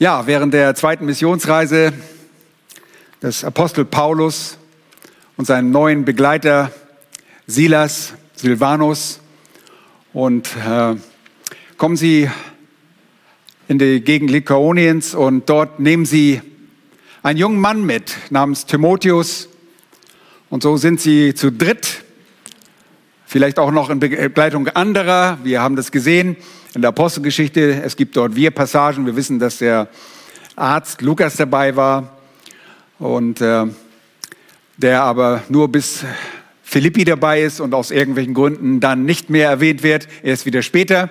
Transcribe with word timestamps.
Ja, 0.00 0.28
während 0.28 0.54
der 0.54 0.76
zweiten 0.76 1.06
Missionsreise 1.06 1.92
des 3.20 3.42
Apostel 3.42 3.84
Paulus 3.84 4.56
und 5.36 5.44
seinem 5.44 5.72
neuen 5.72 6.04
Begleiter 6.04 6.70
Silas, 7.48 8.12
Silvanus 8.36 9.18
und 10.12 10.50
äh, 10.64 10.94
kommen 11.78 11.96
sie 11.96 12.30
in 13.66 13.80
die 13.80 14.00
Gegend 14.00 14.30
Lykaoniens 14.30 15.16
und 15.16 15.50
dort 15.50 15.80
nehmen 15.80 16.06
sie 16.06 16.42
einen 17.24 17.40
jungen 17.40 17.60
Mann 17.60 17.84
mit 17.84 18.14
namens 18.30 18.66
Timotheus 18.66 19.48
und 20.48 20.62
so 20.62 20.76
sind 20.76 21.00
sie 21.00 21.34
zu 21.34 21.50
dritt, 21.50 22.04
vielleicht 23.26 23.58
auch 23.58 23.72
noch 23.72 23.90
in 23.90 23.98
Begleitung 23.98 24.68
anderer. 24.68 25.38
Wir 25.42 25.60
haben 25.60 25.74
das 25.74 25.90
gesehen 25.90 26.36
in 26.74 26.82
der 26.82 26.90
Apostelgeschichte. 26.90 27.82
Es 27.82 27.96
gibt 27.96 28.16
dort 28.16 28.36
Wir-Passagen. 28.36 29.06
Wir 29.06 29.16
wissen, 29.16 29.38
dass 29.38 29.58
der 29.58 29.88
Arzt 30.56 31.02
Lukas 31.02 31.36
dabei 31.36 31.76
war 31.76 32.18
und 32.98 33.40
äh, 33.40 33.66
der 34.76 35.02
aber 35.02 35.42
nur 35.48 35.68
bis 35.68 36.04
Philippi 36.62 37.04
dabei 37.04 37.42
ist 37.42 37.60
und 37.60 37.74
aus 37.74 37.90
irgendwelchen 37.90 38.34
Gründen 38.34 38.80
dann 38.80 39.04
nicht 39.04 39.30
mehr 39.30 39.48
erwähnt 39.48 39.82
wird. 39.82 40.08
Erst 40.22 40.46
wieder 40.46 40.62
später. 40.62 41.10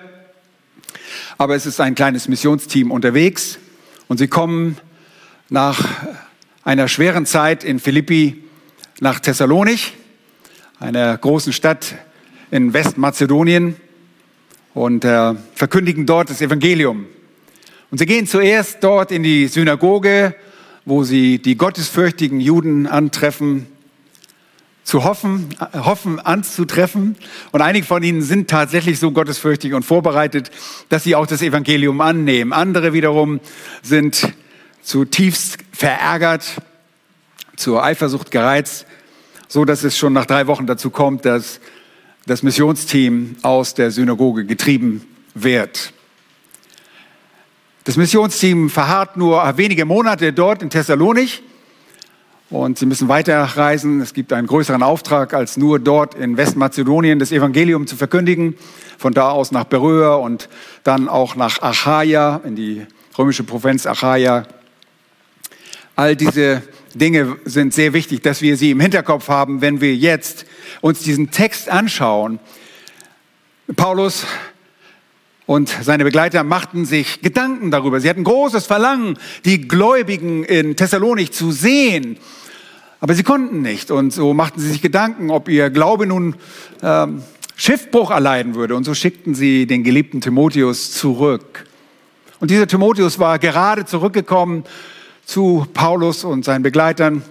Aber 1.38 1.56
es 1.56 1.66
ist 1.66 1.82
ein 1.82 1.96
kleines 1.96 2.28
Missionsteam 2.28 2.92
unterwegs 2.92 3.58
und 4.08 4.18
sie 4.18 4.28
kommen 4.28 4.78
nach 5.50 5.84
einer 6.64 6.88
schweren 6.88 7.26
Zeit 7.26 7.64
in 7.64 7.80
Philippi 7.80 8.44
nach 9.00 9.20
Thessalonich, 9.20 9.94
einer 10.80 11.18
großen 11.18 11.54
Stadt 11.54 11.96
in 12.52 12.74
Westmazedonien 12.74 13.76
und 14.77 15.04
äh, 15.04 15.34
verkündigen 15.55 16.05
dort 16.05 16.30
das 16.30 16.40
Evangelium. 16.40 17.08
Und 17.90 17.98
sie 17.98 18.05
gehen 18.05 18.27
zuerst 18.27 18.84
dort 18.84 19.12
in 19.12 19.23
die 19.23 19.48
Synagoge, 19.48 20.36
wo 20.86 21.03
sie 21.03 21.40
die 21.40 21.58
gottesfürchtigen 21.58 22.39
Juden 22.39 22.86
antreffen, 22.86 23.66
zu 24.84 25.03
hoffen, 25.03 25.50
hoffen 25.73 26.19
anzutreffen. 26.19 27.17
Und 27.52 27.61
einige 27.61 27.86
von 27.86 28.03
ihnen 28.03 28.22
sind 28.22 28.50
tatsächlich 28.50 29.00
so 29.00 29.11
gottesfürchtig 29.11 29.73
und 29.73 29.84
vorbereitet, 29.84 30.52
dass 30.89 31.03
sie 31.03 31.16
auch 31.16 31.28
das 31.28 31.41
Evangelium 31.41 32.00
annehmen. 32.00 32.53
Andere 32.53 32.94
wiederum 32.94 33.39
sind 33.81 34.31
zutiefst 34.81 35.58
verärgert, 35.72 36.45
zur 37.56 37.84
Eifersucht 37.84 38.30
gereizt, 38.30 38.86
so 39.47 39.66
dass 39.66 39.84
es 39.84 39.97
schon 39.97 40.14
nach 40.14 40.28
drei 40.28 40.45
Wochen 40.47 40.67
dazu 40.67 40.91
kommt, 40.91 41.25
dass 41.25 41.59
das 42.28 42.44
Missionsteam 42.44 43.38
aus 43.42 43.73
der 43.73 43.89
Synagoge 43.89 44.45
getrieben 44.45 45.02
wird. 45.33 45.94
Das 47.86 47.95
Missionsteam 47.95 48.69
verharrt 48.69 49.16
nur 49.16 49.42
wenige 49.58 49.86
Monate 49.86 50.34
dort 50.34 50.61
in 50.61 50.69
Thessalonich 50.69 51.42
und 52.50 52.78
sie 52.78 52.86
müssen 52.86 53.08
weiterreisen. 53.08 54.02
Es 54.02 54.14
gibt 54.14 54.34
einen 54.34 54.45
größeren 54.45 54.84
Auftrag, 54.84 55.34
als 55.34 55.56
nur 55.56 55.80
dort 55.80 56.16
in 56.16 56.36
Westmazedonien 56.36 57.17
das 57.17 57.31
Evangelium 57.31 57.88
zu 57.88 57.95
verkündigen. 57.95 58.56
Von 58.97 59.14
da 59.14 59.30
aus 59.30 59.53
nach 59.53 59.64
Beröa 59.64 60.16
und 60.16 60.50
dann 60.84 61.08
auch 61.08 61.38
nach 61.38 61.62
Achaia, 61.62 62.41
in 62.44 62.58
die 62.58 62.86
römische 63.17 63.45
Provinz 63.45 63.86
Achaia. 63.86 64.44
All 65.95 66.17
diese 66.17 66.62
Dinge 66.94 67.38
sind 67.45 67.73
sehr 67.73 67.94
wichtig, 67.94 68.22
dass 68.22 68.41
wir 68.41 68.58
sie 68.58 68.72
im 68.72 68.81
Hinterkopf 68.81 69.30
haben, 69.30 69.62
wenn 69.62 69.80
wir 69.80 69.95
jetzt 69.95 70.45
uns 70.82 71.00
diesen 71.00 71.32
Text 71.32 71.70
anschauen. 71.70 72.40
Paulus 73.76 74.26
und 75.46 75.70
seine 75.70 76.04
Begleiter 76.04 76.44
machten 76.44 76.86
sich 76.86 77.22
Gedanken 77.22 77.72
darüber. 77.72 78.00
Sie 78.00 78.09
hatten 78.09 78.24
großes 78.24 78.66
Verlangen, 78.66 79.18
die 79.46 79.68
Gläubigen 79.68 80.44
in 80.44 80.76
Thessalonik 80.76 81.34
zu 81.34 81.52
sehen. 81.52 82.18
Aber 83.00 83.14
sie 83.14 83.24
konnten 83.24 83.62
nicht. 83.62 83.90
Und 83.92 84.12
so 84.12 84.34
machten 84.34 84.59
sie 84.59 84.70
sich 84.70 84.82
Gedanken, 84.82 85.30
ob 85.30 85.48
ihr 85.48 85.70
Glaube 85.70 86.06
nun 86.06 86.36
ähm, 86.84 87.24
Schiffbruch 87.56 88.12
erleiden 88.12 88.56
würde. 88.56 88.75
Und 88.75 88.84
so 88.84 88.94
schickten 88.94 89.36
sie 89.36 89.66
den 89.68 89.84
geliebten 89.84 90.20
Timotheus 90.20 90.91
zurück. 90.94 91.66
Und 92.40 92.52
dieser 92.52 92.68
Timotheus 92.68 93.18
war 93.18 93.40
gerade 93.40 93.86
zurückgekommen 93.86 94.64
zu 95.25 95.66
Paulus 95.74 96.24
und 96.24 96.46
seinen 96.46 96.64
Begleitern 96.64 97.22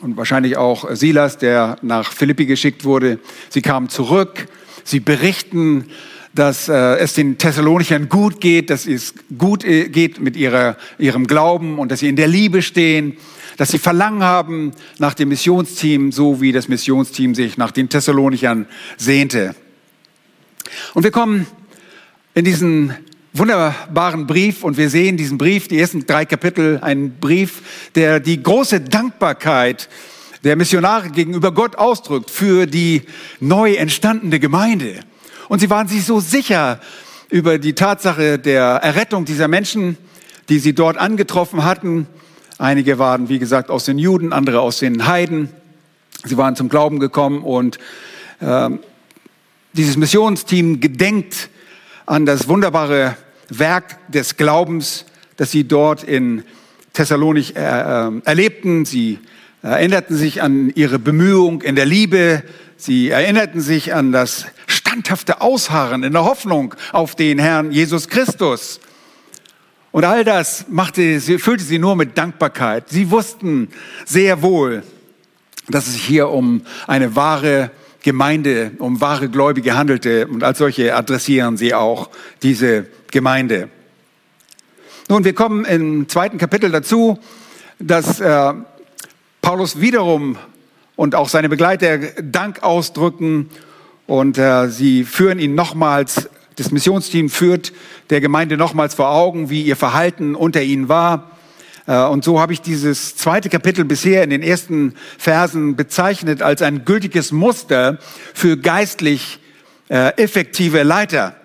und 0.00 0.16
wahrscheinlich 0.16 0.56
auch 0.56 0.94
Silas, 0.94 1.38
der 1.38 1.76
nach 1.82 2.12
Philippi 2.12 2.46
geschickt 2.46 2.84
wurde. 2.84 3.18
Sie 3.48 3.62
kamen 3.62 3.88
zurück, 3.88 4.48
sie 4.84 5.00
berichten, 5.00 5.86
dass 6.34 6.68
äh, 6.68 6.96
es 6.98 7.14
den 7.14 7.38
Thessalonichern 7.38 8.08
gut 8.08 8.40
geht, 8.40 8.70
dass 8.70 8.86
es 8.86 9.14
gut 9.36 9.64
äh, 9.64 9.88
geht 9.88 10.20
mit 10.20 10.36
ihrer, 10.36 10.76
ihrem 10.98 11.26
Glauben 11.26 11.78
und 11.78 11.90
dass 11.90 12.00
sie 12.00 12.08
in 12.08 12.16
der 12.16 12.28
Liebe 12.28 12.62
stehen, 12.62 13.16
dass 13.56 13.70
sie 13.70 13.78
Verlangen 13.78 14.22
haben 14.22 14.72
nach 14.98 15.14
dem 15.14 15.30
Missionsteam, 15.30 16.12
so 16.12 16.40
wie 16.40 16.52
das 16.52 16.68
Missionsteam 16.68 17.34
sich 17.34 17.58
nach 17.58 17.72
den 17.72 17.88
Thessalonichern 17.88 18.66
sehnte. 18.96 19.54
Und 20.94 21.02
wir 21.02 21.10
kommen 21.10 21.46
in 22.34 22.44
diesen 22.44 22.94
wunderbaren 23.38 24.26
Brief 24.26 24.64
und 24.64 24.76
wir 24.76 24.90
sehen 24.90 25.16
diesen 25.16 25.38
Brief, 25.38 25.68
die 25.68 25.78
ersten 25.78 26.06
drei 26.06 26.24
Kapitel, 26.24 26.78
einen 26.82 27.18
Brief, 27.20 27.90
der 27.94 28.20
die 28.20 28.42
große 28.42 28.80
Dankbarkeit 28.80 29.88
der 30.44 30.56
Missionare 30.56 31.10
gegenüber 31.10 31.52
Gott 31.52 31.76
ausdrückt 31.76 32.30
für 32.30 32.66
die 32.66 33.02
neu 33.40 33.74
entstandene 33.74 34.40
Gemeinde. 34.40 35.00
Und 35.48 35.60
sie 35.60 35.70
waren 35.70 35.88
sich 35.88 36.04
so 36.04 36.20
sicher 36.20 36.80
über 37.30 37.58
die 37.58 37.74
Tatsache 37.74 38.38
der 38.38 38.64
Errettung 38.64 39.24
dieser 39.24 39.48
Menschen, 39.48 39.96
die 40.48 40.58
sie 40.58 40.74
dort 40.74 40.98
angetroffen 40.98 41.64
hatten. 41.64 42.06
Einige 42.58 42.98
waren, 42.98 43.28
wie 43.28 43.38
gesagt, 43.38 43.70
aus 43.70 43.84
den 43.84 43.98
Juden, 43.98 44.32
andere 44.32 44.60
aus 44.60 44.78
den 44.78 45.06
Heiden. 45.06 45.48
Sie 46.24 46.36
waren 46.36 46.56
zum 46.56 46.68
Glauben 46.68 46.98
gekommen 46.98 47.42
und 47.42 47.78
äh, 48.40 48.70
dieses 49.74 49.96
Missionsteam 49.96 50.80
gedenkt 50.80 51.50
an 52.06 52.26
das 52.26 52.48
wunderbare 52.48 53.16
Werk 53.48 54.10
des 54.10 54.36
Glaubens, 54.36 55.04
das 55.36 55.50
sie 55.50 55.64
dort 55.64 56.04
in 56.04 56.44
Thessalonich 56.92 57.56
äh, 57.56 57.60
äh, 57.60 58.20
erlebten. 58.24 58.84
Sie 58.84 59.18
erinnerten 59.62 60.16
sich 60.16 60.42
an 60.42 60.70
ihre 60.74 60.98
Bemühung 60.98 61.62
in 61.62 61.76
der 61.76 61.86
Liebe. 61.86 62.42
Sie 62.76 63.10
erinnerten 63.10 63.60
sich 63.60 63.94
an 63.94 64.12
das 64.12 64.46
standhafte 64.66 65.40
Ausharren 65.40 66.02
in 66.02 66.12
der 66.12 66.24
Hoffnung 66.24 66.74
auf 66.92 67.14
den 67.14 67.38
Herrn 67.38 67.72
Jesus 67.72 68.08
Christus. 68.08 68.80
Und 69.90 70.04
all 70.04 70.24
das 70.24 70.66
machte, 70.68 71.18
sie, 71.20 71.38
füllte 71.38 71.64
sie 71.64 71.78
nur 71.78 71.96
mit 71.96 72.18
Dankbarkeit. 72.18 72.88
Sie 72.88 73.10
wussten 73.10 73.68
sehr 74.04 74.42
wohl, 74.42 74.82
dass 75.68 75.86
es 75.86 75.94
sich 75.94 76.04
hier 76.04 76.28
um 76.28 76.62
eine 76.86 77.16
wahre 77.16 77.70
Gemeinde, 78.02 78.72
um 78.78 79.00
wahre 79.00 79.28
Gläubige 79.28 79.76
handelte. 79.76 80.26
Und 80.28 80.44
als 80.44 80.58
solche 80.58 80.94
adressieren 80.94 81.56
sie 81.56 81.74
auch 81.74 82.10
diese 82.42 82.86
Gemeinde. 83.10 83.68
Nun, 85.08 85.24
wir 85.24 85.34
kommen 85.34 85.64
im 85.64 86.08
zweiten 86.08 86.36
Kapitel 86.36 86.70
dazu, 86.70 87.18
dass 87.78 88.20
äh, 88.20 88.52
Paulus 89.40 89.80
wiederum 89.80 90.36
und 90.96 91.14
auch 91.14 91.28
seine 91.28 91.48
Begleiter 91.48 91.98
Dank 92.20 92.62
ausdrücken 92.62 93.48
und 94.06 94.36
äh, 94.36 94.68
sie 94.68 95.04
führen 95.04 95.38
ihn 95.38 95.54
nochmals, 95.54 96.28
das 96.56 96.70
Missionsteam 96.70 97.30
führt 97.30 97.72
der 98.10 98.20
Gemeinde 98.20 98.56
nochmals 98.56 98.94
vor 98.94 99.10
Augen, 99.10 99.48
wie 99.48 99.62
ihr 99.62 99.76
Verhalten 99.76 100.34
unter 100.34 100.60
ihnen 100.60 100.88
war. 100.88 101.30
Äh, 101.86 101.96
und 102.04 102.24
so 102.24 102.40
habe 102.40 102.52
ich 102.52 102.60
dieses 102.60 103.16
zweite 103.16 103.48
Kapitel 103.48 103.84
bisher 103.86 104.22
in 104.22 104.30
den 104.30 104.42
ersten 104.42 104.94
Versen 105.16 105.76
bezeichnet 105.76 106.42
als 106.42 106.60
ein 106.60 106.84
gültiges 106.84 107.32
Muster 107.32 107.98
für 108.34 108.58
geistlich 108.58 109.40
äh, 109.88 110.12
effektive 110.22 110.82
Leiter. 110.82 111.37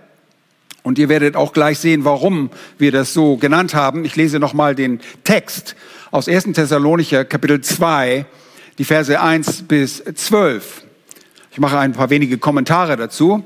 Und 0.83 0.99
ihr 0.99 1.09
werdet 1.09 1.35
auch 1.35 1.53
gleich 1.53 1.79
sehen, 1.79 2.05
warum 2.05 2.49
wir 2.77 2.91
das 2.91 3.13
so 3.13 3.37
genannt 3.37 3.73
haben. 3.73 4.05
Ich 4.05 4.15
lese 4.15 4.39
nochmal 4.39 4.75
den 4.75 4.99
Text 5.23 5.75
aus 6.11 6.27
1. 6.27 6.43
Thessalonicher 6.53 7.25
Kapitel 7.25 7.61
2, 7.61 8.25
die 8.77 8.83
Verse 8.83 9.19
1 9.19 9.63
bis 9.63 10.03
12. 10.03 10.83
Ich 11.51 11.59
mache 11.59 11.79
ein 11.79 11.93
paar 11.93 12.09
wenige 12.09 12.37
Kommentare 12.37 12.97
dazu 12.97 13.43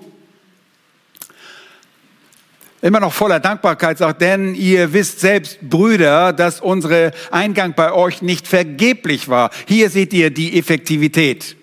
immer 2.88 3.00
noch 3.00 3.13
voller 3.13 3.39
Dankbarkeit 3.39 3.98
sagt, 3.98 4.22
denn 4.22 4.56
ihr 4.56 4.94
wisst 4.94 5.19
selbst, 5.19 5.60
Brüder, 5.62 6.31
dass 6.31 6.62
unsere 6.62 7.12
Eingang 7.31 7.74
bei 7.75 7.92
euch 7.92 8.22
nicht 8.22 8.48
vergeblich 8.48 9.28
war. 9.28 9.51
Hier 9.68 9.89
seht 9.89 10.13
ihr 10.13 10.30
die 10.30 10.57
Effektivität. 10.57 11.56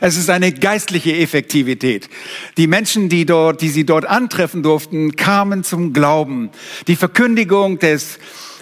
Es 0.00 0.16
ist 0.16 0.30
eine 0.30 0.52
geistliche 0.52 1.16
Effektivität. 1.16 2.08
Die 2.56 2.66
Menschen, 2.66 3.08
die 3.08 3.26
dort, 3.26 3.60
die 3.60 3.68
sie 3.68 3.84
dort 3.84 4.06
antreffen 4.06 4.62
durften, 4.62 5.16
kamen 5.16 5.64
zum 5.64 5.92
Glauben. 5.92 6.50
Die 6.86 6.96
Verkündigung 6.96 7.78
des 7.78 8.18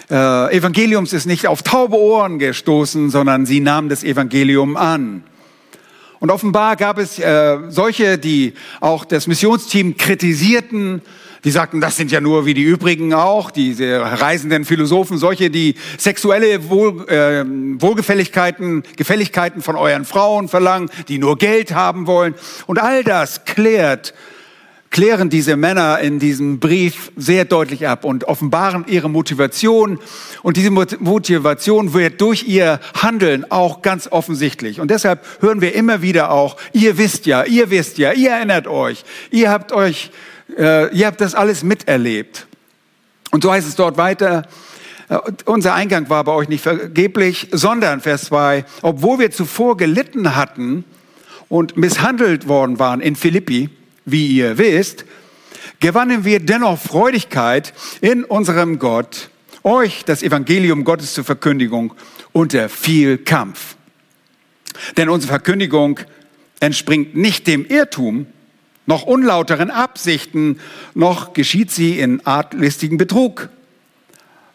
äh, 0.09 0.55
Evangeliums 0.55 1.13
ist 1.13 1.25
nicht 1.25 1.47
auf 1.47 1.63
taube 1.63 1.97
Ohren 1.97 2.39
gestoßen, 2.39 3.09
sondern 3.09 3.45
sie 3.45 3.59
nahmen 3.59 3.89
das 3.89 4.03
Evangelium 4.03 4.77
an. 4.77 5.23
Und 6.19 6.31
offenbar 6.31 6.75
gab 6.75 6.97
es 6.97 7.19
äh, 7.19 7.57
solche, 7.69 8.17
die 8.17 8.53
auch 8.79 9.05
das 9.05 9.27
Missionsteam 9.27 9.97
kritisierten, 9.97 11.01
Die 11.43 11.51
sagten, 11.51 11.81
das 11.81 11.95
sind 11.95 12.11
ja 12.11 12.21
nur 12.21 12.45
wie 12.45 12.53
die 12.53 12.63
übrigen 12.63 13.13
auch, 13.13 13.51
diese 13.51 13.99
reisenden 14.01 14.65
Philosophen, 14.65 15.17
solche, 15.17 15.49
die 15.49 15.75
sexuelle 15.97 16.69
Wohl, 16.69 17.07
äh, 17.09 17.45
Wohlgefälligkeiten, 17.81 18.83
Gefälligkeiten 18.95 19.61
von 19.61 19.75
euren 19.75 20.05
Frauen 20.05 20.47
verlangen, 20.47 20.89
die 21.07 21.19
nur 21.19 21.37
Geld 21.37 21.73
haben 21.73 22.07
wollen. 22.07 22.35
Und 22.65 22.79
all 22.79 23.03
das 23.03 23.45
klärt 23.45 24.13
klären 24.89 25.29
diese 25.29 25.57
Männer 25.57 25.99
in 25.99 26.19
diesem 26.19 26.59
Brief 26.59 27.11
sehr 27.15 27.45
deutlich 27.45 27.87
ab 27.87 28.05
und 28.05 28.23
offenbaren 28.25 28.85
ihre 28.87 29.09
Motivation. 29.09 29.99
Und 30.43 30.57
diese 30.57 30.71
Motivation 30.71 31.93
wird 31.93 32.21
durch 32.21 32.47
ihr 32.47 32.79
Handeln 32.95 33.45
auch 33.51 33.81
ganz 33.81 34.07
offensichtlich. 34.07 34.79
Und 34.79 34.89
deshalb 34.89 35.25
hören 35.41 35.61
wir 35.61 35.75
immer 35.75 36.01
wieder 36.01 36.31
auch, 36.31 36.57
ihr 36.73 36.97
wisst 36.97 37.25
ja, 37.25 37.43
ihr 37.43 37.69
wisst 37.69 37.97
ja, 37.97 38.13
ihr 38.13 38.31
erinnert 38.31 38.67
euch, 38.67 39.03
ihr 39.31 39.49
habt 39.51 39.71
euch, 39.71 40.11
äh, 40.55 40.95
ihr 40.95 41.07
habt 41.07 41.21
das 41.21 41.35
alles 41.35 41.63
miterlebt. 41.63 42.47
Und 43.31 43.43
so 43.43 43.51
heißt 43.51 43.67
es 43.67 43.75
dort 43.75 43.97
weiter, 43.97 44.47
äh, 45.09 45.17
unser 45.45 45.73
Eingang 45.73 46.09
war 46.09 46.23
bei 46.23 46.31
euch 46.31 46.49
nicht 46.49 46.61
vergeblich, 46.61 47.47
sondern, 47.51 48.01
Vers 48.01 48.25
2, 48.25 48.65
obwohl 48.81 49.19
wir 49.19 49.31
zuvor 49.31 49.77
gelitten 49.77 50.35
hatten 50.35 50.83
und 51.49 51.77
misshandelt 51.77 52.47
worden 52.47 52.79
waren 52.79 53.01
in 53.01 53.15
Philippi, 53.15 53.69
wie 54.05 54.27
ihr 54.27 54.57
wisst, 54.57 55.05
gewannen 55.79 56.25
wir 56.25 56.39
dennoch 56.39 56.79
Freudigkeit 56.79 57.73
in 58.01 58.23
unserem 58.23 58.79
Gott, 58.79 59.29
euch 59.63 60.05
das 60.05 60.23
Evangelium 60.23 60.83
Gottes 60.83 61.13
zur 61.13 61.23
Verkündigung 61.23 61.93
unter 62.31 62.69
viel 62.69 63.17
Kampf. 63.17 63.75
Denn 64.95 65.09
unsere 65.09 65.31
Verkündigung 65.31 65.99
entspringt 66.59 67.15
nicht 67.15 67.47
dem 67.47 67.65
Irrtum, 67.65 68.27
noch 68.87 69.03
unlauteren 69.03 69.69
Absichten, 69.69 70.59
noch 70.95 71.33
geschieht 71.33 71.69
sie 71.69 71.99
in 71.99 72.25
artlistigen 72.25 72.97
Betrug, 72.97 73.49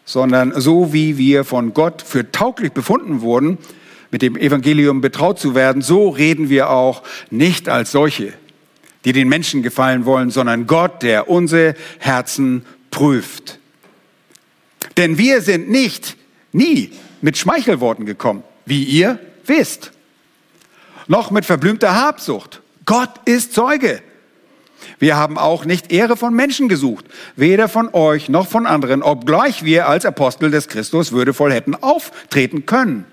sondern 0.03 0.59
so 0.59 0.91
wie 0.91 1.17
wir 1.17 1.45
von 1.45 1.73
Gott 1.73 2.01
für 2.01 2.31
tauglich 2.31 2.73
befunden 2.73 3.21
wurden, 3.21 3.57
mit 4.11 4.21
dem 4.21 4.35
Evangelium 4.35 5.01
betraut 5.01 5.39
zu 5.39 5.55
werden, 5.55 5.81
so 5.81 6.09
reden 6.09 6.49
wir 6.49 6.69
auch 6.69 7.03
nicht 7.29 7.69
als 7.69 7.91
solche, 7.91 8.33
die 9.05 9.13
den 9.13 9.29
Menschen 9.29 9.63
gefallen 9.63 10.05
wollen, 10.05 10.29
sondern 10.29 10.67
Gott, 10.67 11.03
der 11.03 11.29
unsere 11.29 11.75
Herzen 11.99 12.65
prüft. 12.91 13.59
Denn 14.97 15.17
wir 15.17 15.41
sind 15.41 15.69
nicht, 15.69 16.17
nie 16.51 16.91
mit 17.21 17.37
Schmeichelworten 17.37 18.05
gekommen, 18.05 18.43
wie 18.65 18.83
ihr 18.83 19.19
wisst, 19.45 19.91
noch 21.07 21.31
mit 21.31 21.45
verblümter 21.45 21.95
Habsucht. 21.95 22.61
Gott 22.85 23.11
ist 23.25 23.53
Zeuge. 23.53 24.01
Wir 24.99 25.15
haben 25.15 25.37
auch 25.37 25.65
nicht 25.65 25.91
Ehre 25.91 26.17
von 26.17 26.33
Menschen 26.33 26.69
gesucht, 26.69 27.05
weder 27.35 27.67
von 27.67 27.89
euch 27.93 28.29
noch 28.29 28.47
von 28.47 28.65
anderen, 28.65 29.01
obgleich 29.01 29.63
wir 29.63 29.87
als 29.87 30.05
Apostel 30.05 30.51
des 30.51 30.67
Christus 30.67 31.11
würdevoll 31.11 31.51
hätten 31.51 31.75
auftreten 31.75 32.65
können, 32.65 33.05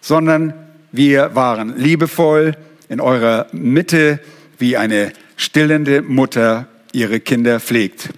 sondern 0.00 0.54
wir 0.92 1.34
waren 1.34 1.76
liebevoll 1.76 2.56
in 2.88 3.00
eurer 3.00 3.46
Mitte 3.52 4.20
wie 4.58 4.76
eine 4.76 5.12
stillende 5.36 6.02
Mutter 6.02 6.68
ihre 6.92 7.20
Kinder 7.20 7.60
pflegt. 7.60 8.10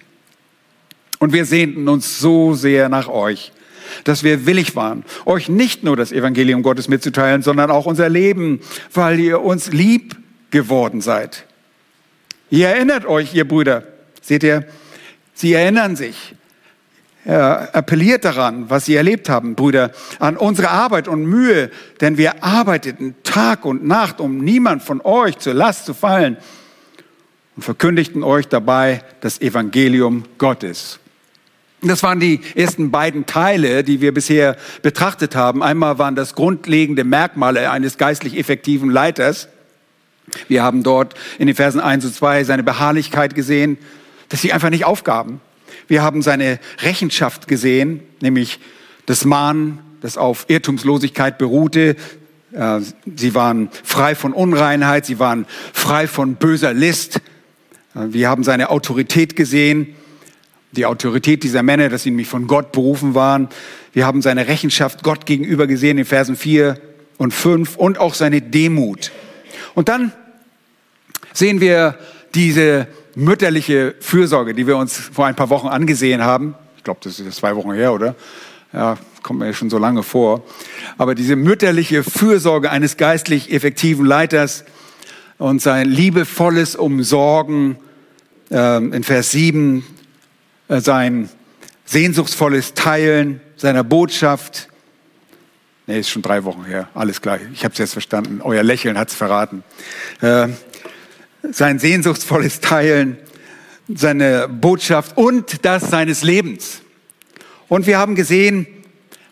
Und 1.19 1.33
wir 1.33 1.45
sehnten 1.45 1.87
uns 1.89 2.19
so 2.19 2.53
sehr 2.53 2.87
nach 2.87 3.09
euch, 3.09 3.51
dass 4.03 4.23
wir 4.23 4.45
willig 4.45 4.75
waren, 4.75 5.03
euch 5.25 5.49
nicht 5.49 5.83
nur 5.83 5.97
das 5.97 6.11
Evangelium 6.11 6.63
Gottes 6.63 6.87
mitzuteilen, 6.87 7.41
sondern 7.41 7.71
auch 7.71 7.85
unser 7.85 8.07
Leben, 8.07 8.61
weil 8.93 9.19
ihr 9.19 9.41
uns 9.41 9.71
lieb 9.71 10.15
geworden 10.51 11.01
seid. 11.01 11.45
Ihr 12.49 12.67
erinnert 12.67 13.05
euch, 13.05 13.33
ihr 13.33 13.47
Brüder, 13.47 13.83
seht 14.21 14.43
ihr, 14.43 14.65
sie 15.33 15.53
erinnern 15.53 15.95
sich. 15.95 16.35
Er 17.25 17.75
appelliert 17.75 18.25
daran, 18.25 18.69
was 18.69 18.85
sie 18.85 18.95
erlebt 18.95 19.29
haben, 19.29 19.53
Brüder, 19.53 19.91
an 20.19 20.37
unsere 20.37 20.69
Arbeit 20.69 21.07
und 21.07 21.25
Mühe, 21.25 21.69
denn 22.01 22.17
wir 22.17 22.43
arbeiteten 22.43 23.15
Tag 23.23 23.65
und 23.65 23.85
Nacht, 23.85 24.19
um 24.19 24.39
niemand 24.39 24.81
von 24.83 25.01
euch 25.01 25.37
zur 25.37 25.53
Last 25.53 25.85
zu 25.85 25.93
fallen 25.93 26.37
und 27.55 27.63
verkündigten 27.63 28.23
euch 28.23 28.47
dabei 28.47 29.03
das 29.21 29.41
Evangelium 29.41 30.23
Gottes. 30.37 30.99
Das 31.81 32.03
waren 32.03 32.19
die 32.19 32.41
ersten 32.55 32.89
beiden 32.91 33.25
Teile, 33.25 33.83
die 33.83 34.01
wir 34.01 34.13
bisher 34.13 34.57
betrachtet 34.81 35.35
haben. 35.35 35.61
Einmal 35.61 35.97
waren 35.97 36.15
das 36.15 36.35
grundlegende 36.35 37.03
Merkmale 37.03 37.69
eines 37.71 37.97
geistlich 37.97 38.37
effektiven 38.37 38.89
Leiters. 38.89 39.47
Wir 40.47 40.63
haben 40.63 40.83
dort 40.83 41.15
in 41.37 41.47
den 41.47 41.55
Versen 41.55 41.79
1 41.79 42.05
und 42.05 42.15
2 42.15 42.43
seine 42.43 42.63
Beharrlichkeit 42.63 43.35
gesehen, 43.35 43.77
dass 44.29 44.41
sie 44.41 44.53
einfach 44.53 44.69
nicht 44.69 44.85
aufgaben. 44.85 45.41
Wir 45.87 46.03
haben 46.03 46.21
seine 46.21 46.59
Rechenschaft 46.81 47.47
gesehen, 47.47 48.01
nämlich 48.21 48.59
das 49.05 49.25
Mahnen, 49.25 49.79
das 50.01 50.17
auf 50.17 50.45
Irrtumslosigkeit 50.47 51.37
beruhte. 51.37 51.95
Äh, 52.53 52.79
sie 53.15 53.35
waren 53.35 53.69
frei 53.83 54.15
von 54.15 54.33
Unreinheit, 54.33 55.05
sie 55.05 55.19
waren 55.19 55.45
frei 55.73 56.07
von 56.07 56.35
böser 56.35 56.73
List. 56.73 57.21
Äh, 57.95 58.07
wir 58.09 58.29
haben 58.29 58.43
seine 58.43 58.69
Autorität 58.69 59.35
gesehen, 59.35 59.95
die 60.71 60.85
Autorität 60.85 61.43
dieser 61.43 61.63
Männer, 61.63 61.89
dass 61.89 62.03
sie 62.03 62.11
nämlich 62.11 62.27
von 62.27 62.47
Gott 62.47 62.71
berufen 62.71 63.15
waren. 63.15 63.49
Wir 63.93 64.05
haben 64.05 64.21
seine 64.21 64.47
Rechenschaft 64.47 65.03
Gott 65.03 65.25
gegenüber 65.25 65.65
gesehen 65.65 65.97
in 65.97 66.05
Versen 66.05 66.35
4 66.35 66.79
und 67.17 67.33
5 67.33 67.75
und 67.75 67.97
auch 67.97 68.13
seine 68.13 68.41
Demut. 68.41 69.11
Und 69.73 69.89
dann 69.89 70.13
sehen 71.33 71.61
wir 71.61 71.97
diese 72.35 72.87
mütterliche 73.15 73.95
Fürsorge, 73.99 74.53
die 74.53 74.67
wir 74.67 74.77
uns 74.77 74.97
vor 74.97 75.25
ein 75.25 75.35
paar 75.35 75.49
Wochen 75.49 75.67
angesehen 75.67 76.23
haben. 76.23 76.55
Ich 76.77 76.83
glaube, 76.83 76.99
das 77.03 77.19
ist 77.19 77.35
zwei 77.35 77.55
Wochen 77.55 77.73
her, 77.73 77.93
oder? 77.93 78.15
Ja, 78.71 78.97
kommt 79.23 79.39
mir 79.39 79.53
schon 79.53 79.69
so 79.69 79.77
lange 79.77 80.03
vor. 80.03 80.43
Aber 80.97 81.15
diese 81.15 81.35
mütterliche 81.35 82.03
Fürsorge 82.03 82.71
eines 82.71 82.97
geistlich 82.97 83.51
effektiven 83.51 84.05
Leiters 84.05 84.63
und 85.37 85.61
sein 85.61 85.89
liebevolles 85.89 86.75
Umsorgen 86.75 87.77
äh, 88.51 88.77
in 88.77 89.03
Vers 89.03 89.31
7, 89.31 89.83
äh, 90.67 90.81
sein 90.81 91.29
sehnsuchtsvolles 91.85 92.75
Teilen 92.75 93.41
seiner 93.55 93.83
Botschaft. 93.83 94.69
Nee, 95.87 95.99
ist 95.99 96.09
schon 96.09 96.21
drei 96.21 96.43
Wochen 96.43 96.65
her. 96.65 96.87
Alles 96.93 97.21
klar. 97.21 97.39
Ich 97.51 97.63
habe 97.63 97.71
es 97.73 97.79
jetzt 97.79 97.93
verstanden. 97.93 98.41
Euer 98.43 98.61
Lächeln 98.61 98.97
hat 98.97 99.09
es 99.09 99.15
verraten. 99.15 99.63
Äh, 100.21 100.49
sein 101.51 101.79
sehnsuchtsvolles 101.79 102.59
Teilen, 102.59 103.17
seine 103.87 104.47
Botschaft 104.47 105.17
und 105.17 105.65
das 105.65 105.89
seines 105.89 106.23
Lebens. 106.23 106.81
Und 107.67 107.87
wir 107.87 107.97
haben 107.97 108.15
gesehen, 108.15 108.67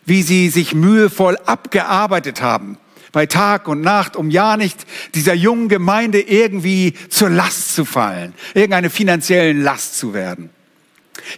wie 0.04 0.22
sie 0.22 0.48
sich 0.48 0.74
mühevoll 0.74 1.36
abgearbeitet 1.44 2.40
haben, 2.40 2.78
bei 3.12 3.26
Tag 3.26 3.68
und 3.68 3.80
Nacht, 3.80 4.16
um 4.16 4.30
ja 4.30 4.56
nicht 4.56 4.86
dieser 5.14 5.34
jungen 5.34 5.68
Gemeinde 5.68 6.20
irgendwie 6.20 6.94
zur 7.08 7.30
Last 7.30 7.74
zu 7.74 7.84
fallen, 7.84 8.34
irgendeine 8.54 8.90
finanziellen 8.90 9.62
Last 9.62 9.98
zu 9.98 10.14
werden. 10.14 10.50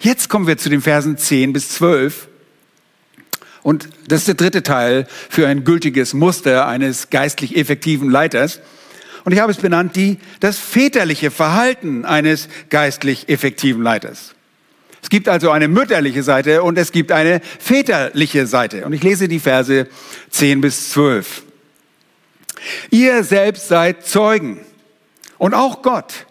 Jetzt 0.00 0.28
kommen 0.28 0.47
wir 0.47 0.59
zu 0.59 0.68
den 0.68 0.83
Versen 0.83 1.16
10 1.16 1.52
bis 1.52 1.71
12. 1.71 2.28
Und 3.62 3.88
das 4.09 4.21
ist 4.21 4.28
der 4.28 4.35
dritte 4.35 4.62
Teil 4.62 5.06
für 5.28 5.47
ein 5.47 5.64
gültiges 5.64 6.14
Muster 6.14 6.66
eines 6.66 7.11
geistlich 7.11 7.56
effektiven 7.56 8.11
Leiters. 8.11 8.61
Und 9.30 9.34
ich 9.34 9.42
habe 9.42 9.52
es 9.52 9.58
benannt, 9.58 9.94
die, 9.94 10.18
das 10.40 10.58
väterliche 10.58 11.30
Verhalten 11.30 12.04
eines 12.04 12.49
geistlich 12.68 13.28
effektiven 13.28 13.80
Leiters. 13.80 14.34
Es 15.00 15.08
gibt 15.08 15.28
also 15.28 15.52
eine 15.52 15.68
mütterliche 15.68 16.25
Seite 16.25 16.64
und 16.64 16.76
es 16.76 16.90
gibt 16.90 17.12
eine 17.12 17.40
väterliche 17.60 18.49
Seite. 18.49 18.84
Und 18.84 18.92
ich 18.92 19.04
lese 19.04 19.28
die 19.28 19.38
Verse 19.38 19.87
10 20.30 20.60
bis 20.60 20.90
12. 20.90 21.44
Ihr 22.90 23.22
selbst 23.22 23.68
seid 23.68 24.04
Zeugen 24.04 24.58
und 25.38 25.54
auch 25.54 25.82
Gott, 25.82 26.26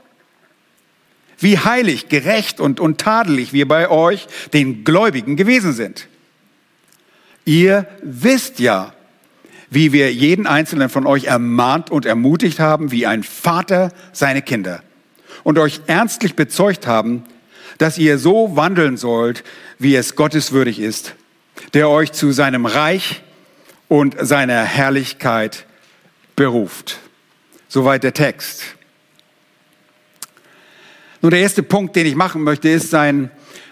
wie 1.37 1.57
heilig, 1.57 2.09
gerecht 2.09 2.59
und 2.59 2.81
untadelig 2.81 3.53
wir 3.53 3.65
bei 3.65 3.89
euch, 3.89 4.27
den 4.51 4.83
Gläubigen, 4.83 5.37
gewesen 5.37 5.71
sind. 5.71 6.09
Ihr 7.45 7.87
wisst 8.01 8.59
ja, 8.59 8.93
wie 9.69 9.93
wir 9.93 10.11
jeden 10.13 10.47
einzelnen 10.47 10.89
von 10.89 11.05
euch 11.05 11.25
ermahnt 11.25 11.91
und 11.91 12.05
ermutigt 12.05 12.59
haben, 12.59 12.91
wie 12.91 13.05
ein 13.05 13.23
Vater 13.23 13.91
seine 14.11 14.41
Kinder. 14.41 14.81
Und 15.43 15.57
euch 15.57 15.81
ernstlich 15.87 16.35
bezeugt 16.35 16.87
haben, 16.87 17.23
dass 17.77 17.97
ihr 17.97 18.17
so 18.17 18.55
wandeln 18.55 18.97
sollt, 18.97 19.43
wie 19.77 19.95
es 19.95 20.15
gotteswürdig 20.15 20.79
ist, 20.79 21.15
der 21.73 21.89
euch 21.89 22.11
zu 22.11 22.31
seinem 22.31 22.65
Reich 22.65 23.21
und 23.87 24.15
seiner 24.19 24.63
Herrlichkeit 24.63 25.65
beruft. 26.35 26.99
Soweit 27.67 28.03
der 28.03 28.13
Text. 28.13 28.63
Nun, 31.21 31.31
der 31.31 31.41
erste 31.41 31.63
Punkt, 31.63 31.95
den 31.95 32.05
ich 32.05 32.15
machen 32.15 32.43
möchte, 32.43 32.69
ist 32.69 32.89
sein 32.89 33.29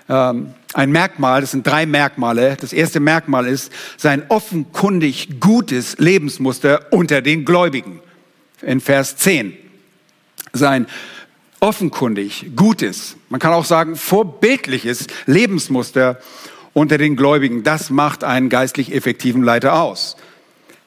ähm, 0.09 0.53
ein 0.73 0.91
Merkmal, 0.91 1.41
das 1.41 1.51
sind 1.51 1.65
drei 1.65 1.85
Merkmale. 1.85 2.57
Das 2.59 2.73
erste 2.73 2.99
Merkmal 2.99 3.47
ist 3.47 3.71
sein 3.95 4.23
offenkundig 4.29 5.39
gutes 5.39 5.97
Lebensmuster 5.97 6.91
unter 6.91 7.21
den 7.21 7.45
Gläubigen. 7.45 7.99
In 8.61 8.81
Vers 8.81 9.17
10. 9.17 9.53
Sein 10.53 10.87
offenkundig, 11.59 12.51
gutes, 12.55 13.15
man 13.29 13.39
kann 13.39 13.53
auch 13.53 13.65
sagen 13.65 13.95
vorbildliches 13.95 15.07
Lebensmuster 15.25 16.19
unter 16.73 16.97
den 16.97 17.15
Gläubigen. 17.15 17.63
Das 17.63 17.89
macht 17.89 18.23
einen 18.23 18.49
geistlich 18.49 18.93
effektiven 18.93 19.43
Leiter 19.43 19.81
aus. 19.81 20.17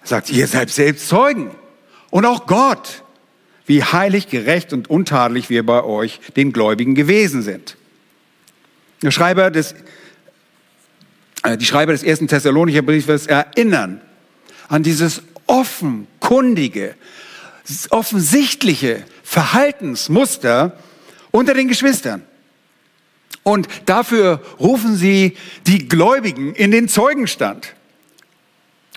Er 0.02 0.08
sagt, 0.08 0.30
ihr 0.30 0.46
seid 0.46 0.70
selbst 0.70 1.08
Zeugen. 1.08 1.50
Und 2.10 2.24
auch 2.24 2.46
Gott, 2.46 3.02
wie 3.66 3.82
heilig, 3.82 4.28
gerecht 4.28 4.72
und 4.72 4.90
untadelig 4.90 5.50
wir 5.50 5.64
bei 5.64 5.82
euch, 5.82 6.20
den 6.36 6.52
Gläubigen, 6.52 6.94
gewesen 6.94 7.42
sind. 7.42 7.76
Der 9.02 9.10
Schreiber 9.10 9.50
des, 9.50 9.74
äh, 11.42 11.56
die 11.56 11.64
Schreiber 11.64 11.92
des 11.92 12.02
ersten 12.02 12.28
Thessalonicher 12.28 12.82
Briefes 12.82 13.26
erinnern 13.26 14.00
an 14.68 14.82
dieses 14.82 15.22
offenkundige, 15.46 16.94
offensichtliche 17.90 19.04
Verhaltensmuster 19.22 20.76
unter 21.30 21.54
den 21.54 21.68
Geschwistern. 21.68 22.22
Und 23.42 23.68
dafür 23.86 24.42
rufen 24.60 24.96
sie 24.96 25.36
die 25.66 25.88
Gläubigen 25.88 26.54
in 26.54 26.70
den 26.70 26.88
Zeugenstand. 26.88 27.74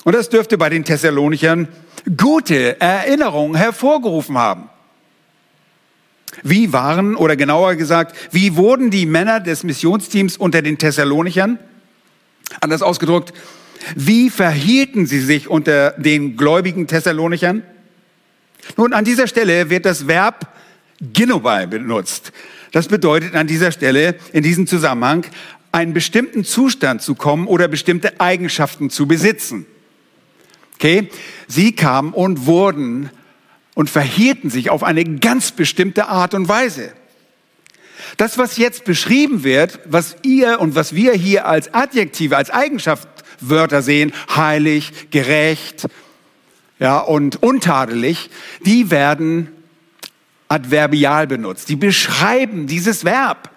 Und 0.04 0.14
das 0.14 0.30
dürfte 0.30 0.58
bei 0.58 0.70
den 0.70 0.84
Thessalonichern 0.84 1.68
gute 2.18 2.80
Erinnerungen 2.82 3.56
hervorgerufen 3.56 4.38
haben. 4.38 4.70
Wie 6.42 6.74
waren, 6.74 7.16
oder 7.16 7.36
genauer 7.36 7.76
gesagt, 7.76 8.16
wie 8.32 8.56
wurden 8.56 8.90
die 8.90 9.06
Männer 9.06 9.40
des 9.40 9.64
Missionsteams 9.64 10.38
unter 10.38 10.62
den 10.62 10.78
Thessalonichern? 10.78 11.60
Anders 12.60 12.82
ausgedrückt, 12.82 13.34
wie 13.96 14.30
verhielten 14.30 15.06
sie 15.06 15.20
sich 15.20 15.48
unter 15.48 15.92
den 15.92 16.38
gläubigen 16.38 16.88
Thessalonichern? 16.88 17.64
Nun, 18.78 18.94
an 18.94 19.06
dieser 19.06 19.28
Stelle 19.28 19.70
wird 19.70 19.86
das 19.86 20.08
Verb 20.08 20.48
Ginobal 21.02 21.68
benutzt. 21.68 22.32
Das 22.72 22.88
bedeutet 22.88 23.36
an 23.36 23.46
dieser 23.46 23.72
Stelle, 23.72 24.16
in 24.32 24.42
diesem 24.42 24.68
Zusammenhang, 24.68 25.26
einen 25.72 25.94
bestimmten 25.94 26.46
Zustand 26.46 27.02
zu 27.02 27.16
kommen 27.16 27.48
oder 27.48 27.68
bestimmte 27.68 28.20
Eigenschaften 28.20 28.90
zu 28.90 29.08
besitzen. 29.08 29.66
Okay? 30.76 31.10
Sie 31.48 31.74
kamen 31.74 32.14
und 32.14 32.46
wurden 32.46 33.10
und 33.76 33.90
verhielten 33.90 34.50
sich 34.50 34.70
auf 34.70 34.84
eine 34.84 35.04
ganz 35.04 35.52
bestimmte 35.52 36.08
Art 36.08 36.34
und 36.34 36.48
Weise. 36.48 36.94
Das, 38.18 38.38
was 38.38 38.58
jetzt 38.58 38.86
beschrieben 38.86 39.44
wird, 39.44 39.80
was 39.86 40.16
ihr 40.24 40.60
und 40.60 40.76
was 40.76 40.94
wir 40.94 41.14
hier 41.14 41.48
als 41.48 41.74
Adjektive, 41.74 42.38
als 42.38 42.50
Eigenschaftswörter 42.50 43.82
sehen, 43.82 44.14
heilig, 44.36 45.10
gerecht, 45.10 45.88
ja, 46.80 47.00
und 47.00 47.42
untadelig, 47.42 48.30
die 48.66 48.92
werden 48.92 49.50
adverbial 50.48 51.28
benutzt. 51.28 51.70
Die 51.70 51.76
beschreiben 51.76 52.68
dieses 52.68 53.06
Verb. 53.06 53.50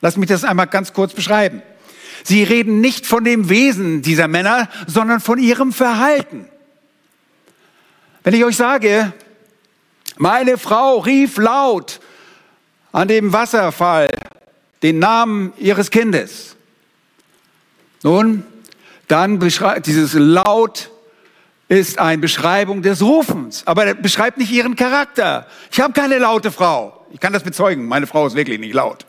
Lass 0.00 0.16
mich 0.16 0.28
das 0.28 0.44
einmal 0.44 0.66
ganz 0.66 0.92
kurz 0.92 1.14
beschreiben. 1.14 1.62
Sie 2.24 2.42
reden 2.42 2.80
nicht 2.80 3.06
von 3.06 3.24
dem 3.24 3.48
Wesen 3.48 4.02
dieser 4.02 4.28
Männer, 4.28 4.68
sondern 4.86 5.20
von 5.20 5.38
ihrem 5.38 5.72
Verhalten. 5.72 6.46
Wenn 8.22 8.34
ich 8.34 8.44
euch 8.44 8.56
sage, 8.56 9.12
meine 10.16 10.58
Frau 10.58 10.98
rief 10.98 11.36
laut 11.36 12.00
an 12.92 13.08
dem 13.08 13.32
Wasserfall 13.32 14.08
den 14.82 14.98
Namen 14.98 15.52
ihres 15.58 15.90
Kindes. 15.90 16.56
Nun, 18.02 18.44
dann 19.08 19.38
beschreibt 19.38 19.86
dieses 19.86 20.14
laut 20.14 20.90
ist 21.68 21.98
eine 21.98 22.18
Beschreibung 22.18 22.82
des 22.82 23.02
Rufens, 23.02 23.66
aber 23.66 23.86
er 23.86 23.94
beschreibt 23.94 24.36
nicht 24.36 24.52
ihren 24.52 24.76
Charakter. 24.76 25.46
Ich 25.72 25.80
habe 25.80 25.94
keine 25.94 26.18
laute 26.18 26.52
Frau. 26.52 27.06
Ich 27.12 27.20
kann 27.20 27.32
das 27.32 27.42
bezeugen. 27.42 27.86
Meine 27.86 28.06
Frau 28.06 28.26
ist 28.26 28.36
wirklich 28.36 28.60
nicht 28.60 28.74
laut. 28.74 29.06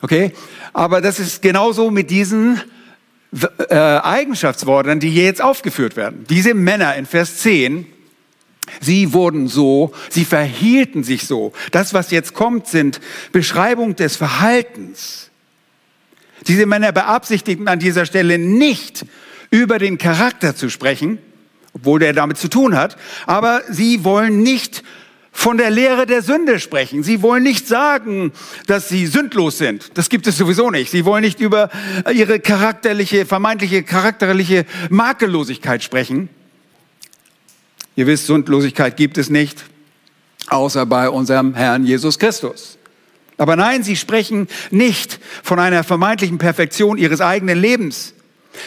Okay? 0.00 0.32
Aber 0.72 1.00
das 1.00 1.20
ist 1.20 1.42
genauso 1.42 1.90
mit 1.90 2.10
diesen 2.10 2.60
äh, 3.68 3.74
Eigenschaftsworten, 3.74 5.00
die 5.00 5.10
hier 5.10 5.24
jetzt 5.24 5.42
aufgeführt 5.42 5.96
werden. 5.96 6.24
Diese 6.28 6.54
Männer 6.54 6.96
in 6.96 7.04
Vers 7.04 7.38
10, 7.38 7.86
sie 8.80 9.12
wurden 9.12 9.48
so, 9.48 9.92
sie 10.10 10.24
verhielten 10.24 11.04
sich 11.04 11.26
so. 11.26 11.52
Das, 11.70 11.94
was 11.94 12.10
jetzt 12.10 12.34
kommt, 12.34 12.66
sind 12.66 13.00
Beschreibung 13.32 13.96
des 13.96 14.16
Verhaltens. 14.16 15.30
Diese 16.46 16.66
Männer 16.66 16.92
beabsichtigten 16.92 17.68
an 17.68 17.78
dieser 17.78 18.06
Stelle 18.06 18.38
nicht 18.38 19.06
über 19.50 19.78
den 19.78 19.98
Charakter 19.98 20.56
zu 20.56 20.70
sprechen, 20.70 21.18
obwohl 21.74 22.00
der 22.00 22.12
damit 22.12 22.38
zu 22.38 22.48
tun 22.48 22.76
hat. 22.76 22.96
Aber 23.26 23.62
sie 23.68 24.04
wollen 24.04 24.42
nicht 24.42 24.82
von 25.30 25.56
der 25.56 25.70
Lehre 25.70 26.06
der 26.06 26.22
Sünde 26.22 26.60
sprechen. 26.60 27.02
Sie 27.02 27.22
wollen 27.22 27.42
nicht 27.42 27.66
sagen, 27.66 28.32
dass 28.66 28.88
sie 28.88 29.06
sündlos 29.06 29.58
sind. 29.58 29.90
Das 29.94 30.10
gibt 30.10 30.26
es 30.26 30.36
sowieso 30.36 30.70
nicht. 30.70 30.90
Sie 30.90 31.04
wollen 31.04 31.22
nicht 31.22 31.40
über 31.40 31.70
ihre 32.12 32.38
charakterliche, 32.38 33.24
vermeintliche 33.24 33.82
charakterliche 33.82 34.66
Makellosigkeit 34.90 35.82
sprechen. 35.82 36.28
Ihr 37.96 38.06
wisst, 38.06 38.26
Sündlosigkeit 38.26 38.96
gibt 38.96 39.18
es 39.18 39.28
nicht, 39.30 39.64
außer 40.48 40.86
bei 40.86 41.08
unserem 41.10 41.54
Herrn 41.54 41.84
Jesus 41.84 42.18
Christus. 42.18 42.78
Aber 43.38 43.56
nein, 43.56 43.82
sie 43.82 43.96
sprechen 43.96 44.48
nicht 44.70 45.18
von 45.42 45.58
einer 45.58 45.84
vermeintlichen 45.84 46.38
Perfektion 46.38 46.98
ihres 46.98 47.20
eigenen 47.20 47.58
Lebens. 47.58 48.14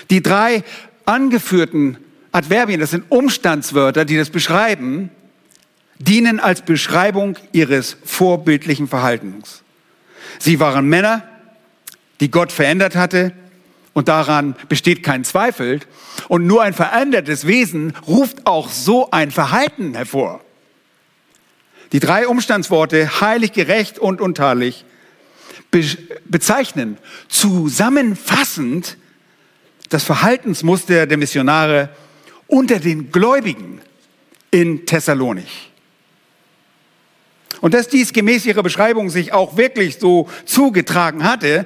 Die 0.09 0.21
drei 0.21 0.63
angeführten 1.05 1.97
Adverbien, 2.31 2.79
das 2.79 2.91
sind 2.91 3.05
Umstandswörter, 3.09 4.05
die 4.05 4.17
das 4.17 4.29
beschreiben, 4.29 5.09
dienen 5.99 6.39
als 6.39 6.61
Beschreibung 6.61 7.37
ihres 7.51 7.95
vorbildlichen 8.03 8.87
Verhaltens. 8.87 9.63
Sie 10.39 10.59
waren 10.59 10.89
Männer, 10.89 11.23
die 12.19 12.29
Gott 12.29 12.51
verändert 12.51 12.95
hatte, 12.95 13.31
und 13.95 14.09
daran 14.09 14.57
besteht 14.67 15.03
kein 15.03 15.23
Zweifel. 15.23 15.79
Und 16.27 16.45
nur 16.45 16.61
ein 16.61 16.73
verändertes 16.73 17.47
Wesen 17.47 17.93
ruft 18.05 18.45
auch 18.45 18.69
so 18.69 19.09
ein 19.09 19.31
Verhalten 19.31 19.95
hervor. 19.95 20.41
Die 21.93 22.01
drei 22.01 22.27
Umstandsworte 22.27 23.21
heilig, 23.21 23.53
gerecht 23.53 23.97
und 23.97 24.19
untadelig 24.19 24.83
bezeichnen 26.25 26.97
zusammenfassend 27.29 28.97
das 29.89 30.03
Verhaltensmuster 30.03 31.07
der 31.07 31.17
Missionare 31.17 31.89
unter 32.47 32.79
den 32.79 33.11
Gläubigen 33.11 33.79
in 34.51 34.85
Thessalonich. 34.85 35.71
Und 37.61 37.73
dass 37.73 37.87
dies 37.87 38.11
gemäß 38.11 38.45
ihrer 38.45 38.63
Beschreibung 38.63 39.09
sich 39.09 39.31
auch 39.31 39.55
wirklich 39.55 39.99
so 39.99 40.29
zugetragen 40.45 41.23
hatte, 41.23 41.65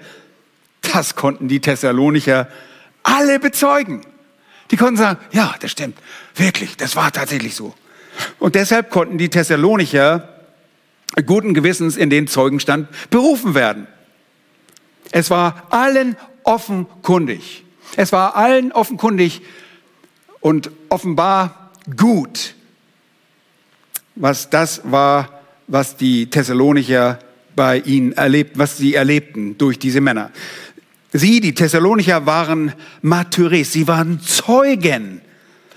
das 0.82 1.16
konnten 1.16 1.48
die 1.48 1.60
Thessalonicher 1.60 2.48
alle 3.04 3.40
bezeugen. 3.40 4.02
Die 4.72 4.78
konnten 4.78 4.98
sagen, 4.98 5.20
ja, 5.32 5.56
das 5.60 5.72
stimmt, 5.72 5.98
wirklich, 6.36 6.78
das 6.78 6.96
war 6.96 7.12
tatsächlich 7.12 7.56
so. 7.56 7.74
Und 8.38 8.56
deshalb 8.56 8.92
konnten 8.92 9.18
die 9.18 9.30
Thessalonicher 9.30 10.30
guten 11.26 11.54
Gewissens 11.54 11.98
in 11.98 12.10
den 12.10 12.28
Zeugenstand 12.28 12.88
berufen 13.10 13.56
werden. 13.56 13.88
Es 15.12 15.30
war 15.30 15.68
allen 15.70 16.16
offenkundig. 16.44 17.64
Es 17.96 18.12
war 18.12 18.36
allen 18.36 18.72
offenkundig, 18.72 19.42
und 20.42 20.72
offenbar 20.90 21.72
gut. 21.98 22.56
Was 24.16 24.50
das 24.50 24.82
war, 24.84 25.42
was 25.68 25.98
die 25.98 26.30
Thessalonicher 26.30 27.20
bei 27.56 27.80
ihnen 27.80 28.14
erlebt, 28.14 28.58
was 28.58 28.78
sie 28.78 28.96
erlebten 28.96 29.58
durch 29.58 29.80
diese 29.80 30.02
Männer. 30.02 30.32
Sie, 31.12 31.42
die 31.42 31.54
Thessalonicher, 31.54 32.26
waren 32.26 32.74
Martyres, 33.02 33.74
sie 33.74 33.88
waren 33.88 34.22
Zeugen. 34.22 35.22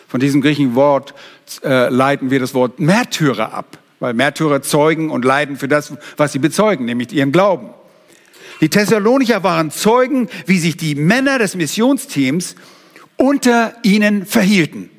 Von 0.09 0.21
diesem 0.21 0.43
griechischen 0.43 0.75
Wort 0.75 1.15
äh, 1.65 1.89
leiten 1.89 2.31
wir 2.31 2.39
das 2.39 2.53
Wort 2.53 2.81
Märtyrer 2.81 3.55
ab, 3.55 3.79
weil 3.99 4.13
Märtyrer 4.13 4.61
zeugen 4.61 5.11
und 5.11 5.25
leiden 5.25 5.57
für 5.57 5.69
das, 5.69 5.95
was 6.19 6.33
sie 6.33 6.39
bezeugen, 6.39 6.85
nämlich 6.85 7.13
ihren 7.13 7.33
Glauben. 7.33 7.71
Die 8.61 8.69
Thessalonicher 8.69 9.43
waren 9.43 9.71
Zeugen, 9.71 10.29
wie 10.47 10.59
sich 10.59 10.77
die 10.77 10.95
Männer 10.95 11.39
des 11.39 11.57
Missionsteams 11.57 12.55
unter 13.17 13.75
ihnen 13.83 14.27
verhielten. 14.27 14.91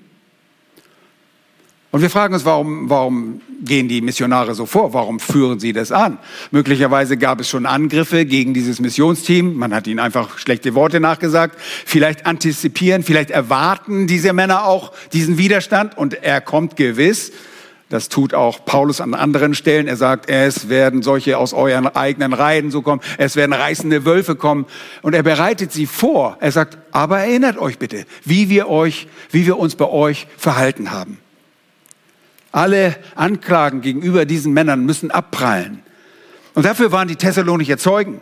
Und 1.92 2.02
wir 2.02 2.10
fragen 2.10 2.34
uns, 2.34 2.44
warum, 2.44 2.90
warum 2.90 3.42
gehen 3.64 3.88
die 3.88 4.02
Missionare 4.02 4.56
so 4.56 4.66
vor? 4.66 4.94
Warum 4.94 5.20
führen 5.20 5.60
sie 5.60 5.74
das 5.74 5.92
an? 5.92 6.18
Möglicherweise 6.52 7.18
gab 7.18 7.40
es 7.40 7.50
schon 7.50 7.66
Angriffe 7.66 8.26
gegen 8.26 8.54
dieses 8.54 8.80
Missionsteam. 8.80 9.56
Man 9.56 9.74
hat 9.74 9.88
ihnen 9.88 10.00
einfach 10.00 10.38
schlechte 10.38 10.76
Worte 10.76 11.00
nachgesagt. 11.00 11.58
Vielleicht 11.86 12.26
antizipieren, 12.26 13.04
vielleicht 13.04 13.32
erwarten 13.32 14.08
diese 14.08 14.34
Männer 14.34 14.66
auch 14.66 14.92
diesen 15.14 15.38
Widerstand 15.38 15.98
und 15.98 16.14
er 16.24 16.42
kommt 16.42 16.76
gewiss. 16.76 17.32
Das 17.94 18.10
tut 18.10 18.34
auch 18.34 18.66
Paulus 18.66 19.02
an 19.02 19.14
anderen 19.14 19.54
Stellen. 19.54 19.88
Er 19.88 19.98
sagt, 19.98 20.28
es 20.28 20.68
werden 20.68 21.04
solche 21.04 21.38
aus 21.38 21.54
euren 21.54 21.86
eigenen 21.86 22.34
Reihen 22.34 22.72
so 22.72 22.82
kommen. 22.82 23.02
Es 23.20 23.36
werden 23.36 23.54
reißende 23.54 24.04
Wölfe 24.04 24.36
kommen. 24.36 24.66
Und 25.04 25.14
er 25.14 25.22
bereitet 25.22 25.72
sie 25.72 25.86
vor. 25.86 26.38
Er 26.40 26.52
sagt, 26.52 26.80
aber 26.92 27.20
erinnert 27.20 27.60
euch 27.60 27.78
bitte, 27.78 28.06
wie 28.26 28.50
wir 28.50 28.68
euch, 28.68 29.08
wie 29.30 29.46
wir 29.46 29.60
uns 29.60 29.76
bei 29.76 29.86
euch 29.86 30.26
verhalten 30.38 30.90
haben. 30.90 31.20
Alle 32.54 32.96
Anklagen 33.16 33.82
gegenüber 33.82 34.26
diesen 34.26 34.54
Männern 34.54 34.86
müssen 34.86 35.12
abprallen. 35.12 35.82
Und 36.54 36.66
dafür 36.66 36.94
waren 36.94 37.10
die 37.10 37.16
Thessalonicher 37.18 37.78
Zeugen. 37.78 38.22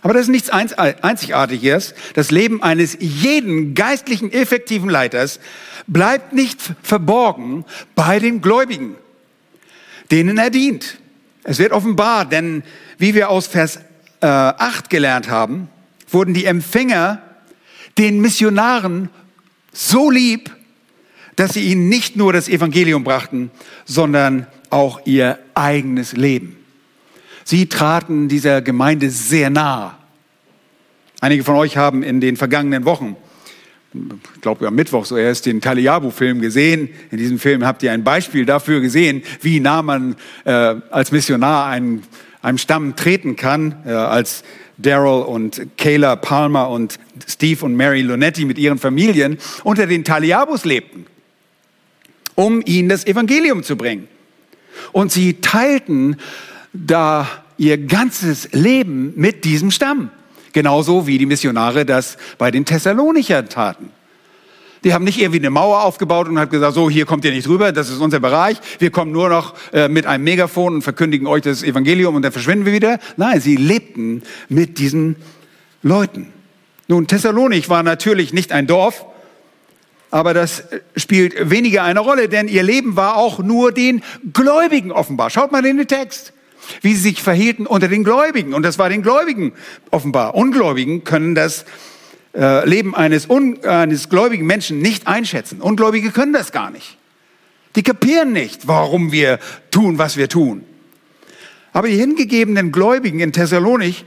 Aber 0.00 0.14
das 0.14 0.22
ist 0.22 0.28
nichts 0.28 0.50
Einzigartiges. 0.50 1.94
Das 2.14 2.30
Leben 2.30 2.62
eines 2.62 2.96
jeden 3.00 3.74
geistlichen, 3.74 4.32
effektiven 4.32 4.88
Leiters 4.88 5.40
bleibt 5.88 6.32
nicht 6.32 6.60
verborgen 6.82 7.64
bei 7.96 8.20
den 8.20 8.40
Gläubigen, 8.40 8.94
denen 10.12 10.38
er 10.38 10.50
dient. 10.50 10.98
Es 11.42 11.58
wird 11.58 11.72
offenbar, 11.72 12.24
denn 12.24 12.62
wie 12.98 13.14
wir 13.16 13.28
aus 13.30 13.48
Vers 13.48 13.80
äh, 14.20 14.26
8 14.26 14.88
gelernt 14.90 15.28
haben, 15.28 15.68
wurden 16.08 16.34
die 16.34 16.44
Empfänger 16.44 17.20
den 17.98 18.20
Missionaren 18.20 19.10
so 19.72 20.10
lieb, 20.10 20.55
dass 21.36 21.52
sie 21.52 21.70
ihnen 21.70 21.88
nicht 21.88 22.16
nur 22.16 22.32
das 22.32 22.48
Evangelium 22.48 23.04
brachten, 23.04 23.50
sondern 23.84 24.46
auch 24.70 25.00
ihr 25.04 25.38
eigenes 25.54 26.12
Leben. 26.12 26.56
Sie 27.44 27.68
traten 27.68 28.28
dieser 28.28 28.62
Gemeinde 28.62 29.10
sehr 29.10 29.50
nahe. 29.50 29.94
Einige 31.20 31.44
von 31.44 31.54
euch 31.54 31.76
haben 31.76 32.02
in 32.02 32.20
den 32.20 32.36
vergangenen 32.36 32.84
Wochen, 32.84 33.16
ich 34.34 34.40
glaube 34.40 34.66
am 34.66 34.74
Mittwoch 34.74 35.04
so 35.06 35.16
erst, 35.16 35.46
den 35.46 35.60
Taliabu-Film 35.60 36.40
gesehen. 36.40 36.90
In 37.10 37.18
diesem 37.18 37.38
Film 37.38 37.64
habt 37.64 37.82
ihr 37.82 37.92
ein 37.92 38.04
Beispiel 38.04 38.44
dafür 38.44 38.80
gesehen, 38.80 39.22
wie 39.40 39.60
nah 39.60 39.82
man 39.82 40.16
äh, 40.44 40.50
als 40.50 41.12
Missionar 41.12 41.68
einen, 41.68 42.02
einem 42.42 42.58
Stamm 42.58 42.96
treten 42.96 43.36
kann, 43.36 43.76
äh, 43.86 43.90
als 43.90 44.42
Daryl 44.78 45.22
und 45.22 45.66
Kayla 45.78 46.16
Palmer 46.16 46.68
und 46.68 46.98
Steve 47.26 47.64
und 47.64 47.76
Mary 47.76 48.02
Lunetti 48.02 48.44
mit 48.44 48.58
ihren 48.58 48.78
Familien 48.78 49.38
unter 49.64 49.86
den 49.86 50.04
Taliabus 50.04 50.64
lebten, 50.64 51.06
um 52.36 52.62
ihnen 52.64 52.88
das 52.88 53.04
Evangelium 53.04 53.64
zu 53.64 53.76
bringen. 53.76 54.06
Und 54.92 55.10
sie 55.10 55.40
teilten 55.40 56.16
da 56.72 57.26
ihr 57.58 57.78
ganzes 57.78 58.52
Leben 58.52 59.12
mit 59.16 59.44
diesem 59.44 59.72
Stamm. 59.72 60.10
Genauso 60.52 61.06
wie 61.06 61.18
die 61.18 61.26
Missionare 61.26 61.84
das 61.84 62.16
bei 62.38 62.50
den 62.50 62.64
Thessalonichern 62.64 63.48
taten. 63.48 63.90
Die 64.84 64.94
haben 64.94 65.04
nicht 65.04 65.18
irgendwie 65.18 65.40
eine 65.40 65.50
Mauer 65.50 65.82
aufgebaut 65.82 66.28
und 66.28 66.38
hat 66.38 66.50
gesagt, 66.50 66.74
so, 66.74 66.88
hier 66.88 67.06
kommt 67.06 67.24
ihr 67.24 67.32
nicht 67.32 67.48
rüber, 67.48 67.72
das 67.72 67.90
ist 67.90 67.98
unser 67.98 68.20
Bereich. 68.20 68.58
Wir 68.78 68.90
kommen 68.90 69.10
nur 69.10 69.28
noch 69.28 69.54
äh, 69.72 69.88
mit 69.88 70.06
einem 70.06 70.22
Megafon 70.24 70.76
und 70.76 70.82
verkündigen 70.82 71.26
euch 71.26 71.42
das 71.42 71.62
Evangelium 71.62 72.14
und 72.14 72.22
dann 72.22 72.32
verschwinden 72.32 72.66
wir 72.66 72.72
wieder. 72.72 72.98
Nein, 73.16 73.40
sie 73.40 73.56
lebten 73.56 74.22
mit 74.48 74.78
diesen 74.78 75.16
Leuten. 75.82 76.32
Nun, 76.88 77.06
Thessalonik 77.06 77.68
war 77.68 77.82
natürlich 77.82 78.32
nicht 78.32 78.52
ein 78.52 78.66
Dorf, 78.66 79.06
aber 80.16 80.32
das 80.32 80.64
spielt 80.96 81.50
weniger 81.50 81.82
eine 81.82 82.00
Rolle, 82.00 82.30
denn 82.30 82.48
ihr 82.48 82.62
Leben 82.62 82.96
war 82.96 83.16
auch 83.16 83.38
nur 83.38 83.70
den 83.70 84.02
Gläubigen 84.32 84.90
offenbar. 84.90 85.28
Schaut 85.28 85.52
mal 85.52 85.62
in 85.66 85.76
den 85.76 85.86
Text, 85.86 86.32
wie 86.80 86.94
sie 86.94 87.10
sich 87.10 87.22
verhielten 87.22 87.66
unter 87.66 87.86
den 87.86 88.02
Gläubigen. 88.02 88.54
Und 88.54 88.62
das 88.62 88.78
war 88.78 88.88
den 88.88 89.02
Gläubigen 89.02 89.52
offenbar. 89.90 90.34
Ungläubigen 90.34 91.04
können 91.04 91.34
das 91.34 91.66
äh, 92.34 92.66
Leben 92.66 92.94
eines, 92.94 93.28
un, 93.28 93.62
eines 93.62 94.08
gläubigen 94.08 94.46
Menschen 94.46 94.80
nicht 94.80 95.06
einschätzen. 95.06 95.60
Ungläubige 95.60 96.10
können 96.12 96.32
das 96.32 96.50
gar 96.50 96.70
nicht. 96.70 96.96
Die 97.74 97.82
kapieren 97.82 98.32
nicht, 98.32 98.66
warum 98.66 99.12
wir 99.12 99.38
tun, 99.70 99.98
was 99.98 100.16
wir 100.16 100.30
tun. 100.30 100.64
Aber 101.74 101.88
die 101.88 101.96
hingegebenen 101.96 102.72
Gläubigen 102.72 103.20
in 103.20 103.34
Thessalonik, 103.34 104.06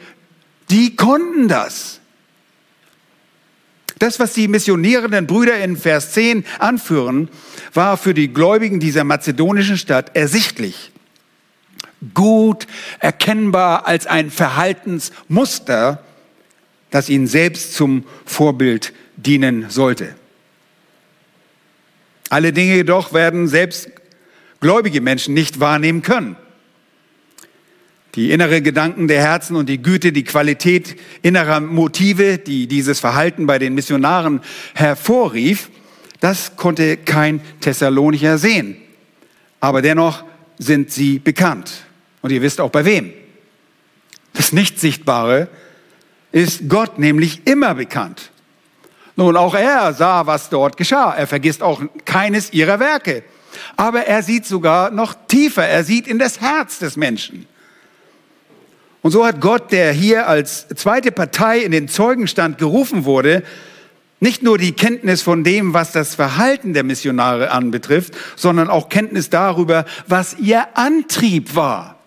die 0.71 0.95
konnten 0.95 1.47
das. 1.47 1.98
Das, 3.99 4.19
was 4.19 4.33
die 4.33 4.47
missionierenden 4.47 5.27
Brüder 5.27 5.57
in 5.57 5.75
Vers 5.75 6.13
10 6.13 6.45
anführen, 6.57 7.29
war 7.73 7.97
für 7.97 8.13
die 8.13 8.33
Gläubigen 8.33 8.79
dieser 8.79 9.03
mazedonischen 9.03 9.77
Stadt 9.77 10.15
ersichtlich. 10.15 10.91
Gut 12.13 12.65
erkennbar 12.99 13.85
als 13.85 14.07
ein 14.07 14.31
Verhaltensmuster, 14.31 16.01
das 16.91 17.09
ihnen 17.09 17.27
selbst 17.27 17.75
zum 17.75 18.05
Vorbild 18.25 18.93
dienen 19.17 19.69
sollte. 19.69 20.15
Alle 22.29 22.53
Dinge 22.53 22.75
jedoch 22.75 23.11
werden 23.11 23.49
selbst 23.49 23.89
gläubige 24.61 25.01
Menschen 25.01 25.33
nicht 25.33 25.59
wahrnehmen 25.59 26.03
können. 26.03 26.37
Die 28.15 28.31
innere 28.31 28.61
Gedanken 28.61 29.07
der 29.07 29.21
Herzen 29.21 29.55
und 29.55 29.69
die 29.69 29.81
Güte, 29.81 30.11
die 30.11 30.23
Qualität 30.23 30.95
innerer 31.21 31.59
Motive, 31.59 32.39
die 32.39 32.67
dieses 32.67 32.99
Verhalten 32.99 33.45
bei 33.45 33.59
den 33.59 33.75
Missionaren 33.75 34.41
hervorrief, 34.73 35.69
das 36.19 36.55
konnte 36.55 36.97
kein 36.97 37.39
Thessalonicher 37.61 38.37
sehen. 38.37 38.77
Aber 39.59 39.81
dennoch 39.81 40.23
sind 40.57 40.91
sie 40.91 41.19
bekannt. 41.19 41.83
Und 42.21 42.31
ihr 42.31 42.41
wisst 42.41 42.59
auch 42.59 42.71
bei 42.71 42.83
wem. 42.83 43.13
Das 44.33 44.51
Nicht-Sichtbare 44.51 45.47
ist 46.31 46.67
Gott 46.67 46.99
nämlich 46.99 47.47
immer 47.47 47.75
bekannt. 47.75 48.31
Nun, 49.15 49.35
auch 49.35 49.55
er 49.55 49.93
sah, 49.93 50.25
was 50.25 50.49
dort 50.49 50.77
geschah. 50.77 51.13
Er 51.13 51.27
vergisst 51.27 51.61
auch 51.61 51.81
keines 52.05 52.53
ihrer 52.53 52.79
Werke. 52.79 53.23
Aber 53.75 54.05
er 54.05 54.23
sieht 54.23 54.45
sogar 54.45 54.91
noch 54.91 55.13
tiefer. 55.27 55.65
Er 55.65 55.83
sieht 55.83 56.07
in 56.07 56.19
das 56.19 56.39
Herz 56.39 56.79
des 56.79 56.95
Menschen. 56.95 57.45
Und 59.01 59.11
so 59.11 59.25
hat 59.25 59.39
Gott, 59.39 59.71
der 59.71 59.93
hier 59.93 60.27
als 60.27 60.67
zweite 60.75 61.11
Partei 61.11 61.59
in 61.59 61.71
den 61.71 61.87
Zeugenstand 61.87 62.57
gerufen 62.57 63.05
wurde, 63.05 63.43
nicht 64.19 64.43
nur 64.43 64.57
die 64.57 64.73
Kenntnis 64.73 65.21
von 65.21 65.45
dem, 65.45 65.73
was 65.73 65.93
das 65.93 66.15
Verhalten 66.15 66.73
der 66.73 66.83
Missionare 66.83 67.51
anbetrifft, 67.51 68.13
sondern 68.35 68.69
auch 68.69 68.89
Kenntnis 68.89 69.29
darüber, 69.29 69.85
was 70.07 70.37
ihr 70.39 70.77
Antrieb 70.77 71.55
war. 71.55 71.97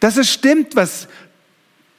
Dass 0.00 0.16
es 0.16 0.32
stimmt, 0.32 0.74
was 0.74 1.06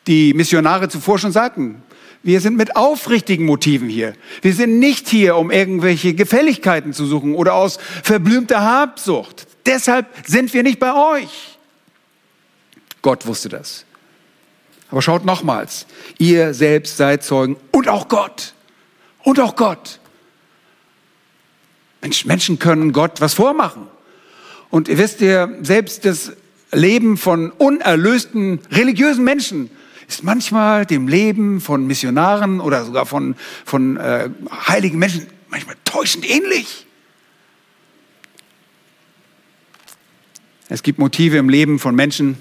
die 0.07 0.33
Missionare 0.33 0.89
zuvor 0.89 1.17
schon 1.17 1.31
sagten. 1.31 1.81
Wir 2.23 2.41
sind 2.41 2.57
mit 2.57 2.75
aufrichtigen 2.75 3.45
Motiven 3.45 3.87
hier. 3.87 4.13
Wir 4.41 4.53
sind 4.53 4.79
nicht 4.79 5.07
hier, 5.07 5.37
um 5.37 5.51
irgendwelche 5.51 6.13
Gefälligkeiten 6.13 6.91
zu 6.91 7.05
suchen 7.05 7.35
oder 7.35 7.53
aus 7.53 7.79
verblümter 8.03 8.61
Habsucht. 8.61 9.47
Deshalb 9.65 10.07
sind 10.25 10.53
wir 10.53 10.63
nicht 10.63 10.79
bei 10.79 10.93
euch. 10.93 11.52
Gott 13.03 13.27
wusste 13.27 13.49
das. 13.49 13.85
Aber 14.89 15.03
schaut 15.03 15.25
nochmals, 15.25 15.85
ihr 16.17 16.55
selbst 16.55 16.97
seid 16.97 17.23
Zeugen 17.23 17.57
und 17.71 17.87
auch 17.87 18.07
Gott. 18.07 18.53
Und 19.23 19.39
auch 19.39 19.55
Gott. 19.55 19.99
Menschen 22.25 22.59
können 22.59 22.91
Gott 22.91 23.21
was 23.21 23.33
vormachen. 23.33 23.87
Und 24.69 24.87
ihr 24.87 24.97
wisst 24.97 25.21
ja, 25.21 25.47
selbst 25.61 26.03
das 26.05 26.33
Leben 26.71 27.17
von 27.17 27.51
unerlösten 27.51 28.59
religiösen 28.71 29.23
Menschen 29.23 29.69
ist 30.07 30.23
manchmal 30.23 30.85
dem 30.85 31.07
Leben 31.07 31.61
von 31.61 31.87
Missionaren 31.87 32.59
oder 32.59 32.83
sogar 32.85 33.05
von, 33.05 33.35
von 33.65 33.97
äh, 33.97 34.29
heiligen 34.67 34.99
Menschen 34.99 35.27
manchmal 35.49 35.75
täuschend 35.85 36.29
ähnlich. 36.29 36.85
Es 40.69 40.83
gibt 40.83 40.99
Motive 40.99 41.37
im 41.37 41.49
Leben 41.49 41.79
von 41.79 41.95
Menschen, 41.95 42.37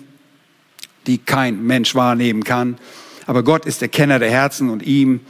die 1.07 1.19
kein 1.19 1.65
Mensch 1.65 1.95
wahrnehmen 1.95 2.45
kann. 2.45 2.79
Aber 3.27 3.43
Gott 3.43 3.67
ist 3.67 3.81
der 3.81 3.88
Kenner 3.88 4.19
der 4.19 4.31
Herzen 4.31 4.71
und 4.71 4.83
ihm 4.83 5.21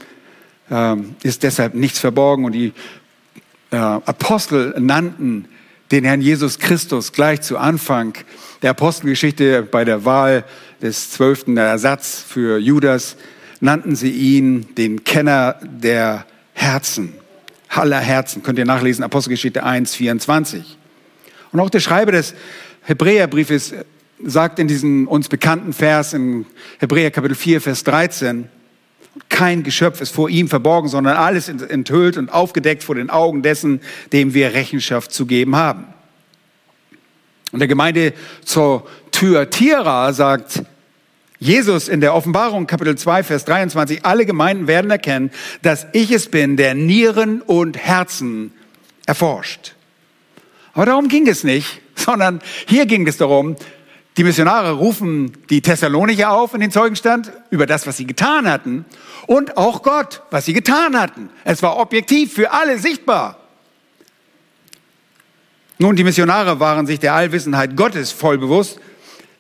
äh, 0.70 0.96
ist 1.22 1.42
deshalb 1.42 1.74
nichts 1.74 1.98
verborgen. 1.98 2.44
Und 2.44 2.52
die 2.52 2.72
äh, 3.70 3.76
Apostel 3.76 4.74
nannten 4.78 5.48
den 5.90 6.04
Herrn 6.04 6.22
Jesus 6.22 6.58
Christus 6.58 7.12
gleich 7.12 7.42
zu 7.42 7.58
Anfang 7.58 8.14
der 8.62 8.70
Apostelgeschichte 8.70 9.62
bei 9.62 9.84
der 9.84 10.04
Wahl 10.04 10.44
des 10.80 11.10
zwölften 11.10 11.56
Ersatz 11.56 12.24
für 12.26 12.58
Judas, 12.58 13.16
nannten 13.60 13.94
sie 13.94 14.10
ihn 14.10 14.74
den 14.76 15.04
Kenner 15.04 15.56
der 15.62 16.24
Herzen, 16.54 17.12
aller 17.68 18.00
Herzen. 18.00 18.42
Könnt 18.42 18.58
ihr 18.58 18.64
nachlesen, 18.64 19.04
Apostelgeschichte 19.04 19.64
1, 19.64 19.94
24. 19.94 20.78
Und 21.52 21.60
auch 21.60 21.70
der 21.70 21.80
Schreiber 21.80 22.12
des 22.12 22.34
Hebräerbriefes 22.82 23.74
sagt 24.24 24.58
in 24.58 24.68
diesem 24.68 25.08
uns 25.08 25.28
bekannten 25.28 25.72
Vers 25.72 26.12
in 26.12 26.46
Hebräer 26.78 27.10
Kapitel 27.10 27.34
4, 27.34 27.60
Vers 27.60 27.84
13, 27.84 28.48
kein 29.28 29.62
Geschöpf 29.62 30.00
ist 30.00 30.14
vor 30.14 30.28
ihm 30.30 30.48
verborgen, 30.48 30.88
sondern 30.88 31.16
alles 31.16 31.48
enthüllt 31.48 32.16
und 32.16 32.32
aufgedeckt 32.32 32.82
vor 32.82 32.94
den 32.94 33.10
Augen 33.10 33.42
dessen, 33.42 33.80
dem 34.12 34.34
wir 34.34 34.54
Rechenschaft 34.54 35.12
zu 35.12 35.26
geben 35.26 35.56
haben. 35.56 35.84
Und 37.52 37.58
der 37.58 37.68
Gemeinde 37.68 38.14
zur 38.44 38.86
Thyatira 39.10 40.12
sagt 40.12 40.62
Jesus 41.38 41.88
in 41.88 42.00
der 42.00 42.14
Offenbarung 42.14 42.66
Kapitel 42.66 42.96
2, 42.96 43.24
Vers 43.24 43.44
23, 43.44 44.04
alle 44.06 44.24
Gemeinden 44.24 44.66
werden 44.66 44.90
erkennen, 44.90 45.30
dass 45.60 45.86
ich 45.92 46.10
es 46.12 46.30
bin, 46.30 46.56
der 46.56 46.74
Nieren 46.74 47.42
und 47.42 47.76
Herzen 47.76 48.52
erforscht. 49.06 49.74
Aber 50.72 50.86
darum 50.86 51.08
ging 51.08 51.26
es 51.26 51.44
nicht, 51.44 51.82
sondern 51.94 52.40
hier 52.66 52.86
ging 52.86 53.06
es 53.06 53.18
darum, 53.18 53.56
die 54.16 54.24
Missionare 54.24 54.72
rufen 54.72 55.32
die 55.48 55.62
Thessalonicher 55.62 56.30
auf 56.30 56.52
in 56.52 56.60
den 56.60 56.70
Zeugenstand 56.70 57.32
über 57.50 57.66
das, 57.66 57.86
was 57.86 57.96
sie 57.96 58.06
getan 58.06 58.48
hatten 58.48 58.84
und 59.26 59.56
auch 59.56 59.82
Gott, 59.82 60.22
was 60.30 60.44
sie 60.44 60.52
getan 60.52 60.98
hatten. 60.98 61.30
Es 61.44 61.62
war 61.62 61.78
objektiv 61.78 62.34
für 62.34 62.52
alle 62.52 62.78
sichtbar. 62.78 63.38
Nun, 65.78 65.96
die 65.96 66.04
Missionare 66.04 66.60
waren 66.60 66.86
sich 66.86 67.00
der 67.00 67.14
Allwissenheit 67.14 67.74
Gottes 67.74 68.12
voll 68.12 68.36
bewusst, 68.36 68.78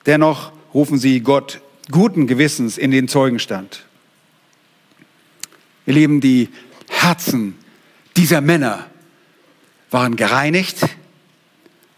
dennoch 0.06 0.52
rufen 0.72 0.98
sie 0.98 1.20
Gott 1.20 1.60
guten 1.90 2.26
Gewissens 2.26 2.78
in 2.78 2.90
den 2.90 3.08
Zeugenstand. 3.08 3.84
Ihr 5.84 5.94
Lieben, 5.94 6.20
die 6.20 6.48
Herzen 6.88 7.58
dieser 8.16 8.40
Männer 8.40 8.86
waren 9.90 10.16
gereinigt 10.16 10.78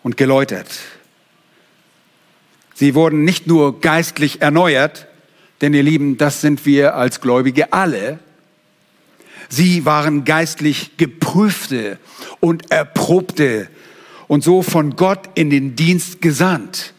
und 0.02 0.16
geläutert. 0.16 0.68
Sie 2.74 2.94
wurden 2.94 3.24
nicht 3.24 3.46
nur 3.46 3.80
geistlich 3.80 4.42
erneuert, 4.42 5.06
denn 5.60 5.72
ihr 5.74 5.82
Lieben, 5.82 6.18
das 6.18 6.40
sind 6.40 6.66
wir 6.66 6.96
als 6.96 7.20
Gläubige 7.20 7.72
alle. 7.72 8.18
Sie 9.48 9.84
waren 9.84 10.24
geistlich 10.24 10.96
geprüfte 10.96 11.98
und 12.40 12.70
erprobte 12.72 13.68
und 14.26 14.42
so 14.42 14.62
von 14.62 14.96
Gott 14.96 15.30
in 15.34 15.50
den 15.50 15.76
Dienst 15.76 16.20
gesandt, 16.20 16.92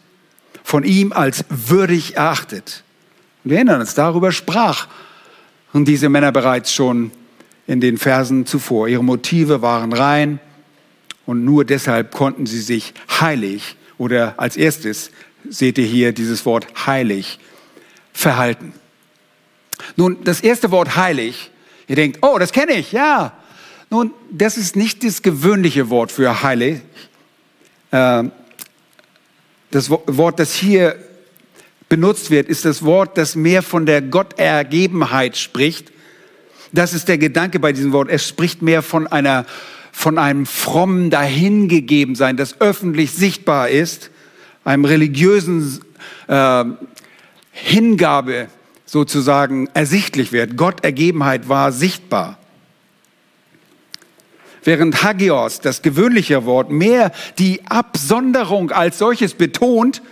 von 0.64 0.82
ihm 0.84 1.12
als 1.12 1.44
würdig 1.50 2.16
erachtet. 2.16 2.82
Wir 3.44 3.56
erinnern 3.56 3.80
uns, 3.80 3.94
darüber 3.94 4.32
sprach 4.32 4.88
und 5.72 5.86
diese 5.86 6.08
Männer 6.08 6.32
bereits 6.32 6.72
schon 6.72 7.12
in 7.66 7.80
den 7.80 7.98
Versen 7.98 8.46
zuvor. 8.46 8.88
Ihre 8.88 9.04
Motive 9.04 9.60
waren 9.60 9.92
rein 9.92 10.40
und 11.26 11.44
nur 11.44 11.64
deshalb 11.64 12.12
konnten 12.12 12.46
sie 12.46 12.60
sich 12.60 12.94
heilig 13.20 13.76
oder 13.98 14.34
als 14.38 14.56
erstes 14.56 15.10
seht 15.50 15.78
ihr 15.78 15.86
hier 15.86 16.12
dieses 16.12 16.44
Wort 16.46 16.86
heilig 16.86 17.38
verhalten. 18.12 18.72
Nun, 19.96 20.24
das 20.24 20.40
erste 20.40 20.70
Wort 20.70 20.96
heilig, 20.96 21.50
ihr 21.86 21.96
denkt, 21.96 22.18
oh, 22.22 22.38
das 22.38 22.52
kenne 22.52 22.72
ich, 22.72 22.92
ja. 22.92 23.32
Nun, 23.90 24.12
das 24.30 24.56
ist 24.56 24.74
nicht 24.74 25.04
das 25.04 25.22
gewöhnliche 25.22 25.90
Wort 25.90 26.10
für 26.10 26.42
heilig. 26.42 26.80
Ähm, 27.92 28.32
das 29.70 29.90
Wort, 29.90 30.38
das 30.40 30.54
hier 30.54 30.96
benutzt 31.88 32.30
wird, 32.30 32.48
ist 32.48 32.64
das 32.64 32.84
Wort, 32.84 33.16
das 33.16 33.36
mehr 33.36 33.62
von 33.62 33.86
der 33.86 34.02
Gottergebenheit 34.02 35.36
spricht. 35.36 35.92
Das 36.72 36.94
ist 36.94 37.08
der 37.08 37.18
Gedanke 37.18 37.60
bei 37.60 37.72
diesem 37.72 37.92
Wort. 37.92 38.08
Es 38.10 38.26
spricht 38.26 38.62
mehr 38.62 38.82
von 38.82 39.06
einer, 39.06 39.46
von 39.92 40.18
einem 40.18 40.46
frommen 40.46 41.10
Dahingegebensein, 41.10 42.36
das 42.36 42.60
öffentlich 42.60 43.12
sichtbar 43.12 43.68
ist, 43.68 44.10
einem 44.66 44.84
religiösen 44.84 45.80
äh, 46.26 46.64
Hingabe 47.52 48.48
sozusagen 48.84 49.68
ersichtlich 49.72 50.32
wird. 50.32 50.56
Gottergebenheit 50.56 51.48
war 51.48 51.72
sichtbar. 51.72 52.38
Während 54.64 55.02
Hagios, 55.04 55.60
das 55.60 55.80
gewöhnliche 55.80 56.44
Wort, 56.44 56.70
mehr 56.70 57.12
die 57.38 57.60
Absonderung 57.66 58.72
als 58.72 58.98
solches 58.98 59.34
betont, 59.34 60.02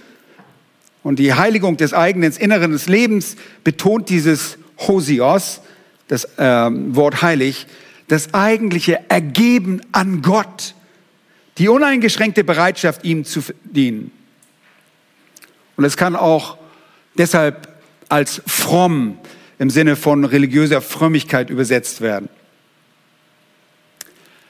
und 1.03 1.19
die 1.19 1.35
Heiligung 1.35 1.77
des 1.77 1.93
eigenen 1.93 2.33
inneren 2.33 2.81
Lebens 2.87 3.37
betont 3.63 4.09
dieses 4.09 4.57
Hosios, 4.79 5.61
das 6.09 6.25
äh, 6.39 6.71
Wort 6.95 7.21
heilig, 7.21 7.67
das 8.09 8.33
eigentliche 8.33 9.11
Ergeben 9.11 9.83
an 9.93 10.23
Gott, 10.23 10.75
die 11.59 11.69
uneingeschränkte 11.69 12.43
Bereitschaft, 12.43 13.05
ihm 13.05 13.25
zu 13.27 13.43
dienen. 13.65 14.11
Und 15.77 15.85
es 15.85 15.97
kann 15.97 16.17
auch 16.17 16.57
deshalb 17.17 17.69
als 18.09 18.43
fromm 18.47 19.19
im 19.59 19.71
Sinne 19.71 19.97
von 19.97 20.25
religiöser 20.25 20.81
Frömmigkeit 20.81 21.51
übersetzt 21.51 22.01
werden. 22.01 22.29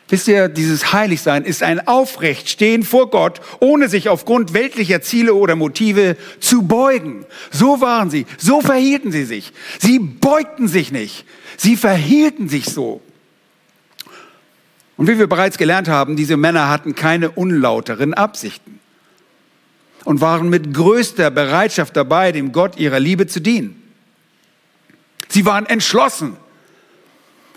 Wisst 0.08 0.28
ihr, 0.28 0.48
dieses 0.48 0.92
Heiligsein 0.92 1.44
ist 1.44 1.62
ein 1.62 1.87
Aufrechtstehen 1.88 2.82
vor 2.82 3.10
Gott, 3.10 3.40
ohne 3.60 3.88
sich 3.88 4.10
aufgrund 4.10 4.52
weltlicher 4.52 5.00
Ziele 5.00 5.34
oder 5.34 5.56
Motive 5.56 6.16
zu 6.40 6.62
beugen. 6.62 7.24
So 7.50 7.80
waren 7.80 8.10
sie, 8.10 8.26
so 8.37 8.60
verhielten 8.60 9.12
sie 9.12 9.24
sich. 9.24 9.52
Sie 9.78 9.98
beugten 9.98 10.68
sich 10.68 10.92
nicht, 10.92 11.24
sie 11.56 11.76
verhielten 11.76 12.48
sich 12.48 12.66
so. 12.66 13.00
Und 14.96 15.08
wie 15.08 15.18
wir 15.18 15.26
bereits 15.26 15.58
gelernt 15.58 15.88
haben, 15.88 16.16
diese 16.16 16.37
Männer 16.37 16.68
hatten 16.68 16.94
keine 16.94 17.30
unlauteren 17.30 18.14
Absichten 18.14 18.78
und 20.04 20.20
waren 20.20 20.48
mit 20.48 20.74
größter 20.74 21.30
Bereitschaft 21.30 21.96
dabei, 21.96 22.32
dem 22.32 22.52
Gott 22.52 22.76
ihrer 22.78 23.00
Liebe 23.00 23.26
zu 23.26 23.40
dienen. 23.40 23.82
Sie 25.28 25.44
waren 25.46 25.66
entschlossen, 25.66 26.36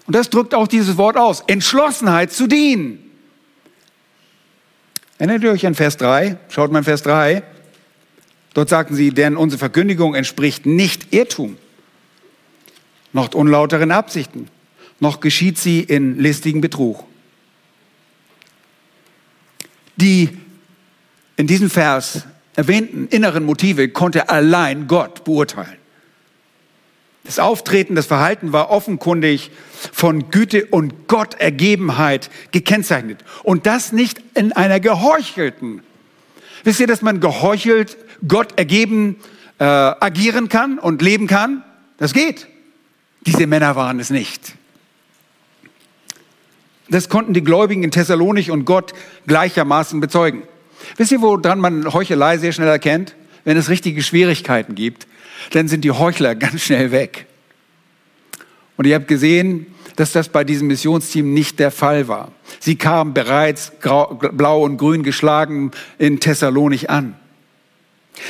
und 0.07 0.15
das 0.15 0.29
drückt 0.29 0.55
auch 0.55 0.69
dieses 0.69 0.95
Wort 0.97 1.17
aus. 1.17 1.43
Entschlossenheit 1.47 2.31
zu 2.31 2.47
dienen. 2.47 3.11
Erinnert 5.17 5.43
ihr 5.43 5.51
euch 5.51 5.65
an 5.65 5.75
Vers 5.75 5.97
3? 5.97 6.37
Schaut 6.47 6.71
mal 6.71 6.79
in 6.79 6.85
Vers 6.85 7.03
3. 7.03 7.43
Dort 8.53 8.69
sagten 8.69 8.95
sie, 8.95 9.11
denn 9.11 9.35
unsere 9.35 9.59
Verkündigung 9.59 10.15
entspricht 10.15 10.65
nicht 10.65 11.13
Irrtum, 11.13 11.57
noch 13.13 13.33
unlauteren 13.33 13.91
Absichten, 13.91 14.47
noch 14.99 15.19
geschieht 15.19 15.57
sie 15.57 15.81
in 15.81 16.17
listigen 16.19 16.61
Betrug. 16.61 17.03
Die 19.97 20.37
in 21.35 21.47
diesem 21.47 21.69
Vers 21.69 22.23
erwähnten 22.57 23.07
inneren 23.07 23.45
Motive 23.45 23.87
konnte 23.89 24.29
allein 24.29 24.87
Gott 24.87 25.23
beurteilen. 25.23 25.77
Das 27.23 27.39
Auftreten, 27.39 27.93
das 27.95 28.07
Verhalten 28.07 28.51
war 28.51 28.71
offenkundig 28.71 29.51
von 29.93 30.31
Güte 30.31 30.65
und 30.65 31.07
Gottergebenheit 31.07 32.31
gekennzeichnet. 32.51 33.23
Und 33.43 33.65
das 33.65 33.91
nicht 33.91 34.21
in 34.33 34.53
einer 34.53 34.79
geheuchelten. 34.79 35.83
Wisst 36.63 36.79
ihr, 36.79 36.87
dass 36.87 37.01
man 37.01 37.19
geheuchelt 37.19 37.97
Gott 38.27 38.57
ergeben 38.57 39.17
äh, 39.59 39.63
agieren 39.65 40.49
kann 40.49 40.79
und 40.79 41.01
leben 41.01 41.27
kann? 41.27 41.63
Das 41.97 42.13
geht. 42.13 42.47
Diese 43.21 43.45
Männer 43.45 43.75
waren 43.75 43.99
es 43.99 44.09
nicht. 44.09 44.55
Das 46.89 47.09
konnten 47.09 47.33
die 47.33 47.43
Gläubigen 47.43 47.83
in 47.83 47.91
Thessalonich 47.91 48.49
und 48.49 48.65
Gott 48.65 48.93
gleichermaßen 49.27 49.99
bezeugen. 49.99 50.43
Wisst 50.97 51.11
ihr, 51.11 51.21
woran 51.21 51.59
man 51.59 51.93
Heuchelei 51.93 52.37
sehr 52.37 52.51
schnell 52.51 52.67
erkennt? 52.67 53.15
Wenn 53.43 53.57
es 53.57 53.69
richtige 53.69 54.03
Schwierigkeiten 54.03 54.75
gibt 54.75 55.07
dann 55.51 55.67
sind 55.67 55.83
die 55.83 55.91
Heuchler 55.91 56.35
ganz 56.35 56.63
schnell 56.63 56.91
weg. 56.91 57.25
Und 58.75 58.85
ihr 58.85 58.95
habt 58.95 59.07
gesehen, 59.07 59.67
dass 59.95 60.11
das 60.11 60.29
bei 60.29 60.43
diesem 60.43 60.67
Missionsteam 60.67 61.33
nicht 61.33 61.57
der 61.57 61.71
Fall 61.71 62.07
war. 62.07 62.31
Sie 62.59 62.75
kamen 62.75 63.13
bereits 63.13 63.71
grau, 63.81 64.13
blau 64.13 64.63
und 64.63 64.77
grün 64.77 65.01
geschlagen 65.01 65.71
in 65.97 66.19
Thessalonich 66.19 66.89
an. 66.89 67.15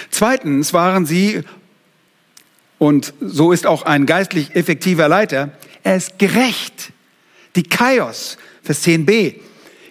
Zweitens 0.09 0.73
waren 0.73 1.05
sie, 1.05 1.41
und 2.77 3.13
so 3.19 3.51
ist 3.51 3.67
auch 3.67 3.83
ein 3.83 4.05
geistlich 4.05 4.55
effektiver 4.55 5.09
Leiter, 5.09 5.51
er 5.83 5.97
ist 5.97 6.19
gerecht. 6.19 6.93
Die 7.57 7.63
Kaios, 7.63 8.37
Vers 8.63 8.85
10b. 8.85 9.35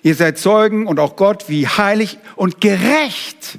Ihr 0.07 0.15
seid 0.15 0.39
Zeugen 0.39 0.87
und 0.87 1.01
auch 1.01 1.17
Gott, 1.17 1.49
wie 1.49 1.67
heilig 1.67 2.19
und 2.37 2.61
gerecht 2.61 3.59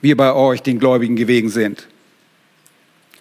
wir 0.00 0.16
bei 0.16 0.32
euch, 0.32 0.62
den 0.62 0.78
Gläubigen, 0.78 1.16
gewesen 1.16 1.48
sind. 1.48 1.88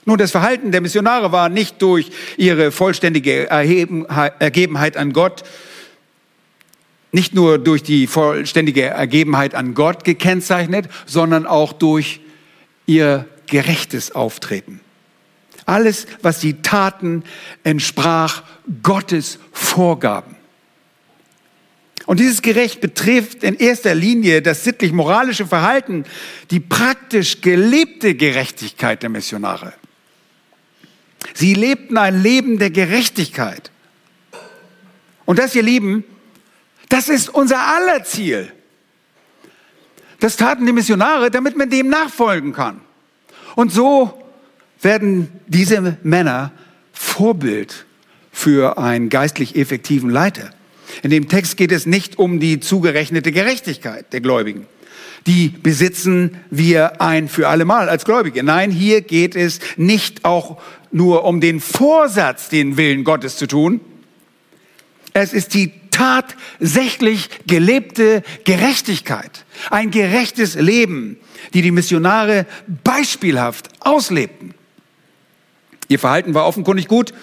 Nun, 0.05 0.19
das 0.19 0.29
Verhalten 0.29 0.71
der 0.71 0.81
Missionare 0.81 1.31
war 1.31 1.49
nicht 1.49 1.81
durch 1.81 2.11
ihre 2.37 2.71
vollständige 2.71 3.49
Ergebenheit 3.49 4.95
an 4.95 5.11
Gott, 5.11 5.43
nicht 7.11 7.33
nur 7.33 7.57
durch 7.57 7.81
die 7.81 8.05
vollständige 8.05 8.83
Ergebenheit 8.83 9.55
an 9.55 9.73
Gott 9.73 10.03
gekennzeichnet, 10.03 10.87
sondern 11.07 11.47
auch 11.47 11.73
durch 11.73 12.19
ihr 12.85 13.25
gerechtes 13.47 14.13
Auftreten. 14.13 14.81
Alles, 15.65 16.05
was 16.21 16.41
sie 16.41 16.61
taten, 16.61 17.23
entsprach 17.63 18.43
Gottes 18.83 19.39
Vorgaben. 19.51 20.34
Und 22.05 22.19
dieses 22.19 22.41
Gerecht 22.41 22.81
betrifft 22.81 23.43
in 23.43 23.55
erster 23.55 23.95
Linie 23.95 24.41
das 24.41 24.63
sittlich-moralische 24.63 25.47
Verhalten, 25.47 26.05
die 26.51 26.59
praktisch 26.59 27.41
gelebte 27.41 28.13
Gerechtigkeit 28.15 29.01
der 29.01 29.09
Missionare. 29.09 29.73
Sie 31.33 31.55
lebten 31.55 31.97
ein 31.97 32.21
Leben 32.21 32.59
der 32.59 32.69
Gerechtigkeit. 32.69 33.71
Und 35.25 35.39
das, 35.39 35.55
ihr 35.55 35.63
Lieben, 35.63 36.03
das 36.89 37.09
ist 37.09 37.29
unser 37.29 37.59
aller 37.59 38.03
Ziel. 38.03 38.51
Das 40.19 40.37
taten 40.37 40.65
die 40.65 40.73
Missionare, 40.73 41.31
damit 41.31 41.57
man 41.57 41.69
dem 41.69 41.89
nachfolgen 41.89 42.53
kann. 42.53 42.81
Und 43.55 43.71
so 43.71 44.23
werden 44.81 45.29
diese 45.47 45.97
Männer 46.03 46.51
Vorbild 46.93 47.85
für 48.31 48.77
einen 48.77 49.09
geistlich 49.09 49.55
effektiven 49.55 50.09
Leiter. 50.09 50.51
In 51.03 51.09
dem 51.09 51.27
Text 51.27 51.57
geht 51.57 51.71
es 51.71 51.85
nicht 51.85 52.17
um 52.17 52.39
die 52.39 52.59
zugerechnete 52.59 53.31
Gerechtigkeit 53.31 54.11
der 54.13 54.21
Gläubigen. 54.21 54.67
Die 55.27 55.49
besitzen 55.49 56.37
wir 56.51 57.01
ein 57.01 57.27
für 57.27 57.47
allemal 57.47 57.89
als 57.89 58.05
Gläubige. 58.05 58.43
Nein, 58.43 58.69
hier 58.69 59.01
geht 59.01 59.35
es 59.35 59.59
nicht 59.75 60.23
auch 60.23 60.61
nur 60.91 61.23
um 61.23 61.41
den 61.41 61.59
Vorsatz, 61.59 62.49
den 62.49 62.77
Willen 62.77 63.03
Gottes 63.03 63.37
zu 63.37 63.47
tun. 63.47 63.81
Es 65.13 65.33
ist 65.33 65.53
die 65.53 65.71
tatsächlich 65.89 67.29
gelebte 67.47 68.21
Gerechtigkeit, 68.43 69.45
ein 69.71 69.91
gerechtes 69.91 70.55
Leben, 70.55 71.17
die 71.53 71.61
die 71.61 71.71
Missionare 71.71 72.45
beispielhaft 72.83 73.69
auslebten. 73.79 74.53
Ihr 75.87 75.99
Verhalten 75.99 76.33
war 76.33 76.45
offenkundig 76.45 76.87
gut 76.87 77.13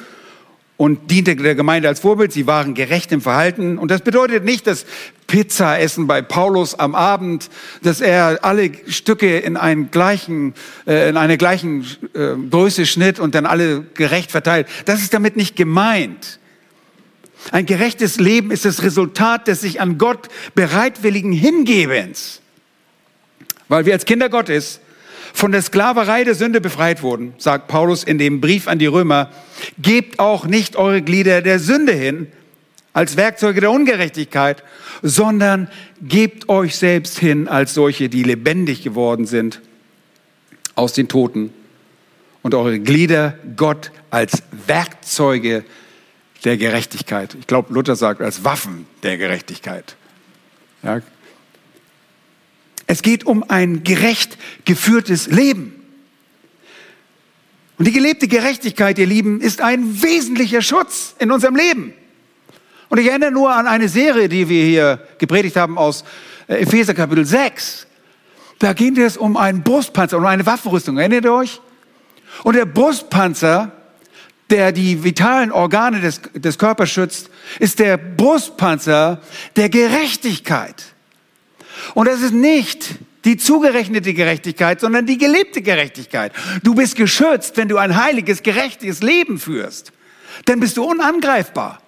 und 0.83 1.12
diente 1.12 1.37
der 1.37 1.55
Gemeinde 1.55 1.87
als 1.87 2.01
Vorbild. 2.01 2.33
Sie 2.33 2.49
waren 2.49 2.75
gerecht 2.75 3.12
im 3.12 3.21
Verhalten. 3.21 3.79
Und 3.79 3.92
das 3.92 4.01
bedeutet 4.01 4.45
nicht, 4.45 4.66
dass 4.66 4.85
Pizza 5.29 5.79
essen 5.79 6.09
bei 6.09 6.23
Paulus 6.23 6.75
am 6.75 6.97
Abend, 6.97 7.51
dass 7.85 8.01
er 8.01 8.40
alle 8.45 8.73
Stücke 8.88 9.38
in 9.38 9.57
einen 9.57 9.92
gleichen, 9.92 10.55
äh, 10.85 11.09
in 11.09 11.16
eine 11.16 11.38
gleichen 11.38 11.87
äh, 12.14 12.35
Größe 12.51 12.85
schnitt 12.87 13.21
und 13.21 13.37
dann 13.37 13.47
alle 13.47 13.83
gerecht 13.95 14.33
verteilt. 14.33 14.66
Das 14.85 15.03
ist 15.03 15.14
damit 15.14 15.37
nicht 15.37 15.55
gemeint. 15.55 16.40
Ein 17.53 17.64
gerechtes 17.64 18.18
Leben 18.18 18.51
ist 18.51 18.64
das 18.64 18.83
Resultat 18.83 19.47
des 19.47 19.61
sich 19.61 19.81
an 19.81 19.99
Gott 19.99 20.31
bereitwilligen 20.57 21.31
Hingebens. 21.31 22.40
Weil 23.68 23.87
wir 23.87 23.92
als 23.92 24.05
Kinder 24.05 24.29
Gottes 24.29 24.81
von 25.33 25.53
der 25.53 25.62
Sklaverei 25.62 26.25
der 26.25 26.35
Sünde 26.35 26.61
befreit 26.61 27.03
wurden, 27.03 27.35
sagt 27.38 27.68
Paulus 27.68 28.05
in 28.05 28.18
dem 28.18 28.40
Brief 28.40 28.68
an 28.68 28.79
die 28.79 28.87
Römer, 28.87 29.31
gebt 29.79 30.18
auch 30.18 30.47
nicht 30.47 30.77
eure 30.77 31.03
Glieder 31.03 31.42
der 31.42 31.59
Sünde 31.59 31.92
hin 31.92 32.29
als 32.92 33.16
Werkzeuge 33.16 33.61
der 33.61 33.71
Ungerechtigkeit, 33.71 34.62
sondern 35.03 35.68
gebt 36.03 36.49
euch 36.49 36.77
selbst 36.77 37.18
hin 37.18 37.49
als 37.49 37.75
solche, 37.75 38.09
die 38.09 38.23
lebendig 38.23 38.83
geworden 38.83 39.27
sind 39.27 39.61
aus 40.75 40.92
den 40.92 41.09
Toten 41.09 41.53
und 42.42 42.55
eure 42.55 42.79
Glieder 42.79 43.38
Gott 43.57 43.90
als 44.11 44.42
Werkzeuge 44.66 45.64
der 46.45 46.57
Gerechtigkeit. 46.57 47.37
Ich 47.38 47.47
glaube, 47.47 47.73
Luther 47.73 47.97
sagt 47.97 48.21
als 48.21 48.45
Waffen 48.45 48.87
der 49.03 49.16
Gerechtigkeit. 49.16 49.97
Ja. 50.83 51.01
Es 52.92 53.00
geht 53.00 53.24
um 53.24 53.42
ein 53.48 53.85
gerecht 53.85 54.37
geführtes 54.66 55.26
Leben. 55.26 55.83
Und 57.78 57.87
die 57.87 57.92
gelebte 57.92 58.28
Gerechtigkeit, 58.28 58.98
ihr 58.98 59.07
Lieben, 59.07 59.40
ist 59.40 59.62
ein 59.62 60.02
wesentlicher 60.02 60.61
Schutz 60.61 61.14
in 61.18 61.33
unserem 61.33 61.57
Leben. 61.57 61.94
Und 62.90 62.98
ich 62.98 63.09
erinnere 63.09 63.31
nur 63.31 63.50
an 63.50 63.66
eine 63.66 63.88
Serie, 63.88 64.28
die 64.28 64.46
wir 64.46 64.66
hier 64.66 65.09
gepredigt 65.16 65.57
haben 65.57 65.78
aus 65.78 66.05
äh, 66.48 66.57
Epheser 66.57 66.92
Kapitel 66.92 67.24
6. 67.24 67.87
Da 68.59 68.74
ging 68.74 68.98
es 68.98 69.16
um 69.16 69.38
einen 69.38 69.62
Brustpanzer, 69.62 70.18
um 70.18 70.26
eine 70.26 70.44
Waffenrüstung. 70.44 70.98
Erinnert 70.98 71.24
ihr 71.24 71.33
euch? 71.33 71.62
Und 72.44 72.57
der 72.57 72.66
Brustpanzer 72.66 73.72
der 74.50 74.70
die 74.70 75.02
vitalen 75.02 75.50
Organe 75.50 76.00
des, 76.00 76.20
des 76.35 76.59
Körpers 76.59 76.90
schützt, 76.90 77.31
ist 77.59 77.78
der 77.78 77.96
Brustpanzer 77.96 79.22
der 79.57 79.70
Gerechtigkeit. 79.70 80.92
Und 81.95 82.09
das 82.09 82.21
ist 82.21 82.33
nicht 82.33 82.97
die 83.25 83.37
zugerechnete 83.37 84.14
Gerechtigkeit, 84.14 84.81
sondern 84.81 85.07
die 85.07 85.18
gelebte 85.18 85.62
Gerechtigkeit. 85.62 86.33
Du 86.62 86.75
bist 86.75 86.97
geschützt, 86.97 87.57
wenn 87.57 87.68
du 87.68 87.77
ein 87.77 87.97
heiliges, 87.97 88.42
gerechtes 88.42 89.03
Leben 89.03 89.38
führst. 89.38 89.92
Dann 90.45 90.61
bist 90.61 90.77
du 90.77 90.85
unangreifbar. 90.85 91.81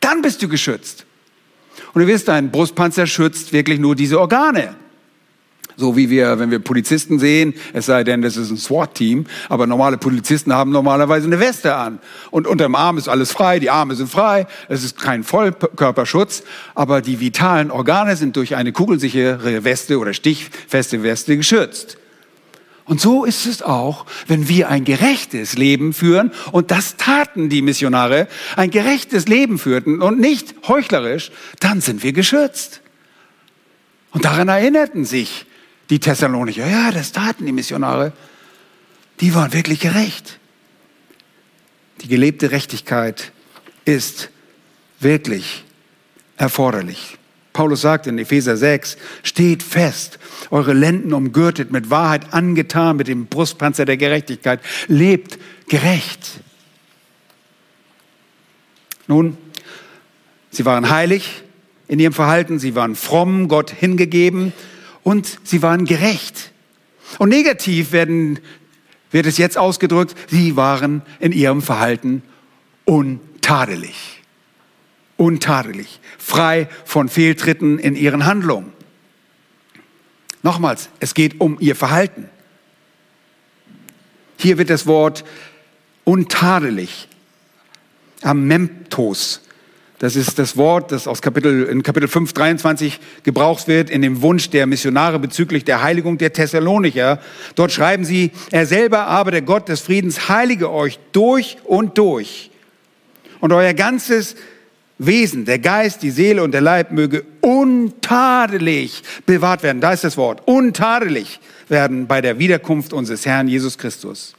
Dann 0.00 0.22
bist 0.22 0.42
du 0.42 0.48
geschützt. 0.48 1.06
Und 1.94 2.02
ihr 2.02 2.08
wisst, 2.08 2.28
ein 2.28 2.50
Brustpanzer 2.50 3.06
schützt 3.06 3.52
wirklich 3.52 3.78
nur 3.78 3.94
diese 3.94 4.18
Organe. 4.18 4.74
So 5.82 5.96
wie 5.96 6.10
wir, 6.10 6.38
wenn 6.38 6.52
wir 6.52 6.60
Polizisten 6.60 7.18
sehen, 7.18 7.54
es 7.72 7.86
sei 7.86 8.04
denn, 8.04 8.22
das 8.22 8.36
ist 8.36 8.52
ein 8.52 8.56
SWAT-Team, 8.56 9.26
aber 9.48 9.66
normale 9.66 9.98
Polizisten 9.98 10.54
haben 10.54 10.70
normalerweise 10.70 11.26
eine 11.26 11.40
Weste 11.40 11.74
an. 11.74 11.98
Und 12.30 12.46
unter 12.46 12.66
dem 12.66 12.76
Arm 12.76 12.98
ist 12.98 13.08
alles 13.08 13.32
frei, 13.32 13.58
die 13.58 13.68
Arme 13.68 13.96
sind 13.96 14.08
frei, 14.08 14.46
es 14.68 14.84
ist 14.84 14.96
kein 14.96 15.24
Vollkörperschutz, 15.24 16.44
aber 16.76 17.00
die 17.00 17.18
vitalen 17.18 17.72
Organe 17.72 18.14
sind 18.14 18.36
durch 18.36 18.54
eine 18.54 18.70
kugelsichere 18.70 19.64
Weste 19.64 19.98
oder 19.98 20.14
stichfeste 20.14 21.02
Weste 21.02 21.36
geschützt. 21.36 21.98
Und 22.84 23.00
so 23.00 23.24
ist 23.24 23.46
es 23.46 23.60
auch, 23.60 24.06
wenn 24.28 24.48
wir 24.48 24.68
ein 24.68 24.84
gerechtes 24.84 25.54
Leben 25.54 25.92
führen, 25.92 26.30
und 26.52 26.70
das 26.70 26.96
taten 26.96 27.48
die 27.48 27.60
Missionare, 27.60 28.28
ein 28.54 28.70
gerechtes 28.70 29.26
Leben 29.26 29.58
führten 29.58 30.00
und 30.00 30.20
nicht 30.20 30.54
heuchlerisch, 30.68 31.32
dann 31.58 31.80
sind 31.80 32.04
wir 32.04 32.12
geschützt. 32.12 32.82
Und 34.12 34.24
daran 34.24 34.46
erinnerten 34.46 35.04
sich 35.04 35.46
die 35.92 36.00
Thessalonicher, 36.00 36.66
ja, 36.66 36.90
das 36.90 37.12
taten 37.12 37.44
die 37.44 37.52
Missionare. 37.52 38.14
Die 39.20 39.34
waren 39.34 39.52
wirklich 39.52 39.78
gerecht. 39.78 40.38
Die 42.00 42.08
gelebte 42.08 42.48
Gerechtigkeit 42.48 43.30
ist 43.84 44.30
wirklich 45.00 45.64
erforderlich. 46.38 47.18
Paulus 47.52 47.82
sagt 47.82 48.06
in 48.06 48.18
Epheser 48.18 48.56
6, 48.56 48.96
steht 49.22 49.62
fest, 49.62 50.18
eure 50.50 50.72
Lenden 50.72 51.12
umgürtet, 51.12 51.70
mit 51.70 51.90
Wahrheit 51.90 52.32
angetan, 52.32 52.96
mit 52.96 53.08
dem 53.08 53.26
Brustpanzer 53.26 53.84
der 53.84 53.98
Gerechtigkeit, 53.98 54.60
lebt 54.88 55.38
gerecht. 55.68 56.40
Nun, 59.08 59.36
sie 60.50 60.64
waren 60.64 60.88
heilig 60.88 61.42
in 61.86 61.98
ihrem 61.98 62.14
Verhalten, 62.14 62.58
sie 62.58 62.74
waren 62.74 62.96
fromm, 62.96 63.48
Gott 63.48 63.70
hingegeben, 63.70 64.54
und 65.02 65.38
sie 65.44 65.62
waren 65.62 65.84
gerecht. 65.84 66.52
Und 67.18 67.28
negativ 67.28 67.92
werden, 67.92 68.40
wird 69.10 69.26
es 69.26 69.38
jetzt 69.38 69.58
ausgedrückt, 69.58 70.14
sie 70.28 70.56
waren 70.56 71.02
in 71.20 71.32
ihrem 71.32 71.62
Verhalten 71.62 72.22
untadelig. 72.84 74.20
Untadelig, 75.16 76.00
frei 76.18 76.68
von 76.84 77.08
Fehltritten 77.08 77.78
in 77.78 77.94
ihren 77.94 78.26
Handlungen. 78.26 78.72
Nochmals, 80.42 80.88
es 80.98 81.14
geht 81.14 81.40
um 81.40 81.58
ihr 81.60 81.76
Verhalten. 81.76 82.28
Hier 84.36 84.58
wird 84.58 84.70
das 84.70 84.86
Wort 84.86 85.24
untadelig, 86.02 87.08
amemptos, 88.22 89.42
das 90.02 90.16
ist 90.16 90.36
das 90.40 90.56
Wort, 90.56 90.90
das 90.90 91.06
aus 91.06 91.22
Kapitel, 91.22 91.62
in 91.62 91.84
Kapitel 91.84 92.08
5, 92.08 92.32
23 92.32 92.98
gebraucht 93.22 93.68
wird, 93.68 93.88
in 93.88 94.02
dem 94.02 94.20
Wunsch 94.20 94.50
der 94.50 94.66
Missionare 94.66 95.20
bezüglich 95.20 95.64
der 95.64 95.80
Heiligung 95.80 96.18
der 96.18 96.32
Thessalonicher. 96.32 97.20
Dort 97.54 97.70
schreiben 97.70 98.04
sie, 98.04 98.32
er 98.50 98.66
selber 98.66 99.06
aber, 99.06 99.30
der 99.30 99.42
Gott 99.42 99.68
des 99.68 99.80
Friedens, 99.80 100.28
heilige 100.28 100.72
euch 100.72 100.98
durch 101.12 101.56
und 101.62 101.98
durch. 101.98 102.50
Und 103.38 103.52
euer 103.52 103.74
ganzes 103.74 104.34
Wesen, 104.98 105.44
der 105.44 105.60
Geist, 105.60 106.02
die 106.02 106.10
Seele 106.10 106.42
und 106.42 106.50
der 106.50 106.62
Leib 106.62 106.90
möge 106.90 107.24
untadelig 107.40 109.04
bewahrt 109.24 109.62
werden. 109.62 109.80
Da 109.80 109.92
ist 109.92 110.02
das 110.02 110.16
Wort. 110.16 110.42
Untadelig 110.46 111.38
werden 111.68 112.08
bei 112.08 112.20
der 112.20 112.40
Wiederkunft 112.40 112.92
unseres 112.92 113.24
Herrn 113.24 113.46
Jesus 113.46 113.78
Christus. 113.78 114.34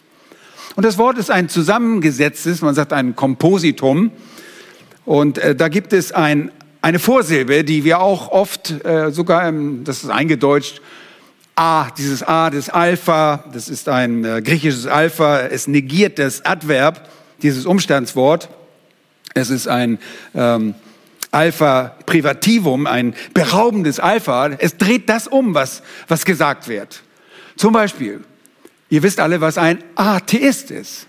Und 0.76 0.84
das 0.84 0.98
Wort 0.98 1.18
ist 1.18 1.32
ein 1.32 1.48
zusammengesetztes, 1.48 2.62
man 2.62 2.76
sagt 2.76 2.92
ein 2.92 3.16
Kompositum 3.16 4.12
und 5.06 5.38
äh, 5.38 5.56
da 5.56 5.68
gibt 5.68 5.94
es 5.94 6.12
ein, 6.12 6.52
eine 6.82 7.00
Vorsilbe, 7.00 7.64
die 7.64 7.84
wir 7.84 8.00
auch 8.00 8.30
oft, 8.30 8.86
äh, 8.86 9.12
sogar, 9.12 9.48
im, 9.48 9.84
das 9.84 10.04
ist 10.04 10.10
eingedeutscht, 10.10 10.82
A, 11.56 11.92
dieses 11.92 12.24
A 12.24 12.50
des 12.50 12.70
Alpha, 12.70 13.44
das 13.54 13.70
ist 13.70 13.88
ein 13.88 14.26
äh, 14.26 14.42
griechisches 14.42 14.88
Alpha, 14.88 15.42
es 15.42 15.68
negiert 15.68 16.18
das 16.18 16.44
Adverb, 16.46 17.08
dieses 17.44 17.66
Umstandswort. 17.66 18.50
Es 19.36 19.50
ist 19.50 19.68
ein 19.68 20.00
ähm, 20.34 20.74
Alpha 21.32 21.96
Privativum, 22.06 22.88
ein 22.88 23.14
beraubendes 23.34 24.00
Alpha. 24.00 24.48
Es 24.58 24.78
dreht 24.78 25.10
das 25.10 25.28
um, 25.28 25.54
was, 25.54 25.84
was 26.08 26.26
gesagt 26.26 26.68
wird. 26.68 27.04
Zum 27.56 27.74
Beispiel, 27.74 28.22
ihr 28.90 29.04
wisst 29.04 29.20
alle, 29.20 29.42
was 29.42 29.58
ein 29.58 29.84
Atheist 29.96 30.72
ist. 30.72 31.08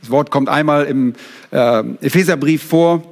Das 0.00 0.10
Wort 0.10 0.30
kommt 0.30 0.48
einmal 0.48 0.84
im 0.84 1.14
äh, 1.50 1.80
Epheserbrief 2.00 2.62
vor 2.62 3.11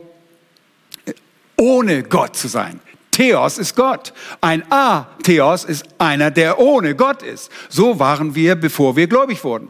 ohne 1.60 2.02
Gott 2.02 2.36
zu 2.36 2.48
sein. 2.48 2.80
Theos 3.10 3.58
ist 3.58 3.76
Gott. 3.76 4.14
Ein 4.40 4.64
A-Theos 4.70 5.64
ist 5.64 5.84
einer, 5.98 6.30
der 6.30 6.58
ohne 6.58 6.94
Gott 6.94 7.22
ist. 7.22 7.50
So 7.68 7.98
waren 7.98 8.34
wir, 8.34 8.54
bevor 8.54 8.96
wir 8.96 9.06
gläubig 9.06 9.44
wurden. 9.44 9.68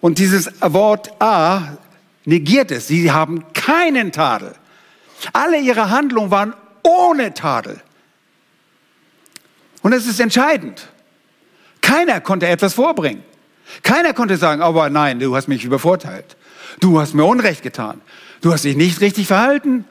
Und 0.00 0.18
dieses 0.18 0.50
Wort 0.60 1.20
A 1.20 1.76
negiert 2.24 2.70
es. 2.70 2.88
Sie 2.88 3.12
haben 3.12 3.44
keinen 3.52 4.10
Tadel. 4.10 4.54
Alle 5.34 5.60
ihre 5.60 5.90
Handlungen 5.90 6.30
waren 6.30 6.54
ohne 6.82 7.34
Tadel. 7.34 7.80
Und 9.82 9.92
es 9.92 10.06
ist 10.06 10.18
entscheidend. 10.18 10.88
Keiner 11.82 12.20
konnte 12.20 12.46
etwas 12.46 12.74
vorbringen. 12.74 13.22
Keiner 13.82 14.14
konnte 14.14 14.36
sagen, 14.36 14.62
aber 14.62 14.88
nein, 14.88 15.18
du 15.18 15.36
hast 15.36 15.48
mich 15.48 15.64
übervorteilt. 15.64 16.36
Du 16.80 17.00
hast 17.00 17.12
mir 17.14 17.24
Unrecht 17.24 17.62
getan. 17.62 18.00
Du 18.40 18.52
hast 18.52 18.64
dich 18.64 18.76
nicht 18.76 19.00
richtig 19.00 19.26
verhalten 19.26 19.84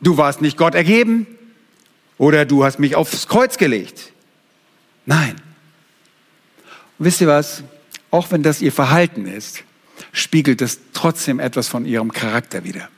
du 0.00 0.16
warst 0.16 0.40
nicht 0.40 0.56
Gott 0.56 0.74
ergeben 0.74 1.26
oder 2.18 2.44
du 2.44 2.64
hast 2.64 2.78
mich 2.78 2.96
aufs 2.96 3.28
Kreuz 3.28 3.58
gelegt. 3.58 4.12
Nein. 5.06 5.36
Und 6.98 7.06
wisst 7.06 7.20
ihr 7.20 7.26
was? 7.26 7.62
Auch 8.10 8.30
wenn 8.30 8.42
das 8.42 8.62
ihr 8.62 8.72
Verhalten 8.72 9.26
ist, 9.26 9.64
spiegelt 10.12 10.62
es 10.62 10.78
trotzdem 10.92 11.40
etwas 11.40 11.68
von 11.68 11.84
ihrem 11.84 12.12
Charakter 12.12 12.64
wider. 12.64 12.88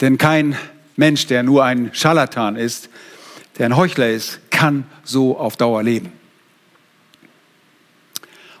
Denn 0.00 0.18
kein 0.18 0.56
Mensch, 0.96 1.26
der 1.26 1.42
nur 1.42 1.64
ein 1.64 1.90
Scharlatan 1.92 2.56
ist, 2.56 2.88
der 3.58 3.66
ein 3.66 3.76
Heuchler 3.76 4.08
ist, 4.10 4.40
kann 4.50 4.84
so 5.04 5.38
auf 5.38 5.56
Dauer 5.56 5.82
leben. 5.82 6.12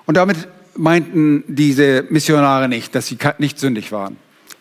Und 0.06 0.16
damit 0.16 0.48
meinten 0.74 1.44
diese 1.48 2.04
Missionare 2.10 2.68
nicht, 2.68 2.94
dass 2.94 3.06
sie 3.06 3.18
nicht 3.38 3.58
sündig 3.58 3.92
waren. 3.92 4.16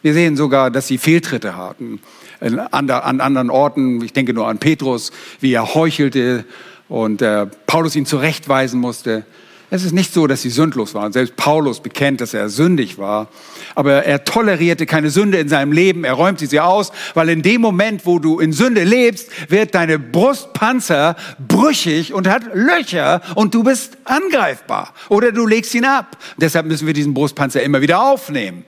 Wir 0.05 0.13
sehen 0.13 0.37
sogar, 0.37 0.69
dass 0.69 0.85
sie 0.85 0.99
Fehltritte 0.99 1.57
hatten 1.57 1.99
an, 2.39 2.91
anderen 2.91 3.49
Orten. 3.49 4.03
Ich 4.03 4.13
denke 4.13 4.35
nur 4.35 4.47
an 4.47 4.59
Petrus, 4.59 5.11
wie 5.39 5.51
er 5.51 5.73
heuchelte 5.73 6.45
und 6.87 7.23
äh, 7.23 7.47
Paulus 7.65 7.95
ihn 7.95 8.05
zurechtweisen 8.05 8.79
musste. 8.79 9.25
Es 9.71 9.83
ist 9.83 9.93
nicht 9.93 10.13
so, 10.13 10.27
dass 10.27 10.43
sie 10.43 10.51
sündlos 10.51 10.93
waren. 10.93 11.11
Selbst 11.11 11.35
Paulus 11.37 11.79
bekennt, 11.79 12.21
dass 12.21 12.35
er 12.35 12.49
sündig 12.49 12.99
war. 12.99 13.29
Aber 13.73 14.05
er 14.05 14.23
tolerierte 14.23 14.85
keine 14.85 15.09
Sünde 15.09 15.39
in 15.39 15.49
seinem 15.49 15.71
Leben. 15.71 16.03
Er 16.03 16.13
räumte 16.13 16.45
sie 16.45 16.59
aus, 16.59 16.91
weil 17.15 17.29
in 17.29 17.41
dem 17.41 17.61
Moment, 17.61 18.05
wo 18.05 18.19
du 18.19 18.39
in 18.39 18.53
Sünde 18.53 18.83
lebst, 18.83 19.31
wird 19.49 19.73
deine 19.73 19.97
Brustpanzer 19.97 21.15
brüchig 21.39 22.13
und 22.13 22.27
hat 22.27 22.43
Löcher 22.53 23.23
und 23.33 23.55
du 23.55 23.63
bist 23.63 23.97
angreifbar. 24.03 24.93
Oder 25.09 25.31
du 25.31 25.47
legst 25.47 25.73
ihn 25.73 25.85
ab. 25.85 26.15
Deshalb 26.37 26.67
müssen 26.67 26.85
wir 26.85 26.93
diesen 26.93 27.15
Brustpanzer 27.15 27.63
immer 27.63 27.81
wieder 27.81 28.03
aufnehmen. 28.03 28.65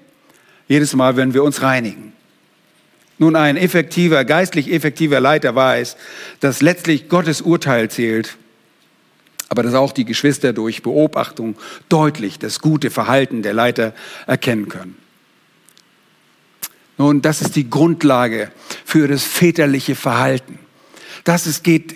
Jedes 0.68 0.96
Mal, 0.96 1.16
wenn 1.16 1.34
wir 1.34 1.44
uns 1.44 1.62
reinigen. 1.62 2.14
Nun, 3.20 3.36
ein 3.36 3.58
effektiver, 3.58 4.26
geistlich 4.26 4.72
effektiver 4.72 5.20
Leiter 5.20 5.56
weiß, 5.56 5.98
dass 6.40 6.62
letztlich 6.62 7.10
Gottes 7.10 7.42
Urteil 7.42 7.90
zählt 7.90 8.38
aber 9.50 9.64
dass 9.64 9.74
auch 9.74 9.92
die 9.92 10.06
Geschwister 10.06 10.54
durch 10.54 10.84
Beobachtung 10.84 11.56
deutlich 11.90 12.40
das 12.40 12.60
gute 12.60 12.90
Verhalten 12.90 13.44
der 13.44 13.54
Leiter 13.54 13.94
erkennen 14.26 14.68
können. 14.68 14.98
Nun, 16.98 17.22
das 17.22 17.42
ist 17.42 17.56
die 17.56 17.70
Grundlage 17.70 18.52
für 18.84 19.08
das 19.08 19.24
väterliche 19.24 19.96
Verhalten. 19.96 20.60
Das 21.24 21.46
es 21.46 21.64
geht, 21.64 21.96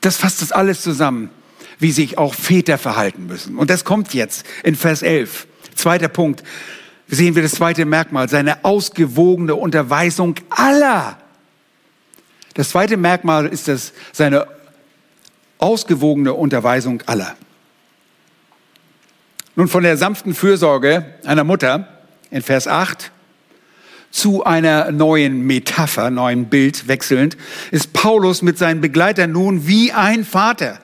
das 0.00 0.16
fasst 0.16 0.42
das 0.42 0.52
alles 0.52 0.82
zusammen, 0.82 1.30
wie 1.78 1.92
sich 1.92 2.18
auch 2.18 2.34
Väter 2.34 2.76
verhalten 2.76 3.26
müssen. 3.26 3.56
Und 3.56 3.70
das 3.70 3.84
kommt 3.84 4.14
jetzt 4.14 4.44
in 4.64 4.74
Vers 4.74 5.02
11. 5.02 5.46
Zweiter 5.74 6.08
Punkt. 6.08 6.42
Sehen 7.14 7.34
wir 7.34 7.42
das 7.42 7.52
zweite 7.52 7.84
Merkmal, 7.84 8.30
seine 8.30 8.64
ausgewogene 8.64 9.54
Unterweisung 9.54 10.34
aller. 10.48 11.18
Das 12.54 12.70
zweite 12.70 12.96
Merkmal 12.96 13.48
ist 13.48 13.68
das, 13.68 13.92
seine 14.12 14.46
ausgewogene 15.58 16.32
Unterweisung 16.32 17.02
aller. 17.04 17.36
Nun 19.56 19.68
von 19.68 19.82
der 19.82 19.98
sanften 19.98 20.34
Fürsorge 20.34 21.04
einer 21.26 21.44
Mutter 21.44 21.86
in 22.30 22.40
Vers 22.40 22.66
8 22.66 23.12
zu 24.10 24.44
einer 24.44 24.90
neuen 24.90 25.42
Metapher, 25.42 26.08
neuen 26.08 26.46
Bild 26.46 26.88
wechselnd, 26.88 27.36
ist 27.72 27.92
Paulus 27.92 28.40
mit 28.40 28.56
seinen 28.56 28.80
Begleitern 28.80 29.32
nun 29.32 29.66
wie 29.66 29.92
ein 29.92 30.24
Vater, 30.24 30.78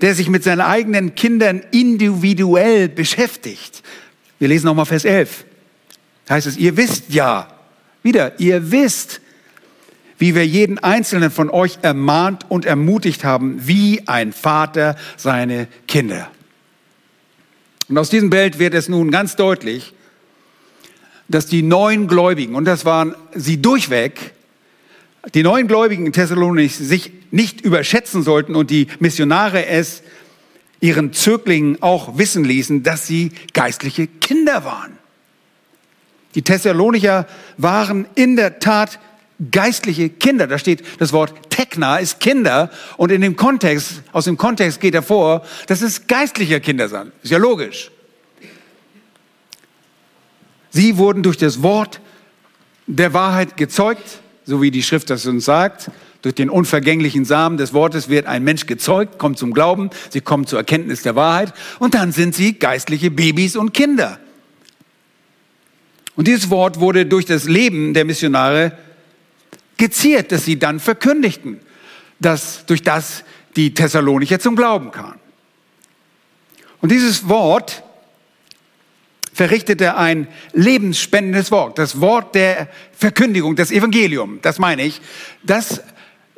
der 0.00 0.14
sich 0.14 0.28
mit 0.28 0.44
seinen 0.44 0.60
eigenen 0.60 1.16
Kindern 1.16 1.62
individuell 1.72 2.88
beschäftigt. 2.88 3.82
Wir 4.38 4.48
lesen 4.48 4.66
nochmal 4.66 4.86
Vers 4.86 5.04
11. 5.04 5.44
Da 6.26 6.34
heißt 6.34 6.46
es, 6.46 6.56
ihr 6.56 6.76
wisst 6.76 7.04
ja, 7.08 7.48
wieder, 8.02 8.38
ihr 8.38 8.70
wisst, 8.70 9.20
wie 10.18 10.34
wir 10.34 10.46
jeden 10.46 10.78
einzelnen 10.78 11.30
von 11.30 11.50
euch 11.50 11.78
ermahnt 11.82 12.46
und 12.50 12.64
ermutigt 12.64 13.24
haben, 13.24 13.66
wie 13.66 14.06
ein 14.06 14.32
Vater 14.32 14.96
seine 15.16 15.68
Kinder. 15.86 16.30
Und 17.88 17.98
aus 17.98 18.10
diesem 18.10 18.30
Bild 18.30 18.58
wird 18.58 18.74
es 18.74 18.88
nun 18.88 19.10
ganz 19.10 19.36
deutlich, 19.36 19.94
dass 21.28 21.46
die 21.46 21.62
neuen 21.62 22.08
Gläubigen, 22.08 22.54
und 22.54 22.64
das 22.64 22.84
waren 22.84 23.14
sie 23.34 23.60
durchweg, 23.60 24.32
die 25.34 25.42
neuen 25.42 25.66
Gläubigen 25.66 26.06
in 26.06 26.12
Thessalonik 26.12 26.70
sich 26.72 27.12
nicht 27.30 27.60
überschätzen 27.60 28.22
sollten 28.22 28.54
und 28.54 28.70
die 28.70 28.86
Missionare 29.00 29.66
es 29.66 30.02
ihren 30.86 31.12
Zöglingen 31.12 31.82
auch 31.82 32.16
wissen 32.16 32.44
ließen, 32.44 32.84
dass 32.84 33.08
sie 33.08 33.32
geistliche 33.52 34.06
Kinder 34.06 34.64
waren. 34.64 34.96
Die 36.36 36.42
Thessalonicher 36.42 37.26
waren 37.56 38.06
in 38.14 38.36
der 38.36 38.60
Tat 38.60 39.00
geistliche 39.50 40.08
Kinder. 40.08 40.46
Da 40.46 40.58
steht 40.58 40.84
das 41.00 41.12
Wort 41.12 41.50
Tekna 41.50 41.96
ist 41.96 42.20
Kinder 42.20 42.70
und 42.98 43.10
in 43.10 43.20
dem 43.20 43.34
Kontext, 43.34 44.02
aus 44.12 44.26
dem 44.26 44.36
Kontext 44.36 44.80
geht 44.80 44.94
hervor, 44.94 45.44
dass 45.66 45.82
es 45.82 46.06
geistliche 46.06 46.60
Kinder 46.60 46.88
sind. 46.88 47.12
Ist 47.22 47.32
ja 47.32 47.38
logisch. 47.38 47.90
Sie 50.70 50.98
wurden 50.98 51.22
durch 51.22 51.38
das 51.38 51.62
Wort 51.62 52.00
der 52.86 53.12
Wahrheit 53.12 53.56
gezeugt, 53.56 54.20
so 54.44 54.62
wie 54.62 54.70
die 54.70 54.82
Schrift 54.82 55.10
das 55.10 55.26
uns 55.26 55.46
sagt. 55.46 55.90
Durch 56.26 56.34
den 56.34 56.50
unvergänglichen 56.50 57.24
Samen 57.24 57.56
des 57.56 57.72
Wortes 57.72 58.08
wird 58.08 58.26
ein 58.26 58.42
Mensch 58.42 58.66
gezeugt, 58.66 59.16
kommt 59.16 59.38
zum 59.38 59.54
Glauben, 59.54 59.90
sie 60.10 60.20
kommen 60.20 60.44
zur 60.44 60.58
Erkenntnis 60.58 61.02
der 61.02 61.14
Wahrheit 61.14 61.54
und 61.78 61.94
dann 61.94 62.10
sind 62.10 62.34
sie 62.34 62.54
geistliche 62.54 63.12
Babys 63.12 63.54
und 63.54 63.72
Kinder. 63.72 64.18
Und 66.16 66.26
dieses 66.26 66.50
Wort 66.50 66.80
wurde 66.80 67.06
durch 67.06 67.26
das 67.26 67.44
Leben 67.44 67.94
der 67.94 68.04
Missionare 68.04 68.76
geziert, 69.76 70.32
dass 70.32 70.44
sie 70.44 70.58
dann 70.58 70.80
verkündigten, 70.80 71.60
dass 72.18 72.66
durch 72.66 72.82
das 72.82 73.22
die 73.54 73.72
Thessalonicher 73.72 74.40
zum 74.40 74.56
Glauben 74.56 74.90
kamen. 74.90 75.20
Und 76.80 76.90
dieses 76.90 77.28
Wort 77.28 77.84
verrichtete 79.32 79.96
ein 79.96 80.26
lebensspendendes 80.54 81.52
Wort, 81.52 81.78
das 81.78 82.00
Wort 82.00 82.34
der 82.34 82.66
Verkündigung, 82.98 83.54
das 83.54 83.70
Evangelium, 83.70 84.40
das 84.42 84.58
meine 84.58 84.82
ich, 84.82 85.00
das 85.44 85.82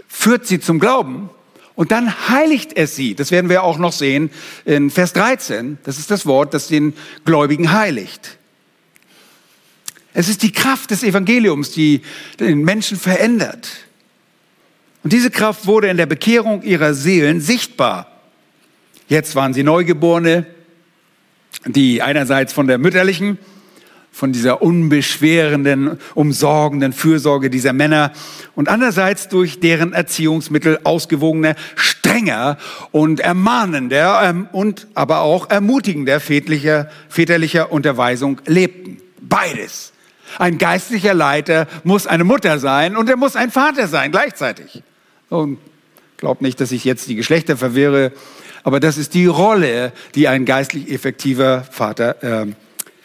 führt 0.08 0.46
sie 0.46 0.58
zum 0.58 0.80
Glauben 0.80 1.30
und 1.76 1.92
dann 1.92 2.28
heiligt 2.28 2.76
es 2.76 2.96
sie. 2.96 3.14
Das 3.14 3.30
werden 3.30 3.48
wir 3.48 3.62
auch 3.62 3.78
noch 3.78 3.92
sehen 3.92 4.30
in 4.64 4.90
Vers 4.90 5.12
13. 5.12 5.78
Das 5.84 5.98
ist 5.98 6.10
das 6.10 6.26
Wort, 6.26 6.52
das 6.54 6.66
den 6.66 6.94
Gläubigen 7.24 7.70
heiligt. 7.70 8.38
Es 10.12 10.28
ist 10.28 10.42
die 10.42 10.50
Kraft 10.50 10.90
des 10.90 11.04
Evangeliums, 11.04 11.70
die 11.70 12.02
den 12.40 12.62
Menschen 12.62 12.98
verändert. 12.98 13.68
Und 15.04 15.12
diese 15.12 15.30
Kraft 15.30 15.66
wurde 15.66 15.88
in 15.88 15.96
der 15.96 16.06
Bekehrung 16.06 16.62
ihrer 16.62 16.94
Seelen 16.94 17.40
sichtbar. 17.40 18.10
Jetzt 19.06 19.36
waren 19.36 19.54
sie 19.54 19.62
Neugeborene, 19.62 20.46
die 21.64 22.02
einerseits 22.02 22.52
von 22.52 22.66
der 22.66 22.78
mütterlichen, 22.78 23.38
von 24.18 24.32
dieser 24.32 24.62
unbeschwerenden, 24.62 25.96
umsorgenden 26.16 26.92
Fürsorge 26.92 27.50
dieser 27.50 27.72
Männer 27.72 28.10
und 28.56 28.68
andererseits 28.68 29.28
durch 29.28 29.60
deren 29.60 29.92
Erziehungsmittel 29.92 30.80
ausgewogener, 30.82 31.54
strenger 31.76 32.58
und 32.90 33.20
ermahnender 33.20 34.20
ähm, 34.24 34.48
und 34.50 34.88
aber 34.94 35.20
auch 35.20 35.50
ermutigender 35.50 36.18
väterlicher, 36.18 36.90
väterlicher 37.08 37.70
Unterweisung 37.70 38.40
lebten. 38.44 38.96
Beides. 39.20 39.92
Ein 40.36 40.58
geistlicher 40.58 41.14
Leiter 41.14 41.68
muss 41.84 42.08
eine 42.08 42.24
Mutter 42.24 42.58
sein 42.58 42.96
und 42.96 43.08
er 43.08 43.16
muss 43.16 43.36
ein 43.36 43.52
Vater 43.52 43.86
sein 43.86 44.10
gleichzeitig. 44.10 44.82
Und 45.28 45.58
glaub 46.16 46.40
nicht, 46.40 46.60
dass 46.60 46.72
ich 46.72 46.84
jetzt 46.84 47.08
die 47.08 47.14
Geschlechter 47.14 47.56
verwirre, 47.56 48.10
aber 48.64 48.80
das 48.80 48.98
ist 48.98 49.14
die 49.14 49.26
Rolle, 49.26 49.92
die 50.16 50.26
ein 50.26 50.44
geistlich 50.44 50.90
effektiver 50.90 51.62
Vater, 51.70 52.20
äh, 52.24 52.46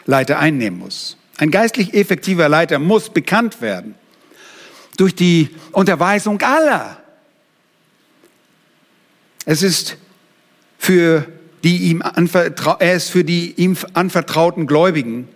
Leiter 0.06 0.38
einnehmen 0.38 0.78
muss. 0.78 1.16
Ein 1.38 1.50
geistlich 1.50 1.94
effektiver 1.94 2.48
Leiter 2.48 2.78
muss 2.78 3.10
bekannt 3.10 3.60
werden 3.60 3.94
durch 4.96 5.14
die 5.14 5.50
Unterweisung 5.72 6.40
aller. 6.42 6.98
Es 9.44 9.62
ist 9.62 9.96
für 10.78 11.26
die 11.64 11.88
ihm 11.88 12.02
er 12.02 12.94
ist 12.94 13.10
für 13.10 13.24
die 13.24 13.52
ihm 13.56 13.76
anvertrauten 13.94 14.66
Gläubigen 14.66 15.28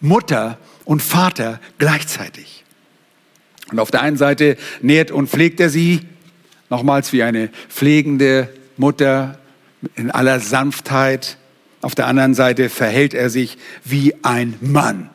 Mutter 0.00 0.58
und 0.84 1.00
Vater 1.00 1.60
gleichzeitig. 1.78 2.64
Und 3.70 3.78
auf 3.78 3.90
der 3.90 4.02
einen 4.02 4.16
Seite 4.16 4.56
nährt 4.82 5.10
und 5.10 5.30
pflegt 5.30 5.60
er 5.60 5.70
sie, 5.70 6.00
nochmals 6.68 7.12
wie 7.12 7.22
eine 7.22 7.48
pflegende 7.68 8.48
Mutter 8.76 9.38
in 9.94 10.10
aller 10.10 10.40
Sanftheit. 10.40 11.38
Auf 11.82 11.94
der 11.94 12.06
anderen 12.06 12.34
Seite 12.34 12.70
verhält 12.70 13.12
er 13.12 13.28
sich 13.28 13.58
wie 13.84 14.14
ein 14.22 14.54
Mann. 14.60 15.10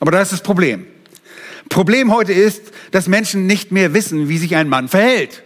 Aber 0.00 0.10
das 0.10 0.24
ist 0.24 0.32
das 0.32 0.42
Problem. 0.42 0.84
Problem 1.68 2.12
heute 2.12 2.32
ist, 2.32 2.62
dass 2.90 3.06
Menschen 3.06 3.46
nicht 3.46 3.70
mehr 3.70 3.94
wissen, 3.94 4.28
wie 4.28 4.38
sich 4.38 4.56
ein 4.56 4.68
Mann 4.68 4.88
verhält. 4.88 5.44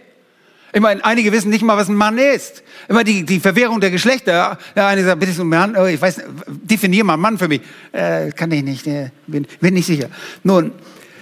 Ich 0.73 0.81
meine, 0.81 1.05
einige 1.05 1.31
wissen 1.31 1.51
nicht 1.51 1.63
mal, 1.63 1.77
was 1.77 1.87
ein 1.87 1.95
Mann 1.95 2.17
ist. 2.17 2.63
Immer 2.89 3.03
die, 3.03 3.23
die 3.23 3.39
Verwirrung 3.39 3.79
der 3.79 3.91
Geschlechter. 3.91 4.57
Ja, 4.75 4.87
eine 4.87 5.05
sagt, 5.05 5.19
bitte 5.19 5.39
ein 5.39 5.47
Mann, 5.47 5.77
oh, 5.77 5.85
ich 5.85 6.01
weiß, 6.01 6.23
definier 6.47 7.03
mal 7.03 7.17
Mann 7.17 7.37
für 7.37 7.47
mich. 7.47 7.61
Äh, 7.91 8.31
kann 8.31 8.51
ich 8.51 8.63
nicht, 8.63 8.87
äh, 8.87 9.11
bin, 9.27 9.47
bin 9.61 9.75
nicht 9.75 9.85
sicher. 9.85 10.09
Nun, 10.43 10.71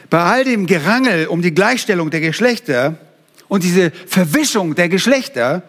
bei 0.09 0.23
all 0.23 0.43
dem 0.45 0.65
Gerangel 0.65 1.27
um 1.27 1.41
die 1.41 1.53
Gleichstellung 1.53 2.09
der 2.09 2.21
Geschlechter 2.21 2.95
und 3.47 3.63
diese 3.63 3.91
Verwischung 4.07 4.75
der 4.75 4.89
Geschlechter 4.89 5.63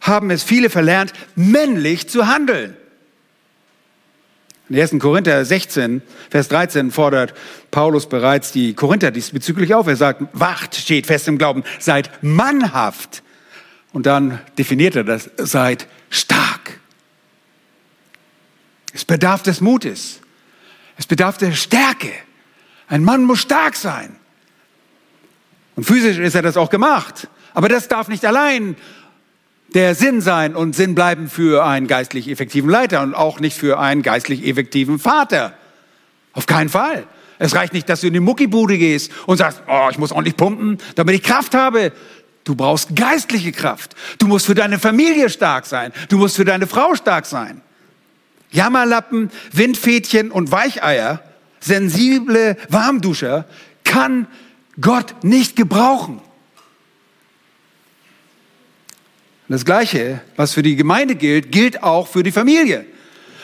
haben 0.00 0.30
es 0.30 0.42
viele 0.42 0.70
verlernt, 0.70 1.12
männlich 1.34 2.08
zu 2.08 2.26
handeln. 2.26 2.76
In 4.68 4.78
1. 4.78 4.98
Korinther 4.98 5.44
16, 5.44 6.02
Vers 6.30 6.48
13 6.48 6.90
fordert 6.90 7.32
Paulus 7.70 8.08
bereits 8.08 8.52
die 8.52 8.74
Korinther 8.74 9.10
diesbezüglich 9.10 9.74
auf. 9.74 9.86
Er 9.86 9.96
sagt, 9.96 10.22
wacht, 10.34 10.74
steht 10.74 11.06
fest 11.06 11.26
im 11.26 11.38
Glauben, 11.38 11.64
seid 11.78 12.10
mannhaft. 12.22 13.22
Und 13.92 14.04
dann 14.04 14.40
definiert 14.58 14.94
er 14.94 15.04
das, 15.04 15.30
seid 15.38 15.86
stark. 16.10 16.80
Es 18.92 19.04
bedarf 19.06 19.42
des 19.42 19.60
Mutes. 19.62 20.20
Es 20.98 21.06
bedarf 21.06 21.38
der 21.38 21.52
Stärke. 21.52 22.12
Ein 22.88 23.04
Mann 23.04 23.24
muss 23.24 23.40
stark 23.40 23.76
sein. 23.76 24.16
Und 25.76 25.84
physisch 25.84 26.18
ist 26.18 26.34
er 26.34 26.42
das 26.42 26.56
auch 26.56 26.70
gemacht. 26.70 27.28
Aber 27.54 27.68
das 27.68 27.88
darf 27.88 28.08
nicht 28.08 28.24
allein 28.26 28.76
der 29.74 29.94
Sinn 29.94 30.20
sein 30.20 30.56
und 30.56 30.74
Sinn 30.74 30.94
bleiben 30.94 31.28
für 31.28 31.64
einen 31.64 31.86
geistlich 31.86 32.28
effektiven 32.28 32.70
Leiter 32.70 33.02
und 33.02 33.14
auch 33.14 33.40
nicht 33.40 33.56
für 33.56 33.78
einen 33.78 34.02
geistlich 34.02 34.46
effektiven 34.46 34.98
Vater. 34.98 35.52
Auf 36.32 36.46
keinen 36.46 36.70
Fall. 36.70 37.06
Es 37.38 37.54
reicht 37.54 37.72
nicht, 37.72 37.88
dass 37.88 38.00
du 38.00 38.08
in 38.08 38.14
die 38.14 38.20
Muckibude 38.20 38.78
gehst 38.78 39.12
und 39.26 39.36
sagst, 39.36 39.62
oh, 39.68 39.88
ich 39.90 39.98
muss 39.98 40.10
ordentlich 40.10 40.36
pumpen, 40.36 40.78
damit 40.94 41.14
ich 41.14 41.22
Kraft 41.22 41.54
habe. 41.54 41.92
Du 42.44 42.54
brauchst 42.54 42.96
geistliche 42.96 43.52
Kraft. 43.52 43.94
Du 44.18 44.26
musst 44.26 44.46
für 44.46 44.54
deine 44.54 44.78
Familie 44.78 45.28
stark 45.28 45.66
sein. 45.66 45.92
Du 46.08 46.18
musst 46.18 46.36
für 46.36 46.44
deine 46.44 46.66
Frau 46.66 46.94
stark 46.94 47.26
sein. 47.26 47.60
Jammerlappen, 48.50 49.30
Windfädchen 49.52 50.30
und 50.30 50.50
Weicheier, 50.50 51.22
sensible 51.60 52.56
Warmduscher 52.70 53.44
kann 53.84 54.26
Gott 54.80 55.22
nicht 55.22 55.56
gebrauchen. 55.56 56.20
Das 59.48 59.64
Gleiche, 59.64 60.20
was 60.36 60.52
für 60.52 60.62
die 60.62 60.76
Gemeinde 60.76 61.14
gilt, 61.14 61.50
gilt 61.50 61.82
auch 61.82 62.06
für 62.06 62.22
die 62.22 62.32
Familie. 62.32 62.84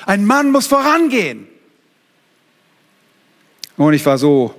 Ein 0.07 0.27
Mann 0.27 0.53
muss 0.53 0.67
vorangehen. 0.67 1.49
Und 3.77 3.95
ich 3.95 4.05
war 4.05 4.19
so 4.19 4.55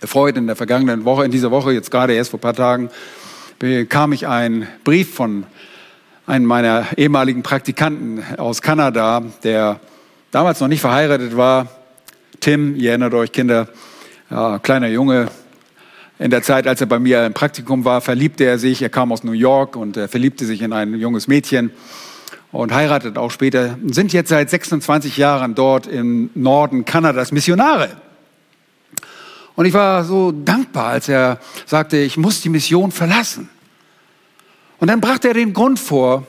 erfreut 0.00 0.36
in 0.36 0.46
der 0.46 0.56
vergangenen 0.56 1.04
Woche, 1.04 1.24
in 1.24 1.30
dieser 1.30 1.50
Woche, 1.50 1.72
jetzt 1.72 1.90
gerade 1.90 2.14
erst 2.14 2.30
vor 2.30 2.38
ein 2.38 2.42
paar 2.42 2.54
Tagen, 2.54 2.90
bekam 3.58 4.12
ich 4.12 4.26
einen 4.26 4.66
Brief 4.84 5.14
von 5.14 5.44
einem 6.26 6.46
meiner 6.46 6.86
ehemaligen 6.96 7.42
Praktikanten 7.42 8.22
aus 8.36 8.62
Kanada, 8.62 9.22
der 9.42 9.80
damals 10.30 10.60
noch 10.60 10.68
nicht 10.68 10.80
verheiratet 10.80 11.36
war. 11.36 11.68
Tim, 12.40 12.76
ihr 12.76 12.90
erinnert 12.90 13.14
euch, 13.14 13.32
Kinder, 13.32 13.68
ja, 14.30 14.58
kleiner 14.58 14.88
Junge, 14.88 15.28
in 16.22 16.30
der 16.30 16.42
Zeit, 16.42 16.68
als 16.68 16.80
er 16.80 16.86
bei 16.86 17.00
mir 17.00 17.26
im 17.26 17.34
Praktikum 17.34 17.84
war, 17.84 18.00
verliebte 18.00 18.44
er 18.44 18.56
sich. 18.56 18.80
Er 18.80 18.90
kam 18.90 19.10
aus 19.10 19.24
New 19.24 19.32
York 19.32 19.74
und 19.74 19.96
er 19.96 20.08
verliebte 20.08 20.46
sich 20.46 20.62
in 20.62 20.72
ein 20.72 20.94
junges 20.94 21.26
Mädchen 21.26 21.72
und 22.52 22.72
heiratet 22.72 23.18
auch 23.18 23.32
später. 23.32 23.76
Sind 23.86 24.12
jetzt 24.12 24.28
seit 24.28 24.48
26 24.48 25.16
Jahren 25.16 25.56
dort 25.56 25.88
im 25.88 26.30
Norden 26.34 26.84
Kanadas 26.84 27.32
Missionare. 27.32 27.96
Und 29.56 29.66
ich 29.66 29.74
war 29.74 30.04
so 30.04 30.30
dankbar, 30.30 30.90
als 30.90 31.08
er 31.08 31.40
sagte, 31.66 31.96
ich 31.96 32.16
muss 32.16 32.40
die 32.40 32.50
Mission 32.50 32.92
verlassen. 32.92 33.48
Und 34.78 34.88
dann 34.88 35.00
brachte 35.00 35.26
er 35.26 35.34
den 35.34 35.52
Grund 35.52 35.80
vor, 35.80 36.28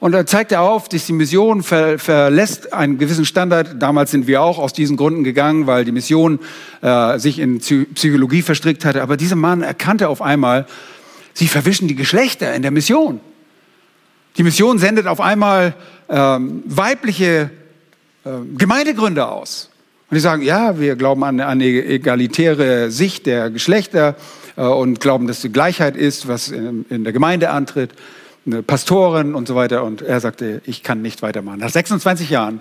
und 0.00 0.12
da 0.12 0.24
zeigt 0.26 0.52
er 0.52 0.62
auf, 0.62 0.88
dass 0.88 1.06
die 1.06 1.12
Mission 1.12 1.62
ver, 1.62 1.98
verlässt 1.98 2.72
einen 2.72 2.98
gewissen 2.98 3.24
Standard. 3.24 3.82
Damals 3.82 4.12
sind 4.12 4.28
wir 4.28 4.42
auch 4.42 4.58
aus 4.58 4.72
diesen 4.72 4.96
Gründen 4.96 5.24
gegangen, 5.24 5.66
weil 5.66 5.84
die 5.84 5.90
Mission 5.90 6.38
äh, 6.82 7.18
sich 7.18 7.40
in 7.40 7.58
Psychologie 7.58 8.42
verstrickt 8.42 8.84
hatte. 8.84 9.02
Aber 9.02 9.16
dieser 9.16 9.34
Mann 9.34 9.62
erkannte 9.62 10.08
auf 10.08 10.22
einmal, 10.22 10.66
sie 11.34 11.48
verwischen 11.48 11.88
die 11.88 11.96
Geschlechter 11.96 12.54
in 12.54 12.62
der 12.62 12.70
Mission. 12.70 13.20
Die 14.36 14.44
Mission 14.44 14.78
sendet 14.78 15.08
auf 15.08 15.20
einmal 15.20 15.74
ähm, 16.08 16.62
weibliche 16.64 17.50
äh, 18.24 18.30
Gemeindegründer 18.56 19.32
aus. 19.32 19.68
Und 20.10 20.14
die 20.14 20.20
sagen, 20.20 20.42
ja, 20.42 20.78
wir 20.78 20.94
glauben 20.94 21.24
an, 21.24 21.40
eine 21.40 21.64
egalitäre 21.64 22.92
Sicht 22.92 23.26
der 23.26 23.50
Geschlechter 23.50 24.14
äh, 24.56 24.62
und 24.62 25.00
glauben, 25.00 25.26
dass 25.26 25.40
die 25.40 25.50
Gleichheit 25.50 25.96
ist, 25.96 26.28
was 26.28 26.50
in, 26.50 26.86
in 26.88 27.02
der 27.02 27.12
Gemeinde 27.12 27.50
antritt 27.50 27.94
Pastorin 28.66 29.34
und 29.34 29.48
so 29.48 29.54
weiter. 29.54 29.84
Und 29.84 30.02
er 30.02 30.20
sagte, 30.20 30.62
ich 30.64 30.82
kann 30.82 31.02
nicht 31.02 31.22
weitermachen. 31.22 31.60
Nach 31.60 31.70
26 31.70 32.30
Jahren 32.30 32.60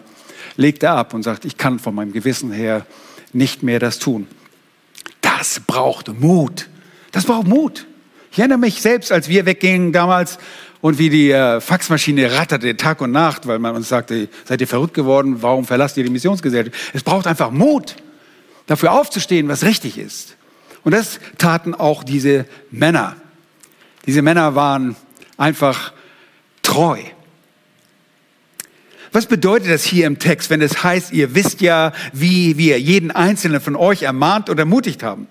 legt 0.56 0.84
er 0.84 0.94
ab 0.94 1.14
und 1.14 1.24
sagt, 1.24 1.46
ich 1.46 1.58
kann 1.58 1.80
von 1.80 1.96
meinem 1.96 2.14
Gewissen 2.14 2.52
her 2.52 2.86
nicht 3.34 3.64
mehr 3.64 3.80
das 3.80 4.00
tun. 4.00 4.28
Das 5.22 5.60
braucht 5.60 6.20
Mut. 6.20 6.70
Das 7.12 7.26
braucht 7.26 7.48
Mut. 7.48 7.86
Ich 8.32 8.40
erinnere 8.40 8.60
mich 8.60 8.82
selbst, 8.82 9.12
als 9.12 9.30
wir 9.30 9.46
weggingen 9.46 9.94
damals 9.94 10.38
und 10.82 11.00
wie 11.00 11.10
die 11.10 11.32
äh, 11.32 11.60
Faxmaschine 11.60 12.34
ratterte 12.34 12.78
Tag 12.78 13.02
und 13.02 13.12
Nacht, 13.12 13.48
weil 13.48 13.60
man 13.60 13.76
uns 13.76 13.90
sagte, 13.90 14.30
seid 14.46 14.62
ihr 14.62 14.68
verrückt 14.68 14.94
geworden, 14.94 15.42
warum 15.42 15.66
verlasst 15.66 15.98
ihr 15.98 16.04
die 16.04 16.10
Missionsgesellschaft? 16.10 16.76
Es 16.94 17.04
braucht 17.04 17.28
einfach 17.28 17.52
Mut, 17.52 17.96
dafür 18.68 18.92
aufzustehen, 18.92 19.48
was 19.48 19.64
richtig 19.64 19.98
ist. 19.98 20.36
Und 20.84 20.94
das 20.94 21.20
taten 21.38 21.74
auch 21.74 22.04
diese 22.04 22.46
Männer. 22.70 23.16
Diese 24.06 24.22
Männer 24.22 24.56
waren 24.56 24.96
einfach 25.38 25.94
treu. 26.64 27.00
Was 29.12 29.26
bedeutet 29.26 29.72
das 29.72 29.84
hier 29.84 30.06
im 30.06 30.20
Text, 30.20 30.50
wenn 30.50 30.62
es 30.62 30.84
heißt, 30.84 31.14
ihr 31.14 31.34
wisst 31.34 31.62
ja, 31.62 31.94
wie 32.14 32.58
wir 32.58 32.80
jeden 32.80 33.10
einzelnen 33.12 33.62
von 33.62 33.76
euch 33.76 34.04
ermahnt 34.04 34.50
und 34.50 34.60
ermutigt 34.60 35.02
haben? 35.02 35.28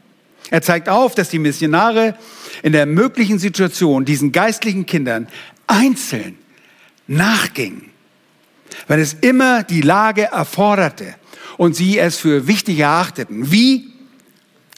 Er 0.51 0.63
zeigt 0.63 0.89
auf, 0.89 1.15
dass 1.15 1.29
die 1.29 1.39
Missionare 1.39 2.17
in 2.63 2.73
der 2.73 2.87
möglichen 2.87 3.39
Situation 3.39 4.05
diesen 4.05 4.33
geistlichen 4.33 4.87
Kindern 4.87 5.29
einzeln 5.67 6.39
nachgingen, 7.07 7.91
weil 8.87 9.01
es 9.01 9.15
immer 9.15 9.63
die 9.63 9.83
Lage 9.83 10.25
erforderte 10.25 11.15
und 11.57 11.75
sie 11.75 11.99
es 11.99 12.17
für 12.17 12.47
wichtig 12.47 12.79
erachteten. 12.79 13.51
Wie? 13.51 13.93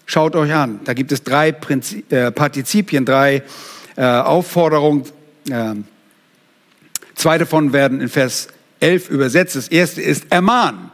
Schaut 0.06 0.34
euch 0.36 0.52
an, 0.52 0.80
da 0.84 0.94
gibt 0.94 1.12
es 1.12 1.22
drei 1.22 1.52
Prinzip, 1.52 2.10
äh, 2.10 2.32
Partizipien, 2.32 3.04
drei 3.04 3.42
äh, 3.96 4.04
Aufforderungen 4.04 5.04
ähm, 5.50 5.84
zwei 7.14 7.38
davon 7.38 7.72
werden 7.72 8.00
in 8.00 8.08
Vers 8.08 8.48
11 8.80 9.10
übersetzt. 9.10 9.56
Das 9.56 9.68
erste 9.68 10.02
ist 10.02 10.26
ermahnen. 10.30 10.90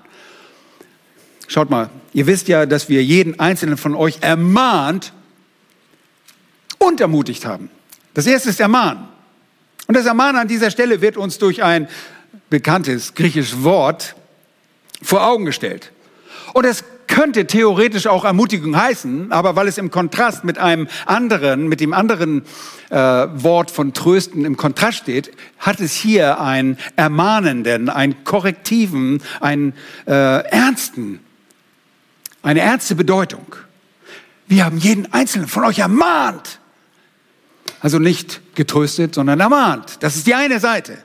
Schaut 1.47 1.71
mal, 1.71 1.91
ihr 2.13 2.27
wisst 2.27 2.49
ja, 2.49 2.67
dass 2.67 2.89
wir 2.89 3.05
jeden 3.05 3.39
einzelnen 3.39 3.77
von 3.77 3.95
euch 3.95 4.19
ermahnt 4.21 5.13
und 6.79 7.01
ermutigt 7.01 7.45
haben. 7.45 7.71
Das 8.15 8.27
erste 8.27 8.51
ist 8.51 8.61
ermahnen. 8.61 9.09
Und 9.87 9.97
das 9.97 10.07
Ermahnen 10.07 10.41
an 10.41 10.49
dieser 10.49 10.71
Stelle 10.71 11.01
wird 11.01 11.17
uns 11.17 11.39
durch 11.39 11.63
ein 11.63 11.89
bekanntes 12.49 13.15
griechisches 13.15 13.63
Wort 13.63 14.15
vor 15.03 15.27
Augen 15.27 15.45
gestellt. 15.45 15.93
Und 16.55 16.65
es 16.65 16.85
könnte 17.07 17.47
theoretisch 17.47 18.07
auch 18.07 18.25
Ermutigung 18.25 18.77
heißen, 18.77 19.33
aber 19.33 19.57
weil 19.57 19.69
es 19.69 19.79
im 19.79 19.91
Kontrast 19.91 20.45
mit 20.45 20.59
einem 20.59 20.89
anderen, 21.07 21.69
mit 21.69 21.81
dem 21.81 21.93
anderen 21.93 22.43
äh, 22.91 22.97
Wort 22.97 23.71
von 23.71 23.93
Trösten 23.93 24.45
im 24.45 24.57
Kontrast 24.57 24.99
steht, 24.99 25.33
hat 25.59 25.81
es 25.81 25.93
hier 25.93 26.41
einen 26.41 26.79
ermahnenden, 26.97 27.89
einen 27.89 28.25
korrektiven, 28.25 29.23
einen 29.41 29.75
äh, 30.07 30.13
ernsten, 30.13 31.21
eine 32.43 32.61
ernste 32.61 32.95
Bedeutung. 32.95 33.57
Wir 34.47 34.65
haben 34.65 34.79
jeden 34.79 35.13
einzelnen 35.13 35.49
von 35.49 35.65
euch 35.65 35.79
ermahnt. 35.79 36.61
Also 37.81 37.99
nicht 37.99 38.41
getröstet, 38.55 39.15
sondern 39.15 39.41
ermahnt. 39.41 39.99
Das 40.01 40.17
ist 40.17 40.27
die 40.27 40.35
eine 40.35 40.61
Seite. 40.61 40.99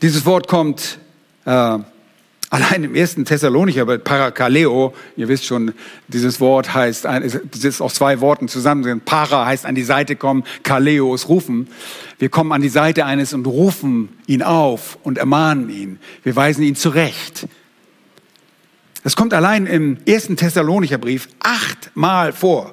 Dieses 0.00 0.24
Wort 0.24 0.48
kommt 0.48 0.98
äh, 1.44 1.78
Allein 2.52 2.84
im 2.84 2.94
ersten 2.94 3.24
Thessalonicher, 3.24 3.86
bei 3.86 3.96
Parakaleo, 3.96 4.92
ihr 5.16 5.28
wisst 5.28 5.46
schon, 5.46 5.72
dieses 6.08 6.38
Wort 6.38 6.74
heißt, 6.74 7.06
es 7.06 7.64
ist 7.64 7.80
aus 7.80 7.94
zwei 7.94 8.20
Worten 8.20 8.46
zusammen. 8.46 9.00
Para 9.00 9.46
heißt 9.46 9.64
an 9.64 9.74
die 9.74 9.82
Seite 9.82 10.16
kommen, 10.16 10.44
Kaleo 10.62 11.14
ist 11.14 11.30
rufen. 11.30 11.68
Wir 12.18 12.28
kommen 12.28 12.52
an 12.52 12.60
die 12.60 12.68
Seite 12.68 13.06
eines 13.06 13.32
und 13.32 13.46
rufen 13.46 14.10
ihn 14.26 14.42
auf 14.42 14.98
und 15.02 15.16
ermahnen 15.16 15.70
ihn. 15.70 15.98
Wir 16.24 16.36
weisen 16.36 16.62
ihn 16.62 16.76
zurecht. 16.76 17.48
Das 19.02 19.16
kommt 19.16 19.32
allein 19.32 19.64
im 19.64 19.96
ersten 20.04 20.36
Thessalonicher 20.36 20.98
Brief 20.98 21.30
achtmal 21.40 22.34
vor. 22.34 22.72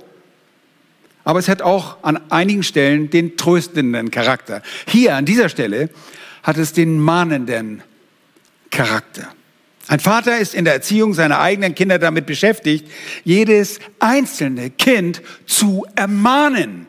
Aber 1.24 1.40
es 1.40 1.48
hat 1.48 1.62
auch 1.62 2.04
an 2.04 2.20
einigen 2.30 2.64
Stellen 2.64 3.12
den 3.12 3.38
tröstenden 3.38 4.12
Charakter. 4.12 4.62
Hier 4.90 5.16
an 5.16 5.24
dieser 5.24 5.48
Stelle 5.48 5.90
hat 6.44 6.58
es 6.58 6.74
den 6.74 7.00
mahnenden 7.00 7.82
Charakter. 8.72 9.30
Ein 9.90 10.00
Vater 10.00 10.38
ist 10.38 10.54
in 10.54 10.66
der 10.66 10.76
Erziehung 10.76 11.16
seiner 11.16 11.40
eigenen 11.40 11.74
Kinder 11.74 11.98
damit 11.98 12.28
beschäftigt, 12.28 12.88
jedes 13.24 13.80
einzelne 13.98 14.70
Kind 14.70 15.24
zu 15.48 15.84
ermahnen. 15.96 16.86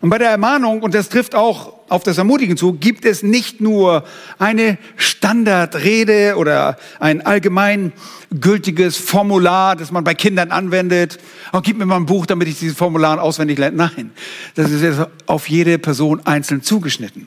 Und 0.00 0.08
bei 0.08 0.18
der 0.18 0.30
Ermahnung, 0.30 0.82
und 0.82 0.94
das 0.94 1.08
trifft 1.08 1.34
auch 1.34 1.74
auf 1.88 2.04
das 2.04 2.16
Ermutigen 2.16 2.56
zu, 2.56 2.74
gibt 2.74 3.04
es 3.04 3.24
nicht 3.24 3.60
nur 3.60 4.04
eine 4.38 4.78
Standardrede 4.94 6.36
oder 6.36 6.76
ein 7.00 7.26
allgemein 7.26 7.92
gültiges 8.40 8.96
Formular, 8.96 9.74
das 9.74 9.90
man 9.90 10.04
bei 10.04 10.14
Kindern 10.14 10.52
anwendet. 10.52 11.18
Oh, 11.52 11.60
gib 11.60 11.76
mir 11.76 11.86
mal 11.86 11.96
ein 11.96 12.06
Buch, 12.06 12.26
damit 12.26 12.46
ich 12.46 12.60
dieses 12.60 12.76
Formular 12.76 13.20
auswendig 13.20 13.58
lerne. 13.58 13.76
Nein, 13.76 14.12
das 14.54 14.70
ist 14.70 15.00
auf 15.26 15.48
jede 15.48 15.80
Person 15.80 16.24
einzeln 16.24 16.62
zugeschnitten. 16.62 17.26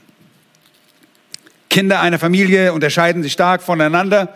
Kinder 1.78 2.02
einer 2.02 2.18
Familie 2.18 2.74
unterscheiden 2.74 3.22
sich 3.22 3.34
stark 3.34 3.62
voneinander. 3.62 4.34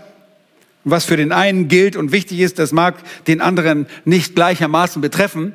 Was 0.83 1.05
für 1.05 1.17
den 1.17 1.31
einen 1.31 1.69
gilt 1.69 1.95
und 1.95 2.11
wichtig 2.11 2.39
ist, 2.39 2.59
das 2.59 2.71
mag 2.71 2.93
den 3.25 3.41
anderen 3.41 3.87
nicht 4.05 4.35
gleichermaßen 4.35 5.01
betreffen. 5.01 5.53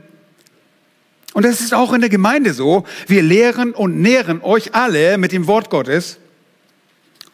Und 1.32 1.44
das 1.44 1.60
ist 1.60 1.72
auch 1.72 1.92
in 1.92 2.00
der 2.00 2.10
Gemeinde 2.10 2.54
so. 2.54 2.82
Wir 3.06 3.22
lehren 3.22 3.72
und 3.72 4.00
nähren 4.00 4.42
euch 4.42 4.74
alle 4.74 5.16
mit 5.16 5.30
dem 5.30 5.46
Wort 5.46 5.70
Gottes. 5.70 6.18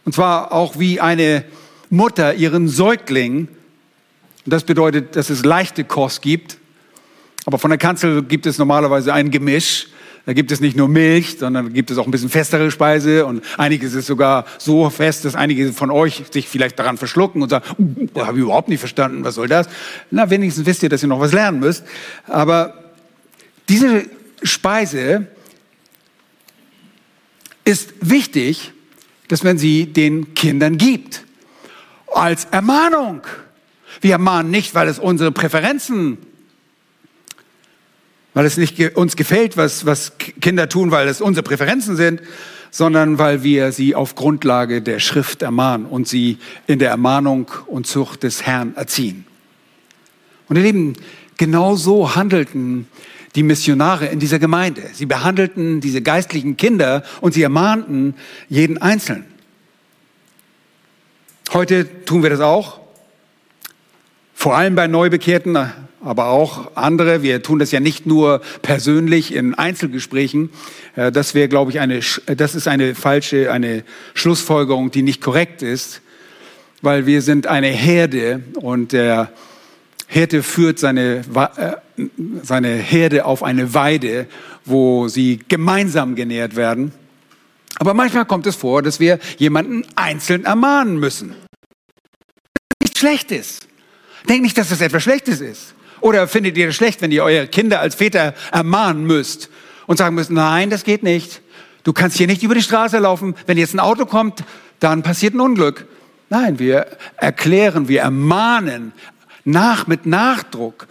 Und 0.05 0.15
zwar 0.15 0.53
auch 0.53 0.79
wie 0.79 1.01
eine 1.01 1.47
Mutter 1.89 2.35
ihren 2.35 2.69
Säugling. 2.69 3.49
Und 4.45 4.53
das 4.53 4.65
bedeutet, 4.65 5.17
dass 5.17 5.31
es 5.31 5.47
leichte 5.47 5.85
Kost 5.85 6.21
gibt. 6.21 6.59
Aber 7.47 7.59
von 7.59 7.71
der 7.71 7.79
Kanzel 7.79 8.23
gibt 8.23 8.45
es 8.45 8.59
normalerweise 8.59 9.15
ein 9.15 9.31
Gemisch. 9.31 9.87
Da 10.25 10.35
gibt 10.35 10.53
es 10.53 10.61
nicht 10.61 10.77
nur 10.77 10.89
Milch, 10.89 11.39
sondern 11.39 11.73
gibt 11.73 11.91
es 11.91 11.99
auch 11.99 12.07
ein 12.07 12.13
bisschen 12.13 12.29
festere 12.29 12.71
Speise 12.71 13.27
und 13.27 13.43
einiges 13.59 13.95
ist 13.95 14.07
sogar 14.07 14.45
so 14.59 14.89
fest, 14.89 15.25
dass 15.25 15.35
einige 15.35 15.73
von 15.73 15.91
euch 15.91 16.23
sich 16.31 16.49
vielleicht 16.49 16.79
daran 16.79 16.97
verschlucken 16.97 17.43
und 17.43 17.49
sagen, 17.49 18.11
uh, 18.15 18.21
habe 18.21 18.39
ich 18.39 18.45
überhaupt 18.45 18.69
nicht 18.69 18.79
verstanden, 18.79 19.25
was 19.25 19.35
soll 19.35 19.49
das? 19.49 19.69
Na, 20.13 20.31
wenigstens 20.31 20.65
wisst 20.65 20.85
ihr, 20.85 20.89
dass 20.89 21.03
ihr 21.03 21.09
noch 21.09 21.19
was 21.19 21.33
lernen 21.33 21.59
müsst. 21.59 21.85
Aber 22.29 22.75
diese 23.69 24.05
Speise 24.45 25.27
ist 27.65 27.95
wichtig, 28.01 28.73
dass 29.27 29.43
man 29.43 29.59
sie 29.59 29.87
den 29.87 30.35
Kindern 30.35 30.79
gibt. 30.79 31.25
Als 32.15 32.45
Ermahnung. 32.47 33.23
Wir 34.01 34.13
ermahnen 34.13 34.51
nicht, 34.51 34.75
weil 34.75 34.89
es 34.89 34.99
unsere 34.99 35.33
Präferenzen 35.33 36.19
weil 38.35 38.47
es 38.47 38.57
nicht 38.57 38.97
uns 38.97 39.17
gefällt, 39.17 39.57
was, 39.57 39.87
was 39.87 40.13
Kinder 40.19 40.69
tun, 40.69 40.91
weil 40.91 41.09
es 41.09 41.21
unsere 41.21 41.43
Präferenzen 41.43 41.97
sind, 41.97 42.23
sondern 42.71 43.19
weil 43.19 43.43
wir 43.43 43.71
sie 43.73 43.95
auf 43.95 44.15
Grundlage 44.15 44.81
der 44.81 44.99
Schrift 44.99 45.43
ermahnen 45.43 45.87
und 45.87 46.09
sie 46.09 46.39
in 46.67 46.79
der 46.79 46.91
Ermahnung 46.91 47.51
und 47.67 47.87
Zucht 47.87 48.23
des 48.23 48.45
Herrn 48.47 48.75
erziehen. 48.77 49.27
Und 50.49 50.57
ihr 50.57 50.63
Lieben, 50.63 50.95
genau 51.37 51.77
so 51.77 52.15
handelten 52.15 52.89
die 53.35 53.43
Missionare 53.43 54.07
in 54.07 54.19
dieser 54.19 54.39
Gemeinde. 54.39 54.83
Sie 54.93 55.07
behandelten 55.07 55.81
diese 55.81 56.03
geistlichen 56.03 56.57
Kinder 56.57 57.03
und 57.21 57.35
sie 57.35 57.43
ermahnten 57.43 58.15
jeden 58.49 58.79
Einzelnen. 58.79 59.25
Heute 61.53 62.05
tun 62.05 62.23
wir 62.23 62.31
das 62.31 62.41
auch. 62.41 62.81
Vor 64.35 64.57
allem 64.57 64.75
bei 64.75 64.87
Neubekehrten 64.87 65.73
aber 66.03 66.27
auch 66.27 66.73
andere. 66.75 67.23
Wir 67.23 67.43
tun 67.43 67.59
das 67.59 67.71
ja 67.71 67.81
nicht 67.81 68.07
nur 68.07 68.41
persönlich 68.63 69.35
in 69.35 69.55
Einzelgesprächen. 69.55 70.51
Äh, 70.97 71.13
das 71.13 71.35
wäre, 71.35 71.49
glaube 71.49 71.71
ich, 71.71 71.81
eine, 71.81 72.01
das 72.27 72.55
ist 72.55 72.69
eine 72.69 72.95
falsche, 72.95 73.53
eine 73.53 73.85
Schlussfolgerung, 74.15 74.91
die 74.91 75.03
nicht 75.03 75.21
korrekt 75.21 75.63
ist, 75.63 76.03
weil 76.83 77.07
wir 77.07 77.23
sind 77.23 77.47
eine 77.47 77.69
Herde 77.69 78.43
und 78.57 78.93
der 78.93 79.33
Hirte 80.09 80.43
führt 80.43 80.79
seine, 80.79 81.23
äh, 81.57 82.03
seine 82.43 82.69
Herde 82.69 83.25
auf 83.25 83.43
eine 83.43 83.73
Weide, 83.73 84.27
wo 84.65 85.09
sie 85.09 85.41
gemeinsam 85.49 86.15
genährt 86.15 86.57
werden. 86.57 86.93
Aber 87.79 87.95
manchmal 87.95 88.27
kommt 88.27 88.47
es 88.47 88.57
vor, 88.57 88.83
dass 88.83 89.01
wir 89.01 89.19
jemanden 89.39 89.85
einzeln 89.97 90.45
ermahnen 90.45 90.99
müssen. 90.99 91.35
Was 92.69 92.89
nicht 92.89 92.99
schlecht 92.99 93.33
ist. 93.33 93.67
Denkt 94.29 94.43
nicht, 94.43 94.59
dass 94.59 94.69
das 94.69 94.81
etwas 94.81 95.03
Schlechtes 95.03 95.41
ist. 95.41 95.75
Oder 96.03 96.29
findet 96.29 96.59
ihr 96.59 96.69
es 96.69 96.75
schlecht, 96.75 97.01
wenn 97.01 97.13
ihr 97.13 97.23
eure 97.23 97.47
Kinder 97.47 97.81
als 97.81 97.95
Väter 97.95 98.35
ermahnen 98.51 99.07
müsst 99.07 99.49
und 99.87 99.97
sagen 99.97 100.17
müsst, 100.17 100.31
nein, 100.31 100.69
das 100.69 100.85
geht 100.85 101.03
nicht. 101.03 101.41
Du 101.85 101.93
kannst 101.93 102.17
hier 102.17 102.27
nicht 102.27 102.43
über 102.43 102.55
die 102.55 102.63
Straße 102.63 102.99
laufen. 102.99 103.35
Wenn 103.47 103.57
jetzt 103.57 103.73
ein 103.73 103.81
Auto 103.81 104.05
kommt, 104.05 104.45
dann 104.81 105.03
passiert 105.03 105.35
ein 105.35 105.41
Unglück. 105.41 105.87
Nein, 106.29 106.59
wir 106.59 106.87
erklären, 107.17 107.89
wir 107.89 108.01
ermahnen 108.01 108.93
nach 109.45 109.87
mit 109.87 110.05
Nachdruck 110.05 110.89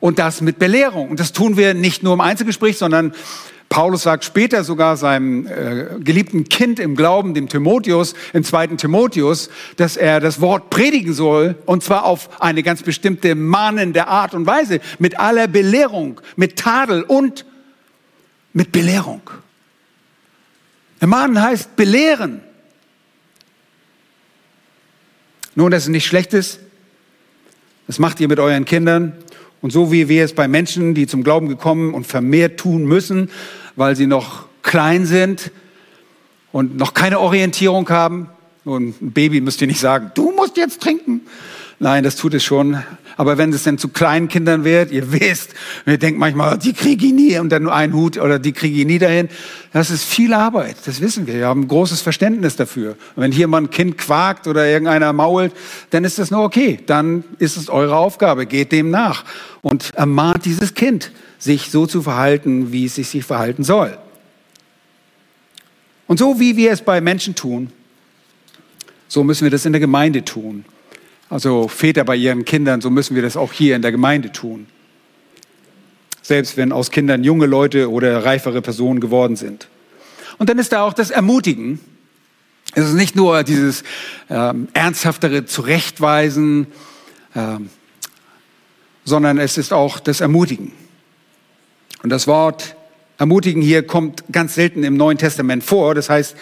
und 0.00 0.18
das 0.18 0.40
mit 0.40 0.58
Belehrung. 0.58 1.10
Und 1.10 1.20
das 1.20 1.32
tun 1.32 1.56
wir 1.56 1.74
nicht 1.74 2.02
nur 2.02 2.14
im 2.14 2.20
Einzelgespräch, 2.20 2.78
sondern 2.78 3.14
Paulus 3.68 4.02
sagt 4.02 4.24
später 4.24 4.64
sogar 4.64 4.96
seinem 4.96 5.46
äh, 5.46 6.00
geliebten 6.00 6.48
Kind 6.48 6.80
im 6.80 6.96
Glauben, 6.96 7.34
dem 7.34 7.48
Timotheus, 7.48 8.14
im 8.32 8.42
zweiten 8.42 8.78
Timotheus, 8.78 9.50
dass 9.76 9.96
er 9.96 10.20
das 10.20 10.40
Wort 10.40 10.70
predigen 10.70 11.12
soll, 11.12 11.54
und 11.66 11.82
zwar 11.82 12.04
auf 12.04 12.40
eine 12.40 12.62
ganz 12.62 12.82
bestimmte 12.82 13.34
mahnende 13.34 14.06
Art 14.06 14.34
und 14.34 14.46
Weise, 14.46 14.80
mit 14.98 15.20
aller 15.20 15.48
Belehrung, 15.48 16.20
mit 16.36 16.58
Tadel 16.58 17.02
und 17.02 17.44
mit 18.54 18.72
Belehrung. 18.72 19.22
Ermahnen 21.00 21.40
heißt 21.40 21.76
belehren. 21.76 22.40
Nun, 25.54 25.70
das 25.70 25.84
ist 25.84 25.88
nicht 25.90 26.06
Schlechtes. 26.06 26.58
Das 27.86 27.98
macht 27.98 28.20
ihr 28.20 28.28
mit 28.28 28.38
euren 28.38 28.64
Kindern. 28.64 29.12
Und 29.60 29.72
so 29.72 29.90
wie 29.90 30.08
wir 30.08 30.24
es 30.24 30.34
bei 30.34 30.48
Menschen, 30.48 30.94
die 30.94 31.06
zum 31.06 31.24
Glauben 31.24 31.48
gekommen 31.48 31.94
und 31.94 32.06
vermehrt 32.06 32.60
tun 32.60 32.84
müssen, 32.84 33.30
weil 33.76 33.96
sie 33.96 34.06
noch 34.06 34.46
klein 34.62 35.06
sind 35.06 35.50
und 36.52 36.76
noch 36.76 36.94
keine 36.94 37.18
Orientierung 37.18 37.88
haben. 37.88 38.28
Und 38.64 39.00
ein 39.00 39.12
Baby 39.12 39.40
müsst 39.40 39.60
ihr 39.60 39.66
nicht 39.66 39.80
sagen, 39.80 40.12
du 40.14 40.30
musst 40.32 40.56
jetzt 40.56 40.82
trinken. 40.82 41.22
Nein, 41.80 42.02
das 42.02 42.16
tut 42.16 42.34
es 42.34 42.42
schon. 42.42 42.82
Aber 43.16 43.38
wenn 43.38 43.52
es 43.52 43.62
denn 43.62 43.78
zu 43.78 43.88
kleinen 43.88 44.28
Kindern 44.28 44.64
wird, 44.64 44.90
ihr 44.90 45.12
wisst, 45.12 45.50
wir 45.84 45.98
denken 45.98 46.18
manchmal, 46.18 46.58
die 46.58 46.72
kriege 46.72 47.06
ich 47.06 47.12
nie 47.12 47.38
und 47.38 47.50
dann 47.50 47.64
nur 47.64 47.74
einen 47.74 47.92
Hut 47.92 48.16
oder 48.16 48.38
die 48.38 48.52
kriege 48.52 48.80
ich 48.80 48.86
nie 48.86 48.98
dahin. 48.98 49.28
Das 49.72 49.90
ist 49.90 50.04
viel 50.04 50.34
Arbeit, 50.34 50.76
das 50.86 51.00
wissen 51.00 51.26
wir. 51.26 51.34
Wir 51.34 51.46
haben 51.46 51.66
großes 51.68 52.00
Verständnis 52.00 52.56
dafür. 52.56 52.96
Und 53.14 53.22
wenn 53.22 53.32
hier 53.32 53.46
mal 53.46 53.62
ein 53.62 53.70
Kind 53.70 53.98
quakt 53.98 54.46
oder 54.46 54.66
irgendeiner 54.66 55.12
mault, 55.12 55.52
dann 55.90 56.04
ist 56.04 56.18
das 56.18 56.30
nur 56.30 56.42
okay. 56.42 56.80
Dann 56.86 57.24
ist 57.38 57.56
es 57.56 57.68
eure 57.68 57.96
Aufgabe, 57.96 58.46
geht 58.46 58.72
dem 58.72 58.90
nach 58.90 59.24
und 59.62 59.94
ermahnt 59.94 60.44
dieses 60.44 60.74
Kind, 60.74 61.12
sich 61.38 61.70
so 61.70 61.86
zu 61.86 62.02
verhalten, 62.02 62.72
wie 62.72 62.86
es 62.86 62.96
sich 62.96 63.24
verhalten 63.24 63.62
soll. 63.62 63.96
Und 66.08 66.18
so 66.18 66.40
wie 66.40 66.56
wir 66.56 66.72
es 66.72 66.82
bei 66.82 67.00
Menschen 67.00 67.34
tun, 67.34 67.70
so 69.06 69.22
müssen 69.24 69.44
wir 69.44 69.50
das 69.50 69.64
in 69.64 69.72
der 69.72 69.80
Gemeinde 69.80 70.24
tun. 70.24 70.64
Also 71.30 71.68
Väter 71.68 72.04
bei 72.04 72.16
ihren 72.16 72.44
Kindern, 72.44 72.80
so 72.80 72.90
müssen 72.90 73.14
wir 73.14 73.22
das 73.22 73.36
auch 73.36 73.52
hier 73.52 73.76
in 73.76 73.82
der 73.82 73.92
Gemeinde 73.92 74.32
tun. 74.32 74.66
Selbst 76.22 76.56
wenn 76.56 76.72
aus 76.72 76.90
Kindern 76.90 77.24
junge 77.24 77.46
Leute 77.46 77.90
oder 77.90 78.24
reifere 78.24 78.62
Personen 78.62 79.00
geworden 79.00 79.36
sind. 79.36 79.68
Und 80.38 80.48
dann 80.48 80.58
ist 80.58 80.72
da 80.72 80.82
auch 80.82 80.92
das 80.92 81.10
Ermutigen. 81.10 81.80
Es 82.74 82.86
ist 82.86 82.94
nicht 82.94 83.16
nur 83.16 83.42
dieses 83.42 83.82
ähm, 84.30 84.68
ernsthaftere 84.72 85.46
Zurechtweisen, 85.46 86.66
ähm, 87.34 87.70
sondern 89.04 89.38
es 89.38 89.58
ist 89.58 89.72
auch 89.72 90.00
das 90.00 90.20
Ermutigen. 90.20 90.72
Und 92.02 92.10
das 92.10 92.26
Wort 92.26 92.76
Ermutigen 93.16 93.62
hier 93.62 93.84
kommt 93.84 94.22
ganz 94.30 94.54
selten 94.54 94.84
im 94.84 94.96
Neuen 94.96 95.18
Testament 95.18 95.64
vor. 95.64 95.94
Das 95.94 96.08
heißt 96.08 96.36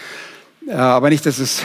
äh, 0.68 0.72
aber 0.72 1.10
nicht, 1.10 1.24
dass 1.24 1.38
es 1.38 1.62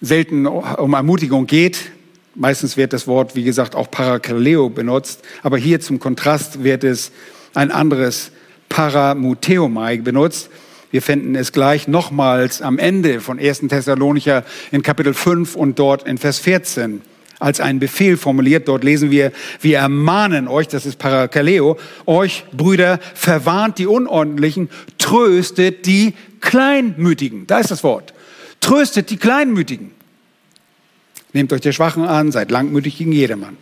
selten 0.00 0.46
um 0.46 0.94
Ermutigung 0.94 1.46
geht. 1.46 1.92
Meistens 2.34 2.76
wird 2.76 2.92
das 2.92 3.06
Wort, 3.06 3.36
wie 3.36 3.44
gesagt, 3.44 3.74
auch 3.74 3.90
Parakaleo 3.90 4.70
benutzt, 4.70 5.20
aber 5.42 5.58
hier 5.58 5.80
zum 5.80 5.98
Kontrast 5.98 6.64
wird 6.64 6.82
es 6.82 7.12
ein 7.54 7.70
anderes 7.70 8.32
Paramuteomai 8.70 9.98
benutzt. 9.98 10.48
Wir 10.90 11.02
finden 11.02 11.34
es 11.34 11.52
gleich 11.52 11.88
nochmals 11.88 12.62
am 12.62 12.78
Ende 12.78 13.20
von 13.20 13.38
1. 13.38 13.60
Thessalonicher 13.68 14.44
in 14.70 14.82
Kapitel 14.82 15.12
5 15.12 15.56
und 15.56 15.78
dort 15.78 16.06
in 16.06 16.16
Vers 16.16 16.38
14 16.38 17.02
als 17.38 17.60
einen 17.60 17.80
Befehl 17.80 18.16
formuliert. 18.16 18.68
Dort 18.68 18.84
lesen 18.84 19.10
wir, 19.10 19.32
wir 19.60 19.78
ermahnen 19.78 20.48
euch, 20.48 20.68
das 20.68 20.86
ist 20.86 20.98
Parakaleo, 20.98 21.76
euch 22.06 22.44
Brüder, 22.52 22.98
verwarnt 23.14 23.78
die 23.78 23.86
Unordentlichen, 23.86 24.70
tröstet 24.96 25.84
die 25.86 26.14
Kleinmütigen. 26.40 27.46
Da 27.46 27.58
ist 27.58 27.70
das 27.70 27.84
Wort. 27.84 28.14
Tröstet 28.60 29.10
die 29.10 29.16
Kleinmütigen. 29.16 29.90
Nehmt 31.32 31.52
euch 31.52 31.60
der 31.60 31.72
Schwachen 31.72 32.04
an, 32.04 32.32
seid 32.32 32.50
langmütig 32.50 32.98
gegen 32.98 33.12
jedermann. 33.12 33.56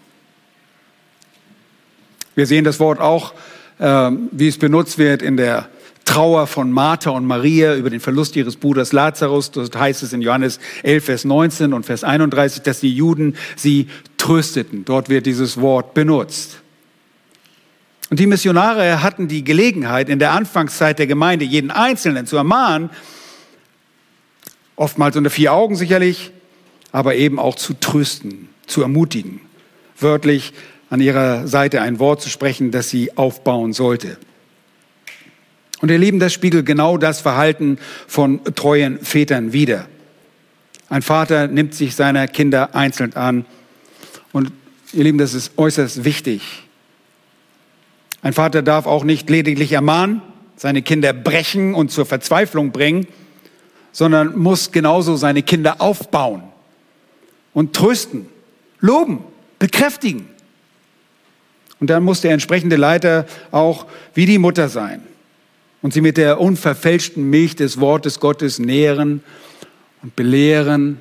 Wir 2.34 2.46
sehen 2.46 2.64
das 2.64 2.80
Wort 2.80 3.00
auch, 3.00 3.34
äh, 3.78 4.10
wie 4.32 4.48
es 4.48 4.58
benutzt 4.58 4.98
wird 4.98 5.22
in 5.22 5.36
der 5.36 5.68
Trauer 6.04 6.48
von 6.48 6.72
Martha 6.72 7.10
und 7.10 7.24
Maria 7.24 7.76
über 7.76 7.90
den 7.90 8.00
Verlust 8.00 8.34
ihres 8.34 8.56
Bruders 8.56 8.92
Lazarus. 8.92 9.52
Dort 9.52 9.76
heißt 9.78 10.02
es 10.02 10.12
in 10.12 10.22
Johannes 10.22 10.58
11, 10.82 11.04
Vers 11.04 11.24
19 11.24 11.72
und 11.72 11.86
Vers 11.86 12.02
31, 12.02 12.62
dass 12.62 12.80
die 12.80 12.92
Juden 12.92 13.36
sie 13.54 13.88
trösteten. 14.16 14.84
Dort 14.84 15.08
wird 15.08 15.26
dieses 15.26 15.60
Wort 15.60 15.94
benutzt. 15.94 16.62
Und 18.10 18.18
die 18.18 18.26
Missionare 18.26 19.04
hatten 19.04 19.28
die 19.28 19.44
Gelegenheit, 19.44 20.08
in 20.08 20.18
der 20.18 20.32
Anfangszeit 20.32 20.98
der 20.98 21.06
Gemeinde 21.06 21.44
jeden 21.44 21.70
Einzelnen 21.70 22.26
zu 22.26 22.36
ermahnen, 22.36 22.90
oftmals 24.74 25.16
unter 25.16 25.30
vier 25.30 25.52
Augen 25.52 25.76
sicherlich, 25.76 26.32
aber 26.92 27.14
eben 27.14 27.38
auch 27.38 27.54
zu 27.54 27.74
trösten, 27.74 28.48
zu 28.66 28.82
ermutigen, 28.82 29.40
wörtlich 29.98 30.52
an 30.88 31.00
ihrer 31.00 31.46
Seite 31.46 31.82
ein 31.82 31.98
Wort 31.98 32.20
zu 32.20 32.28
sprechen, 32.28 32.70
das 32.70 32.90
sie 32.90 33.16
aufbauen 33.16 33.72
sollte. 33.72 34.18
Und 35.80 35.90
ihr 35.90 35.98
Lieben, 35.98 36.18
das 36.18 36.32
spiegelt 36.32 36.66
genau 36.66 36.98
das 36.98 37.20
Verhalten 37.20 37.78
von 38.06 38.44
treuen 38.54 38.98
Vätern 38.98 39.52
wider. 39.52 39.86
Ein 40.88 41.02
Vater 41.02 41.46
nimmt 41.46 41.74
sich 41.74 41.94
seiner 41.94 42.26
Kinder 42.28 42.74
einzeln 42.74 43.14
an. 43.14 43.46
Und 44.32 44.52
ihr 44.92 45.04
Lieben, 45.04 45.18
das 45.18 45.32
ist 45.32 45.52
äußerst 45.56 46.04
wichtig. 46.04 46.64
Ein 48.22 48.32
Vater 48.32 48.60
darf 48.60 48.86
auch 48.86 49.04
nicht 49.04 49.30
lediglich 49.30 49.72
ermahnen, 49.72 50.20
seine 50.56 50.82
Kinder 50.82 51.14
brechen 51.14 51.74
und 51.74 51.90
zur 51.90 52.04
Verzweiflung 52.04 52.72
bringen, 52.72 53.06
sondern 53.92 54.36
muss 54.36 54.72
genauso 54.72 55.16
seine 55.16 55.42
Kinder 55.42 55.80
aufbauen 55.80 56.49
und 57.52 57.74
trösten, 57.74 58.26
loben, 58.80 59.24
bekräftigen. 59.58 60.28
Und 61.80 61.88
dann 61.88 62.02
muss 62.02 62.20
der 62.20 62.32
entsprechende 62.32 62.76
Leiter 62.76 63.26
auch 63.50 63.86
wie 64.14 64.26
die 64.26 64.38
Mutter 64.38 64.68
sein 64.68 65.02
und 65.82 65.92
sie 65.92 66.00
mit 66.00 66.16
der 66.16 66.40
unverfälschten 66.40 67.28
Milch 67.28 67.56
des 67.56 67.80
Wortes 67.80 68.20
Gottes 68.20 68.58
nähren 68.58 69.22
und 70.02 70.14
belehren 70.16 70.98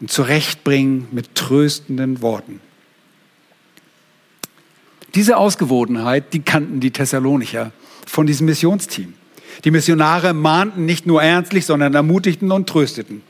und 0.00 0.10
zurechtbringen 0.10 1.08
mit 1.12 1.34
tröstenden 1.34 2.22
Worten. 2.22 2.60
Diese 5.14 5.36
Ausgewogenheit, 5.36 6.32
die 6.32 6.40
kannten 6.40 6.80
die 6.80 6.92
Thessalonicher 6.92 7.72
von 8.06 8.26
diesem 8.26 8.46
Missionsteam. 8.46 9.14
Die 9.64 9.70
Missionare 9.70 10.32
mahnten 10.34 10.86
nicht 10.86 11.06
nur 11.06 11.22
ernstlich, 11.22 11.66
sondern 11.66 11.94
ermutigten 11.94 12.52
und 12.52 12.68
trösteten. 12.68 13.22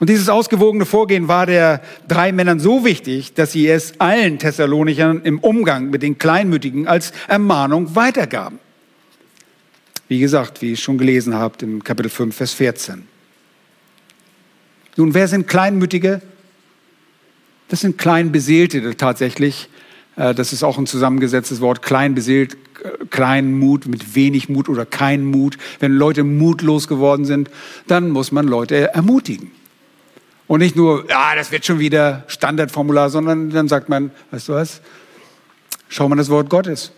Und 0.00 0.08
dieses 0.08 0.30
ausgewogene 0.30 0.86
Vorgehen 0.86 1.28
war 1.28 1.44
der 1.44 1.82
drei 2.08 2.32
Männern 2.32 2.58
so 2.58 2.86
wichtig, 2.86 3.34
dass 3.34 3.52
sie 3.52 3.68
es 3.68 4.00
allen 4.00 4.38
Thessalonichern 4.38 5.20
im 5.24 5.38
Umgang 5.38 5.90
mit 5.90 6.02
den 6.02 6.16
Kleinmütigen 6.16 6.88
als 6.88 7.12
Ermahnung 7.28 7.94
weitergaben. 7.94 8.58
Wie 10.08 10.18
gesagt, 10.18 10.62
wie 10.62 10.70
ihr 10.70 10.76
schon 10.78 10.96
gelesen 10.96 11.34
habt 11.34 11.62
im 11.62 11.84
Kapitel 11.84 12.08
5, 12.08 12.34
Vers 12.34 12.54
14. 12.54 13.06
Nun, 14.96 15.12
wer 15.12 15.28
sind 15.28 15.46
Kleinmütige? 15.46 16.22
Das 17.68 17.80
sind 17.80 17.98
Kleinbeseelte 17.98 18.96
tatsächlich. 18.96 19.68
Äh, 20.16 20.34
das 20.34 20.54
ist 20.54 20.62
auch 20.62 20.78
ein 20.78 20.86
zusammengesetztes 20.86 21.60
Wort, 21.60 21.82
kleinbeseelt, 21.82 22.54
äh, 22.82 23.04
kleinen 23.10 23.58
Mut, 23.58 23.86
mit 23.86 24.14
wenig 24.14 24.48
Mut 24.48 24.70
oder 24.70 24.86
kein 24.86 25.24
Mut. 25.24 25.58
Wenn 25.78 25.92
Leute 25.92 26.24
mutlos 26.24 26.88
geworden 26.88 27.26
sind, 27.26 27.50
dann 27.86 28.10
muss 28.10 28.32
man 28.32 28.48
Leute 28.48 28.94
ermutigen. 28.94 29.59
Und 30.50 30.58
nicht 30.58 30.74
nur, 30.74 31.08
ja, 31.08 31.36
das 31.36 31.52
wird 31.52 31.64
schon 31.64 31.78
wieder 31.78 32.24
Standardformular, 32.26 33.08
sondern 33.08 33.50
dann 33.50 33.68
sagt 33.68 33.88
man, 33.88 34.10
weißt 34.32 34.48
du 34.48 34.54
was, 34.54 34.80
schau 35.88 36.08
mal 36.08 36.16
das 36.16 36.28
Wort 36.28 36.50
Gottes. 36.50 36.90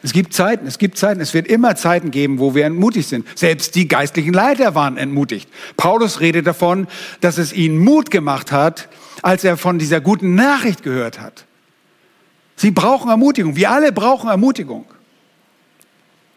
Es 0.00 0.12
gibt 0.12 0.32
Zeiten, 0.32 0.68
es 0.68 0.78
gibt 0.78 0.96
Zeiten, 0.96 1.20
es 1.20 1.34
wird 1.34 1.48
immer 1.48 1.74
Zeiten 1.74 2.12
geben, 2.12 2.38
wo 2.38 2.54
wir 2.54 2.66
entmutigt 2.66 3.08
sind. 3.08 3.26
Selbst 3.36 3.74
die 3.74 3.88
geistlichen 3.88 4.32
Leiter 4.32 4.76
waren 4.76 4.96
entmutigt. 4.96 5.48
Paulus 5.76 6.20
redet 6.20 6.46
davon, 6.46 6.86
dass 7.20 7.36
es 7.36 7.52
ihnen 7.52 7.78
Mut 7.78 8.12
gemacht 8.12 8.52
hat, 8.52 8.88
als 9.22 9.42
er 9.42 9.56
von 9.56 9.80
dieser 9.80 10.00
guten 10.00 10.36
Nachricht 10.36 10.84
gehört 10.84 11.18
hat. 11.18 11.46
Sie 12.54 12.70
brauchen 12.70 13.10
Ermutigung. 13.10 13.56
Wir 13.56 13.72
alle 13.72 13.90
brauchen 13.90 14.30
Ermutigung. 14.30 14.86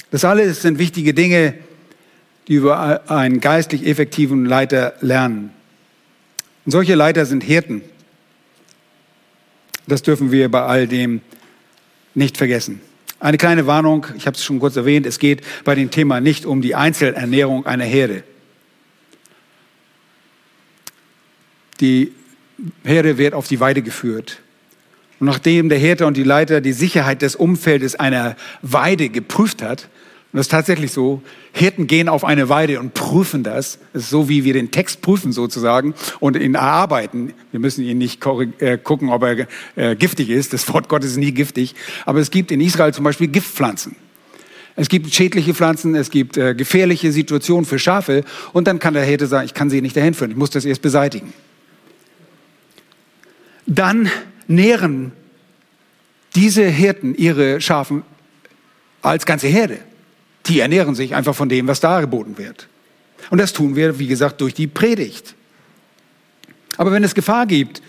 Das 0.09 0.25
alles 0.25 0.63
sind 0.63 0.80
wichtige 0.80 1.13
Dinge, 1.13 1.53
die 2.50 2.56
über 2.56 3.10
einen 3.10 3.39
geistlich 3.39 3.86
effektiven 3.86 4.43
Leiter 4.43 4.95
lernen. 5.02 5.52
Und 6.66 6.72
solche 6.72 6.95
Leiter 6.95 7.26
sind 7.26 7.43
Hirten. 7.43 7.84
Das 9.88 10.02
dürfen 10.02 10.32
wir 10.32 10.50
bei 10.50 10.64
all 10.64 10.88
dem 10.88 11.22
nicht 12.16 12.38
vergessen. 12.38 12.82
Eine 13.20 13.38
kleine 13.38 13.68
Warnung, 13.68 14.08
ich 14.18 14.26
habe 14.26 14.36
es 14.36 14.43
schon 14.43 14.60
kurz 14.60 14.76
erwähnt, 14.76 15.06
es 15.06 15.20
geht 15.20 15.41
bei 15.64 15.76
dem 15.76 15.91
Thema 15.91 16.22
nicht 16.22 16.45
um 16.45 16.62
die 16.62 16.74
Einzelernährung 16.74 17.66
einer 17.68 17.86
Herde. 17.86 18.24
Die 21.80 22.14
Herde 22.84 23.18
wird 23.18 23.36
auf 23.36 23.47
die 23.47 23.60
Weide 23.60 23.84
geführt. 23.84 24.39
Und 25.20 25.28
nachdem 25.28 25.70
der 25.70 25.78
Hirte 25.78 26.08
und 26.08 26.18
die 26.18 26.24
Leiter 26.24 26.62
die 26.62 26.74
Sicherheit 26.74 27.22
des 27.22 27.36
Umfeldes 27.36 27.95
einer 27.95 28.36
Weide 28.62 29.10
geprüft 29.10 29.62
hat, 29.62 29.88
und 30.32 30.38
das 30.38 30.45
ist 30.45 30.51
tatsächlich 30.51 30.91
so. 30.91 31.23
Hirten 31.53 31.88
gehen 31.88 32.07
auf 32.07 32.23
eine 32.23 32.49
Weide 32.49 32.80
und 32.80 32.93
prüfen 32.93 33.41
das. 33.41 33.80
Das 33.93 34.03
ist 34.03 34.09
so, 34.11 34.30
wie 34.30 34.43
wir 34.43 34.53
den 34.53 34.69
Text 34.69 35.01
prüfen 35.01 35.32
sozusagen 35.32 35.95
und 36.19 36.38
ihn 36.38 36.53
erarbeiten. 36.53 37.34
Wir 37.49 37.59
müssen 37.59 37.84
ihn 37.84 37.97
nicht 37.97 38.23
äh, 38.59 38.77
gucken, 38.77 39.09
ob 39.09 39.23
er 39.23 39.47
äh, 39.75 39.95
giftig 39.95 40.30
ist. 40.30 40.53
Das 40.53 40.71
Wort 40.71 40.88
Gottes 40.88 41.11
ist 41.11 41.17
nie 41.17 41.32
giftig. 41.32 41.73
Aber 42.05 42.19
es 42.19 42.30
gibt 42.30 42.51
in 42.51 42.61
Israel 42.61 42.93
zum 42.93 43.05
Beispiel 43.05 43.27
Giftpflanzen. 43.27 43.95
Es 44.75 44.88
gibt 44.88 45.11
schädliche 45.13 45.55
Pflanzen, 45.55 45.95
es 45.95 46.11
gibt 46.11 46.38
äh, 46.38 46.53
gefährliche 46.53 47.11
Situationen 47.11 47.65
für 47.65 47.80
Schafe. 47.80 48.23
Und 48.53 48.67
dann 48.67 48.77
kann 48.77 48.93
der 48.93 49.03
Hirte 49.03 49.25
sagen, 49.25 49.45
ich 49.45 49.55
kann 49.55 49.71
sie 49.71 49.82
nicht 49.82 49.97
dahin 49.97 50.13
führen, 50.13 50.30
ich 50.30 50.38
muss 50.38 50.51
das 50.51 50.63
erst 50.63 50.84
beseitigen. 50.84 51.34
Dann 53.65 54.11
nähren 54.47 55.11
diese 56.36 56.65
Hirten 56.65 57.15
ihre 57.15 57.59
Schafen 57.61 58.03
als 59.01 59.25
ganze 59.25 59.47
Herde 59.47 59.80
die 60.47 60.59
ernähren 60.59 60.95
sich 60.95 61.15
einfach 61.15 61.35
von 61.35 61.49
dem, 61.49 61.67
was 61.67 61.79
da 61.79 62.01
geboten 62.01 62.37
wird. 62.37 62.67
Und 63.29 63.39
das 63.39 63.53
tun 63.53 63.75
wir, 63.75 63.99
wie 63.99 64.07
gesagt, 64.07 64.41
durch 64.41 64.53
die 64.53 64.67
Predigt. 64.67 65.35
Aber 66.77 66.91
wenn 66.91 67.03
es 67.03 67.13
Gefahr 67.13 67.45
gibt 67.45 67.81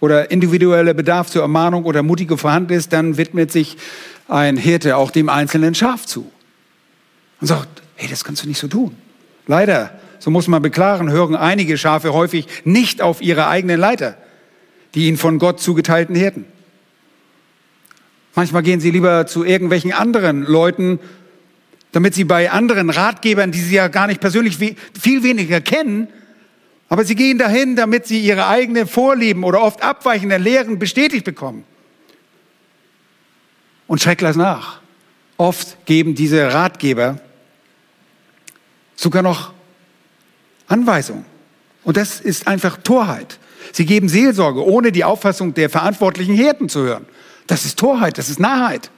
oder 0.00 0.30
individueller 0.30 0.94
Bedarf 0.94 1.30
zur 1.30 1.42
Ermahnung 1.42 1.84
oder 1.84 2.02
Mutigung 2.02 2.38
vorhanden 2.38 2.72
ist, 2.72 2.92
dann 2.92 3.16
widmet 3.16 3.52
sich 3.52 3.76
ein 4.28 4.56
Hirte 4.56 4.96
auch 4.96 5.10
dem 5.10 5.28
einzelnen 5.28 5.74
Schaf 5.74 6.06
zu 6.06 6.30
und 7.40 7.46
sagt, 7.46 7.82
hey, 7.96 8.08
das 8.08 8.24
kannst 8.24 8.42
du 8.42 8.48
nicht 8.48 8.58
so 8.58 8.68
tun. 8.68 8.96
Leider, 9.46 9.98
so 10.18 10.30
muss 10.30 10.48
man 10.48 10.62
beklagen, 10.62 11.10
hören 11.10 11.36
einige 11.36 11.76
Schafe 11.76 12.12
häufig 12.12 12.46
nicht 12.64 13.02
auf 13.02 13.20
ihre 13.20 13.48
eigenen 13.48 13.78
Leiter, 13.78 14.16
die 14.94 15.06
ihnen 15.06 15.16
von 15.16 15.38
Gott 15.38 15.60
zugeteilten 15.60 16.14
Hirten. 16.14 16.44
Manchmal 18.34 18.62
gehen 18.62 18.80
sie 18.80 18.90
lieber 18.90 19.26
zu 19.26 19.44
irgendwelchen 19.44 19.92
anderen 19.92 20.44
Leuten 20.44 21.00
damit 21.92 22.14
sie 22.14 22.24
bei 22.24 22.50
anderen 22.50 22.90
Ratgebern, 22.90 23.52
die 23.52 23.60
sie 23.60 23.74
ja 23.74 23.88
gar 23.88 24.06
nicht 24.06 24.20
persönlich 24.20 24.56
viel 24.56 25.22
weniger 25.22 25.60
kennen, 25.60 26.08
aber 26.88 27.04
sie 27.04 27.14
gehen 27.14 27.38
dahin, 27.38 27.76
damit 27.76 28.06
sie 28.06 28.20
ihre 28.20 28.48
eigenen 28.48 28.86
Vorlieben 28.86 29.44
oder 29.44 29.62
oft 29.62 29.82
abweichende 29.82 30.38
Lehren 30.38 30.78
bestätigt 30.78 31.24
bekommen. 31.24 31.64
Und 33.86 34.00
schreck 34.00 34.18
das 34.18 34.36
nach. 34.36 34.80
Oft 35.36 35.84
geben 35.86 36.14
diese 36.14 36.52
Ratgeber 36.52 37.20
sogar 38.96 39.22
noch 39.22 39.52
Anweisungen. 40.66 41.24
Und 41.84 41.96
das 41.96 42.20
ist 42.20 42.46
einfach 42.46 42.76
Torheit. 42.78 43.38
Sie 43.72 43.86
geben 43.86 44.08
Seelsorge, 44.08 44.64
ohne 44.64 44.92
die 44.92 45.04
Auffassung 45.04 45.54
der 45.54 45.70
verantwortlichen 45.70 46.34
Hirten 46.34 46.68
zu 46.68 46.80
hören. 46.80 47.06
Das 47.46 47.64
ist 47.64 47.78
Torheit, 47.78 48.18
das 48.18 48.28
ist 48.28 48.38
Narrheit. 48.38 48.90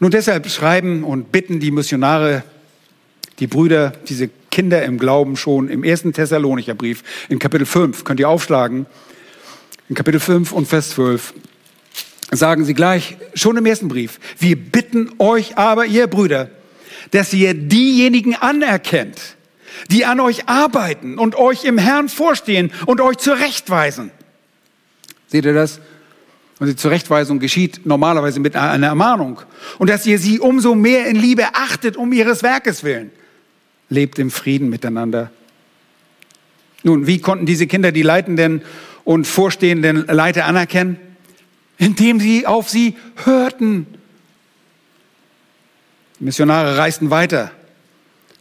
Nun 0.00 0.10
deshalb 0.10 0.48
schreiben 0.48 1.04
und 1.04 1.30
bitten 1.30 1.60
die 1.60 1.70
Missionare, 1.70 2.42
die 3.38 3.46
Brüder, 3.46 3.92
diese 4.08 4.30
Kinder 4.50 4.82
im 4.82 4.98
Glauben 4.98 5.36
schon 5.36 5.68
im 5.68 5.84
ersten 5.84 6.14
Thessalonicher 6.14 6.74
Brief 6.74 7.02
in 7.28 7.38
Kapitel 7.38 7.66
5, 7.66 8.04
könnt 8.04 8.18
ihr 8.18 8.28
aufschlagen, 8.28 8.86
in 9.90 9.94
Kapitel 9.94 10.18
5 10.18 10.52
und 10.52 10.66
Vers 10.66 10.90
12, 10.90 11.34
sagen 12.32 12.64
sie 12.64 12.72
gleich, 12.72 13.18
schon 13.34 13.58
im 13.58 13.66
ersten 13.66 13.88
Brief, 13.88 14.18
wir 14.38 14.56
bitten 14.56 15.10
euch 15.18 15.58
aber, 15.58 15.84
ihr 15.84 16.06
Brüder, 16.06 16.50
dass 17.10 17.34
ihr 17.34 17.52
diejenigen 17.52 18.34
anerkennt, 18.34 19.36
die 19.90 20.06
an 20.06 20.18
euch 20.18 20.48
arbeiten 20.48 21.18
und 21.18 21.34
euch 21.36 21.64
im 21.64 21.76
Herrn 21.76 22.08
vorstehen 22.08 22.72
und 22.86 23.02
euch 23.02 23.18
zurechtweisen. 23.18 24.10
Seht 25.28 25.44
ihr 25.44 25.54
das? 25.54 25.78
Und 26.60 26.66
die 26.66 26.76
Zurechtweisung 26.76 27.40
geschieht 27.40 27.86
normalerweise 27.86 28.38
mit 28.38 28.54
einer 28.54 28.88
Ermahnung. 28.88 29.40
Und 29.78 29.90
dass 29.90 30.06
ihr 30.06 30.18
sie 30.18 30.38
umso 30.38 30.74
mehr 30.74 31.06
in 31.06 31.16
Liebe 31.16 31.54
achtet 31.54 31.96
um 31.96 32.12
ihres 32.12 32.42
Werkes 32.42 32.84
willen. 32.84 33.10
Lebt 33.88 34.18
im 34.18 34.30
Frieden 34.30 34.68
miteinander. 34.68 35.30
Nun, 36.82 37.06
wie 37.06 37.18
konnten 37.18 37.46
diese 37.46 37.66
Kinder 37.66 37.92
die 37.92 38.02
leitenden 38.02 38.62
und 39.04 39.26
vorstehenden 39.26 40.06
Leiter 40.06 40.44
anerkennen? 40.44 40.98
Indem 41.78 42.20
sie 42.20 42.46
auf 42.46 42.68
sie 42.68 42.94
hörten. 43.24 43.86
Die 46.20 46.24
Missionare 46.24 46.76
reisten 46.76 47.08
weiter. 47.08 47.52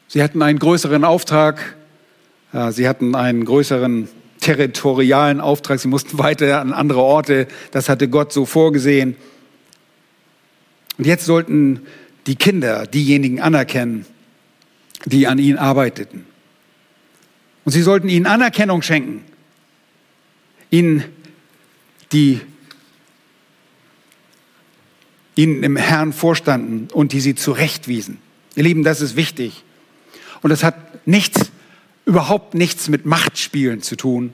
Sie 0.09 0.21
hatten 0.21 0.41
einen 0.41 0.59
größeren 0.59 1.05
Auftrag. 1.05 1.77
Sie 2.71 2.89
hatten 2.89 3.15
einen 3.15 3.45
größeren 3.45 4.09
territorialen 4.49 5.41
Auftrag. 5.41 5.79
Sie 5.79 5.87
mussten 5.87 6.17
weiter 6.17 6.59
an 6.59 6.73
andere 6.73 7.01
Orte. 7.01 7.47
Das 7.69 7.87
hatte 7.87 8.09
Gott 8.09 8.33
so 8.33 8.45
vorgesehen. 8.45 9.15
Und 10.97 11.05
jetzt 11.05 11.25
sollten 11.25 11.81
die 12.25 12.35
Kinder 12.35 12.87
diejenigen 12.87 13.41
anerkennen, 13.41 14.07
die 15.05 15.27
an 15.27 15.37
ihnen 15.37 15.59
arbeiteten. 15.59 16.25
Und 17.63 17.73
sie 17.73 17.83
sollten 17.83 18.09
ihnen 18.09 18.25
Anerkennung 18.25 18.81
schenken. 18.81 19.23
Ihnen 20.71 21.03
die 22.11 22.41
ihnen 25.35 25.61
im 25.61 25.75
Herrn 25.75 26.11
vorstanden 26.11 26.87
und 26.91 27.13
die 27.13 27.21
sie 27.21 27.35
zurechtwiesen. 27.35 28.17
Ihr 28.55 28.63
Lieben, 28.63 28.83
das 28.83 28.99
ist 28.99 29.15
wichtig. 29.15 29.63
Und 30.41 30.49
das 30.49 30.63
hat 30.63 31.07
nichts, 31.07 31.51
überhaupt 32.05 32.55
nichts 32.55 32.89
mit 32.89 33.05
Machtspielen 33.05 33.83
zu 33.83 33.95
tun, 33.95 34.33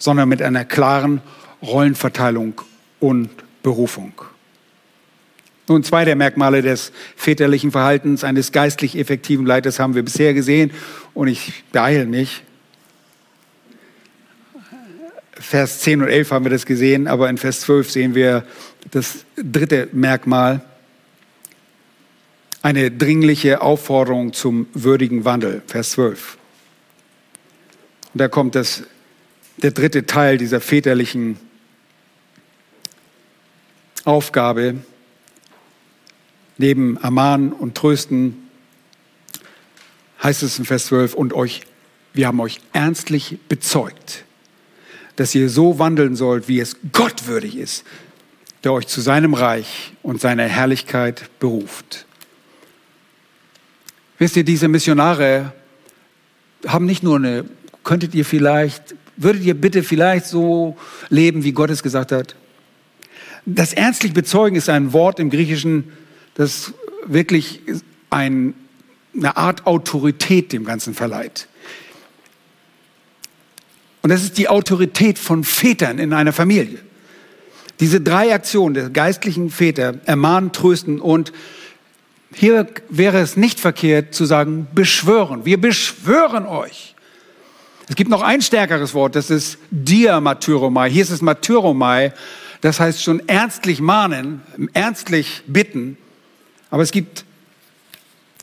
sondern 0.00 0.28
mit 0.28 0.42
einer 0.42 0.64
klaren 0.64 1.20
Rollenverteilung 1.62 2.60
und 2.98 3.30
Berufung. 3.62 4.12
Nun, 5.68 5.84
zwei 5.84 6.04
der 6.04 6.16
Merkmale 6.16 6.62
des 6.62 6.90
väterlichen 7.14 7.70
Verhaltens 7.70 8.24
eines 8.24 8.50
geistlich 8.50 8.98
effektiven 8.98 9.46
Leiters 9.46 9.78
haben 9.78 9.94
wir 9.94 10.02
bisher 10.02 10.34
gesehen 10.34 10.72
und 11.14 11.28
ich 11.28 11.62
beeile 11.70 12.06
mich. 12.06 12.42
Vers 15.34 15.80
10 15.80 16.02
und 16.02 16.08
11 16.08 16.32
haben 16.32 16.44
wir 16.44 16.50
das 16.50 16.66
gesehen, 16.66 17.06
aber 17.06 17.30
in 17.30 17.38
Vers 17.38 17.60
12 17.60 17.88
sehen 17.88 18.14
wir 18.16 18.44
das 18.90 19.24
dritte 19.36 19.88
Merkmal, 19.92 20.60
eine 22.62 22.90
dringliche 22.90 23.62
Aufforderung 23.62 24.32
zum 24.32 24.66
würdigen 24.74 25.24
Wandel, 25.24 25.62
Vers 25.66 25.92
12. 25.92 26.36
Und 28.12 28.20
da 28.20 28.28
kommt 28.28 28.54
das, 28.54 28.82
der 29.62 29.72
dritte 29.72 30.06
Teil 30.06 30.38
dieser 30.38 30.60
väterlichen 30.60 31.38
Aufgabe, 34.04 34.76
neben 36.56 36.96
Ermahnen 36.96 37.52
und 37.52 37.74
Trösten, 37.74 38.48
heißt 40.22 40.42
es 40.42 40.58
in 40.58 40.64
Vers 40.64 40.86
12, 40.86 41.14
und 41.14 41.32
euch, 41.32 41.62
wir 42.12 42.26
haben 42.26 42.40
euch 42.40 42.60
ernstlich 42.72 43.38
bezeugt, 43.48 44.24
dass 45.16 45.34
ihr 45.34 45.48
so 45.48 45.78
wandeln 45.78 46.16
sollt, 46.16 46.48
wie 46.48 46.60
es 46.60 46.76
Gott 46.92 47.26
würdig 47.26 47.56
ist, 47.56 47.84
der 48.64 48.72
euch 48.72 48.86
zu 48.86 49.00
seinem 49.00 49.34
Reich 49.34 49.92
und 50.02 50.20
seiner 50.20 50.44
Herrlichkeit 50.44 51.30
beruft. 51.38 52.06
Wisst 54.18 54.36
ihr, 54.36 54.44
diese 54.44 54.68
Missionare 54.68 55.52
haben 56.66 56.84
nicht 56.84 57.02
nur 57.02 57.16
eine, 57.16 57.46
könntet 57.84 58.14
ihr 58.14 58.26
vielleicht, 58.26 58.94
würdet 59.16 59.42
ihr 59.42 59.54
bitte 59.54 59.82
vielleicht 59.82 60.26
so 60.26 60.76
leben, 61.08 61.44
wie 61.44 61.52
Gott 61.52 61.70
es 61.70 61.82
gesagt 61.82 62.12
hat? 62.12 62.34
Das 63.46 63.72
ernstlich 63.72 64.12
bezeugen 64.12 64.56
ist 64.56 64.68
ein 64.68 64.92
Wort 64.92 65.18
im 65.18 65.30
Griechischen, 65.30 65.92
das 66.34 66.72
wirklich 67.06 67.60
ein, 68.10 68.54
eine 69.14 69.36
Art 69.36 69.66
Autorität 69.66 70.52
dem 70.52 70.64
Ganzen 70.64 70.94
verleiht. 70.94 71.48
Und 74.02 74.10
das 74.10 74.22
ist 74.22 74.38
die 74.38 74.48
Autorität 74.48 75.18
von 75.18 75.44
Vätern 75.44 75.98
in 75.98 76.12
einer 76.12 76.32
Familie. 76.32 76.78
Diese 77.80 78.00
drei 78.00 78.34
Aktionen 78.34 78.74
der 78.74 78.90
geistlichen 78.90 79.50
Väter, 79.50 80.00
ermahnen, 80.04 80.52
trösten 80.52 81.00
und 81.00 81.32
hier 82.32 82.66
wäre 82.88 83.18
es 83.18 83.36
nicht 83.36 83.58
verkehrt 83.58 84.14
zu 84.14 84.24
sagen, 84.24 84.68
beschwören. 84.74 85.44
Wir 85.44 85.60
beschwören 85.60 86.46
euch. 86.46 86.94
Es 87.90 87.96
gibt 87.96 88.08
noch 88.08 88.22
ein 88.22 88.40
stärkeres 88.40 88.94
Wort, 88.94 89.16
das 89.16 89.30
ist 89.30 89.58
Diamatyromai. 89.72 90.88
Hier 90.88 91.02
ist 91.02 91.10
es 91.10 91.22
Matyromai, 91.22 92.12
das 92.60 92.78
heißt 92.78 93.02
schon 93.02 93.28
ernstlich 93.28 93.80
mahnen, 93.80 94.42
ernstlich 94.74 95.42
bitten. 95.48 95.98
Aber 96.70 96.84
es 96.84 96.92
gibt 96.92 97.24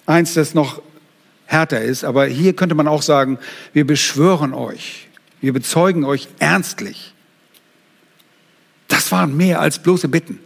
eins, 0.06 0.34
das 0.34 0.54
noch 0.54 0.82
härter 1.45 1.82
ist. 1.82 2.04
Aber 2.04 2.26
hier 2.26 2.58
könnte 2.58 2.76
man 2.76 2.89
auch 2.89 3.02
sagen, 3.02 3.39
wir 3.72 3.88
beschwören 3.88 4.54
euch, 4.54 5.08
wir 5.39 5.54
bezeugen 5.54 6.04
euch 6.04 6.28
ernstlich. 6.39 7.14
Das 8.89 9.14
waren 9.14 9.38
mehr 9.38 9.62
als 9.62 9.80
bloße 9.80 10.10
Bitten. 10.10 10.41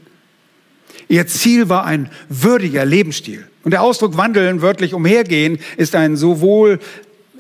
Ihr 1.07 1.25
Ziel 1.25 1.69
war 1.69 1.85
ein 1.85 2.11
würdiger 2.29 2.85
Lebensstil. 2.85 3.47
Und 3.63 3.71
der 3.71 3.81
Ausdruck 3.81 4.15
wandeln, 4.15 4.61
wörtlich 4.61 4.93
umhergehen, 4.93 5.57
ist 5.77 5.95
ein 5.95 6.17
sowohl 6.17 6.79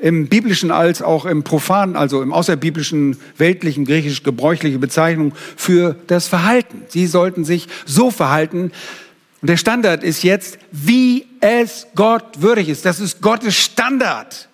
im 0.01 0.27
biblischen 0.27 0.71
als 0.71 1.01
auch 1.01 1.25
im 1.25 1.43
profanen, 1.43 1.95
also 1.95 2.21
im 2.23 2.33
außerbiblischen, 2.33 3.17
weltlichen, 3.37 3.85
griechisch 3.85 4.23
gebräuchliche 4.23 4.79
Bezeichnung 4.79 5.33
für 5.55 5.95
das 6.07 6.27
Verhalten. 6.27 6.81
Sie 6.87 7.05
sollten 7.05 7.45
sich 7.45 7.67
so 7.85 8.09
verhalten. 8.09 8.71
Und 9.41 9.49
der 9.49 9.57
Standard 9.57 10.03
ist 10.03 10.23
jetzt, 10.23 10.57
wie 10.71 11.27
es 11.39 11.87
Gott 11.95 12.41
würdig 12.41 12.69
ist. 12.69 12.85
Das 12.85 12.99
ist 12.99 13.21
Gottes 13.21 13.55
Standard. 13.55 14.49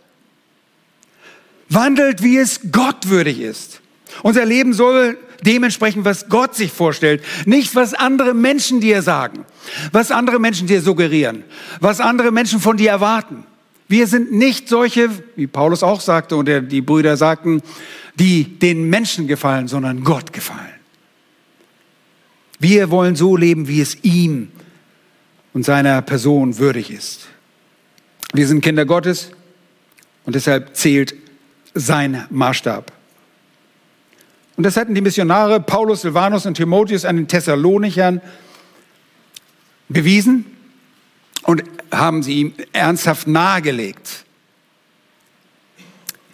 Wandelt, 1.69 2.21
wie 2.21 2.37
es 2.37 2.59
Gott 2.71 3.07
würdig 3.07 3.39
ist. 3.39 3.81
Unser 4.23 4.45
Leben 4.45 4.73
soll 4.73 5.17
dementsprechend, 5.45 6.03
was 6.03 6.27
Gott 6.27 6.55
sich 6.55 6.71
vorstellt, 6.71 7.23
nicht 7.45 7.75
was 7.75 7.93
andere 7.93 8.33
Menschen 8.33 8.81
dir 8.81 9.01
sagen, 9.01 9.45
was 9.91 10.11
andere 10.11 10.39
Menschen 10.39 10.67
dir 10.67 10.81
suggerieren, 10.81 11.43
was 11.79 11.99
andere 12.01 12.31
Menschen 12.31 12.59
von 12.59 12.77
dir 12.77 12.89
erwarten. 12.89 13.45
Wir 13.87 14.07
sind 14.07 14.33
nicht 14.33 14.67
solche, 14.67 15.09
wie 15.35 15.47
Paulus 15.47 15.83
auch 15.83 16.01
sagte 16.01 16.35
und 16.35 16.47
die 16.47 16.81
Brüder 16.81 17.15
sagten, 17.15 17.61
die 18.15 18.59
den 18.59 18.89
Menschen 18.89 19.27
gefallen, 19.27 19.67
sondern 19.67 20.03
Gott 20.03 20.33
gefallen. 20.33 20.77
Wir 22.59 22.89
wollen 22.89 23.15
so 23.15 23.37
leben, 23.37 23.67
wie 23.67 23.81
es 23.81 24.03
ihm 24.03 24.51
und 25.53 25.63
seiner 25.63 26.01
Person 26.01 26.57
würdig 26.57 26.91
ist. 26.91 27.27
Wir 28.33 28.47
sind 28.47 28.61
Kinder 28.61 28.85
Gottes 28.85 29.31
und 30.25 30.35
deshalb 30.35 30.75
zählt 30.75 31.15
sein 31.73 32.25
Maßstab. 32.29 32.91
Und 34.57 34.63
das 34.65 34.75
hatten 34.75 34.95
die 34.95 35.01
Missionare 35.01 35.59
Paulus, 35.61 36.01
Silvanus 36.01 36.47
und 36.47 36.55
Timotheus 36.55 37.05
an 37.05 37.15
den 37.15 37.27
Thessalonichern 37.27 38.21
bewiesen 39.87 40.45
und 41.43 41.63
haben 41.91 42.23
sie 42.23 42.33
ihm 42.39 42.53
ernsthaft 42.73 43.27
nahegelegt. 43.27 44.25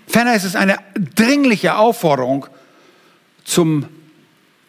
Ferner 0.08 0.36
ist 0.36 0.44
es 0.44 0.56
eine 0.56 0.78
dringliche 1.16 1.76
Aufforderung 1.76 2.48
zum 3.44 3.88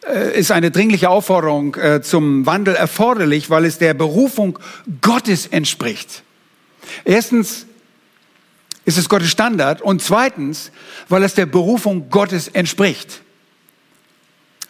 äh, 0.06 0.38
ist 0.38 0.50
eine 0.50 0.70
dringliche 0.70 1.08
Aufforderung 1.08 1.74
äh, 1.76 2.02
zum 2.02 2.46
Wandel 2.46 2.74
erforderlich, 2.74 3.50
weil 3.50 3.64
es 3.64 3.78
der 3.78 3.94
Berufung 3.94 4.58
Gottes 5.00 5.46
entspricht. 5.46 6.22
Erstens 7.04 7.66
ist 8.84 8.98
es 8.98 9.08
Gottes 9.08 9.30
Standard 9.30 9.80
und 9.80 10.02
zweitens, 10.02 10.70
weil 11.08 11.22
es 11.22 11.34
der 11.34 11.46
Berufung 11.46 12.10
Gottes 12.10 12.48
entspricht. 12.48 13.22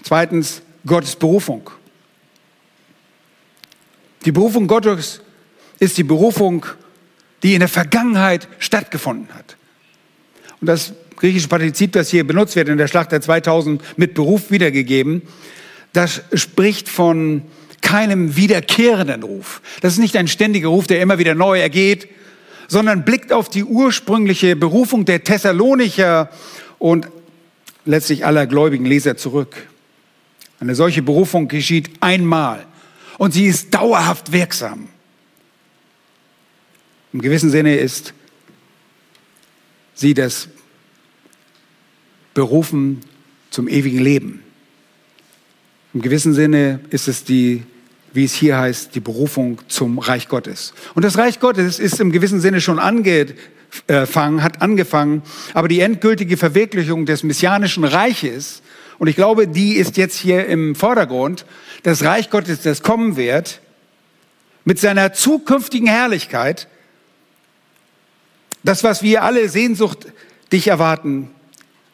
Zweitens, 0.03 0.63
Gottes 0.87 1.17
Berufung. 1.17 1.71
Die 4.25 4.33
Berufung 4.33 4.69
Gottes 4.69 5.21
ist 5.79 5.99
die 5.99 6.05
Berufung, 6.05 6.67
die 7.43 7.55
in 7.55 7.61
der 7.61 7.69
Vergangenheit 7.69 8.49
stattgefunden 8.59 9.29
hat. 9.35 9.57
Und 10.61 10.67
das 10.67 10.95
griechische 11.17 11.49
Partizip, 11.49 11.93
das 11.93 12.11
hier 12.11 12.27
benutzt 12.27 12.57
wird 12.57 12.69
in 12.69 12.79
der 12.79 12.89
Schlacht 12.89 13.13
der 13.13 13.21
2000 13.21 13.83
mit 13.99 14.15
Beruf 14.15 14.51
wiedergegeben, 14.51 15.23
das 15.93 16.23
spricht 16.33 16.89
von 16.89 17.43
keinem 17.83 18.37
wiederkehrenden 18.37 19.23
Ruf. 19.23 19.61
Das 19.81 19.93
ist 19.93 19.99
nicht 19.99 20.17
ein 20.17 20.27
ständiger 20.27 20.69
Ruf, 20.69 20.87
der 20.87 21.01
immer 21.01 21.19
wieder 21.19 21.35
neu 21.35 21.61
ergeht, 21.61 22.09
sondern 22.67 23.05
blickt 23.05 23.33
auf 23.33 23.49
die 23.49 23.63
ursprüngliche 23.63 24.57
Berufung 24.57 25.05
der 25.05 25.23
Thessalonicher 25.23 26.31
und 26.79 27.09
letztlich 27.85 28.25
aller 28.25 28.47
gläubigen 28.47 28.87
Leser 28.87 29.17
zurück. 29.17 29.67
Eine 30.61 30.75
solche 30.75 31.03
Berufung 31.03 31.49
geschieht 31.49 31.91
einmal 32.01 32.65
und 33.19 33.33
sie 33.33 33.47
ist 33.47 33.75
dauerhaft 33.75 34.33
wirksam. 34.33 34.89
Im 37.15 37.21
gewissen 37.21 37.49
Sinne 37.49 37.77
ist 37.77 38.13
sie 39.95 40.15
das 40.15 40.49
Berufen 42.35 43.03
zum 43.51 43.69
ewigen 43.69 44.01
Leben. 44.01 44.43
Im 45.95 46.03
gewissen 46.03 46.35
Sinne 46.35 46.81
ist 46.91 47.07
es 47.07 47.23
die, 47.23 47.63
wie 48.13 48.25
es 48.25 48.35
hier 48.35 48.59
heißt, 48.59 48.97
die 48.97 49.01
Berufung 49.01 49.61
zum 49.69 50.01
Reich 50.01 50.27
Gottes. 50.27 50.75
Und 50.95 51.05
das 51.05 51.17
Reich 51.17 51.39
Gottes 51.39 51.79
ist 51.79 52.01
im 52.01 52.11
gewissen 52.11 52.41
Sinne 52.41 52.61
schon 52.61 52.81
angefangen, 52.81 54.43
hat 54.43 54.61
angefangen, 54.61 55.23
aber 55.53 55.69
die 55.69 55.79
endgültige 55.79 56.37
Verwirklichung 56.37 57.07
des 57.07 57.23
messianischen 57.23 57.85
Reiches, 57.85 58.61
und 58.99 59.07
ich 59.07 59.15
glaube, 59.15 59.47
die 59.47 59.75
ist 59.75 59.97
jetzt 59.97 60.19
hier 60.19 60.49
im 60.49 60.75
Vordergrund, 60.75 61.47
das 61.85 62.03
Reich 62.03 62.29
Gottes, 62.31 62.63
das 62.63 62.83
kommen 62.83 63.17
wird, 63.17 63.61
mit 64.65 64.81
seiner 64.81 65.13
zukünftigen 65.13 65.87
Herrlichkeit, 65.87 66.67
das, 68.65 68.83
was 68.83 69.03
wir 69.03 69.23
alle 69.23 69.49
Sehnsucht 69.49 70.07
dich 70.51 70.69
erwarten, 70.69 71.31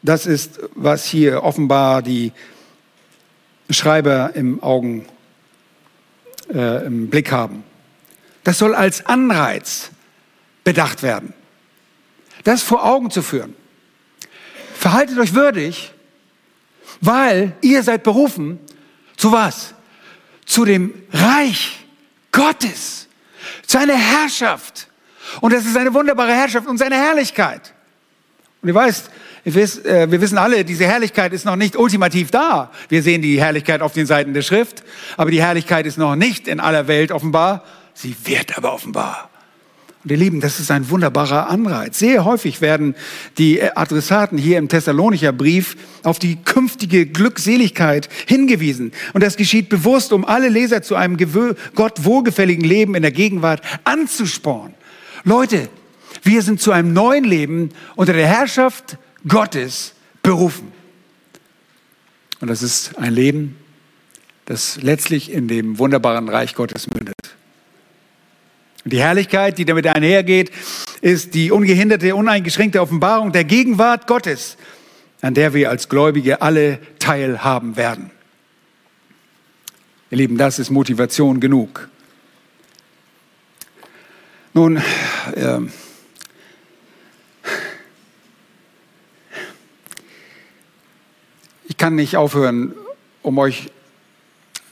das 0.03 0.25
ist, 0.25 0.61
was 0.75 1.05
hier 1.05 1.43
offenbar 1.43 2.01
die 2.01 2.33
Schreiber 3.69 4.31
im 4.35 4.63
Augen, 4.63 5.07
äh, 6.53 6.87
im 6.87 7.11
Blick 7.11 7.31
haben. 7.33 7.65
Das 8.45 8.59
soll 8.59 8.75
als 8.75 9.05
Anreiz 9.05 9.91
bedacht 10.65 11.03
werden. 11.03 11.35
Das 12.45 12.63
vor 12.63 12.85
Augen 12.85 13.11
zu 13.11 13.23
führen. 13.23 13.55
Verhaltet 14.75 15.19
euch 15.19 15.35
würdig, 15.35 15.93
weil 17.01 17.53
ihr 17.61 17.83
seid 17.83 18.03
berufen 18.03 18.59
zu 19.17 19.33
was? 19.33 19.75
Zu 20.47 20.65
dem 20.65 20.95
Reich 21.13 21.85
Gottes, 22.33 23.09
zu 23.67 23.79
einer 23.79 23.97
Herrschaft 23.97 24.90
Und 25.41 25.53
das 25.53 25.65
ist 25.65 25.77
eine 25.77 25.93
wunderbare 25.93 26.33
Herrschaft 26.33 26.67
und 26.67 26.79
seine 26.79 26.97
Herrlichkeit. 26.97 27.75
Und 28.63 28.69
ihr 28.69 28.75
weißt, 28.75 29.11
äh, 29.45 30.11
wir 30.11 30.21
wissen 30.21 30.39
alle, 30.39 30.65
diese 30.65 30.87
Herrlichkeit 30.87 31.33
ist 31.33 31.45
noch 31.45 31.57
nicht 31.57 31.77
ultimativ 31.77 32.31
da. 32.31 32.71
Wir 32.89 33.03
sehen 33.03 33.23
die 33.23 33.41
Herrlichkeit 33.41 33.81
auf 33.81 33.93
den 33.93 34.07
Seiten 34.07 34.35
der 34.35 34.43
Schrift, 34.43 34.83
aber 35.17 35.31
die 35.31 35.43
Herrlichkeit 35.43 35.87
ist 35.87 35.99
noch 35.99 36.17
nicht 36.17 36.47
in 36.47 36.61
aller 36.61 36.89
Welt 36.89 37.13
offenbar. 37.13 37.65
Sie 37.95 38.15
wird 38.25 38.57
aber 38.59 38.73
offenbar. 38.73 39.31
Und 40.03 40.11
ihr 40.11 40.17
Lieben, 40.17 40.41
das 40.41 40.61
ist 40.61 40.71
ein 40.71 40.89
wunderbarer 40.89 41.51
Anreiz. 41.51 41.99
Sehr 41.99 42.25
häufig 42.25 42.63
werden 42.63 42.95
die 43.37 43.63
Adressaten 43.63 44.39
hier 44.39 44.57
im 44.57 44.69
Thessalonicher 44.69 45.33
Brief 45.33 45.77
auf 46.05 46.19
die 46.19 46.37
künftige 46.37 47.05
Glückseligkeit 47.05 48.09
hingewiesen. 48.27 48.93
Und 49.13 49.23
das 49.23 49.37
geschieht 49.37 49.69
bewusst, 49.69 50.15
um 50.15 50.25
alle 50.25 50.49
Leser 50.49 50.81
zu 50.81 50.95
einem 50.95 51.19
Gott 51.75 52.05
wohlgefälligen 52.05 52.65
Leben 52.65 52.95
in 52.95 53.03
der 53.03 53.13
Gegenwart 53.13 53.61
anzuspornen. 53.85 54.75
Leute, 55.25 55.69
wir 56.23 56.43
sind 56.43 56.61
zu 56.61 56.73
einem 56.73 56.93
neuen 56.93 57.25
Leben 57.25 57.71
unter 57.97 58.13
der 58.13 58.27
Herrschaft 58.27 58.97
Gottes 59.27 59.95
berufen. 60.23 60.73
Und 62.41 62.49
das 62.49 62.63
ist 62.63 62.97
ein 62.99 63.13
Leben, 63.13 63.57
das 64.47 64.81
letztlich 64.83 65.31
in 65.31 65.47
dem 65.47 65.79
wunderbaren 65.79 66.29
Reich 66.29 66.55
Gottes 66.55 66.89
mündet. 66.89 67.15
Und 68.85 68.93
die 68.93 69.01
Herrlichkeit, 69.01 69.59
die 69.59 69.67
damit 69.67 69.87
einhergeht, 69.87 70.51
ist 71.03 71.35
die 71.35 71.51
ungehinderte, 71.51 72.15
uneingeschränkte 72.17 72.81
Offenbarung 72.81 73.33
der 73.33 73.45
Gegenwart 73.45 74.07
Gottes, 74.07 74.57
an 75.21 75.35
der 75.35 75.53
wir 75.53 75.69
als 75.69 75.89
Gläubige 75.89 76.41
alle 76.41 76.79
teilhaben 76.99 77.77
werden. 77.77 78.11
Ihr 80.11 80.19
Lieben, 80.19 80.39
das 80.39 80.59
ist 80.59 80.71
Motivation 80.71 81.41
genug. 81.41 81.89
Nun, 84.53 84.79
äh, 84.79 85.61
ich 91.69 91.77
kann 91.77 91.95
nicht 91.95 92.17
aufhören, 92.17 92.75
um 93.23 93.39
euch 93.39 93.71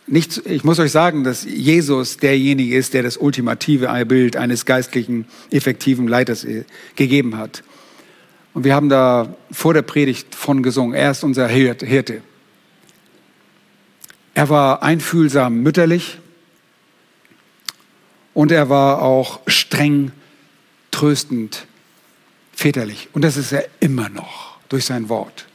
nicht, 0.09 0.47
ich 0.47 0.64
muss 0.64 0.81
euch 0.81 0.91
sagen, 0.91 1.22
dass 1.22 1.45
Jesus 1.45 2.16
derjenige 2.16 2.76
ist, 2.76 2.93
der 2.95 3.05
das 3.05 3.18
ultimative 3.18 3.89
Bild 4.07 4.37
eines 4.37 4.64
geistlichen, 4.64 5.26
effektiven 5.51 6.09
Leiters 6.09 6.45
äh, 6.45 6.64
gegeben 6.97 7.37
hat. 7.37 7.62
Und 8.55 8.64
wir 8.64 8.74
haben 8.74 8.89
da 8.89 9.37
vor 9.53 9.74
der 9.74 9.83
Predigt 9.83 10.35
von 10.35 10.64
gesungen. 10.64 10.95
Er 10.95 11.12
ist 11.12 11.22
unser 11.22 11.47
Hirte. 11.47 12.22
Er 14.35 14.49
war 14.49 14.83
einfühlsam 14.83 15.62
mütterlich 15.62 16.18
und 18.39 18.53
er 18.53 18.68
war 18.68 19.03
auch 19.03 19.41
streng 19.49 20.12
tröstend 20.93 21.66
väterlich. 22.53 23.09
Und 23.12 23.22
das 23.22 23.36
ist 23.36 23.51
er 23.51 23.64
immer 23.80 24.09
noch 24.11 24.59
durch 24.68 24.84
sein 24.84 25.09
Wort. 25.09 25.49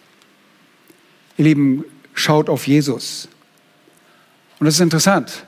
Ihr 1.37 1.45
Lieben, 1.45 1.85
schaut 2.13 2.49
auf 2.49 2.67
Jesus. 2.67 3.29
Und 4.59 4.65
das 4.65 4.75
ist 4.75 4.81
interessant. 4.81 5.45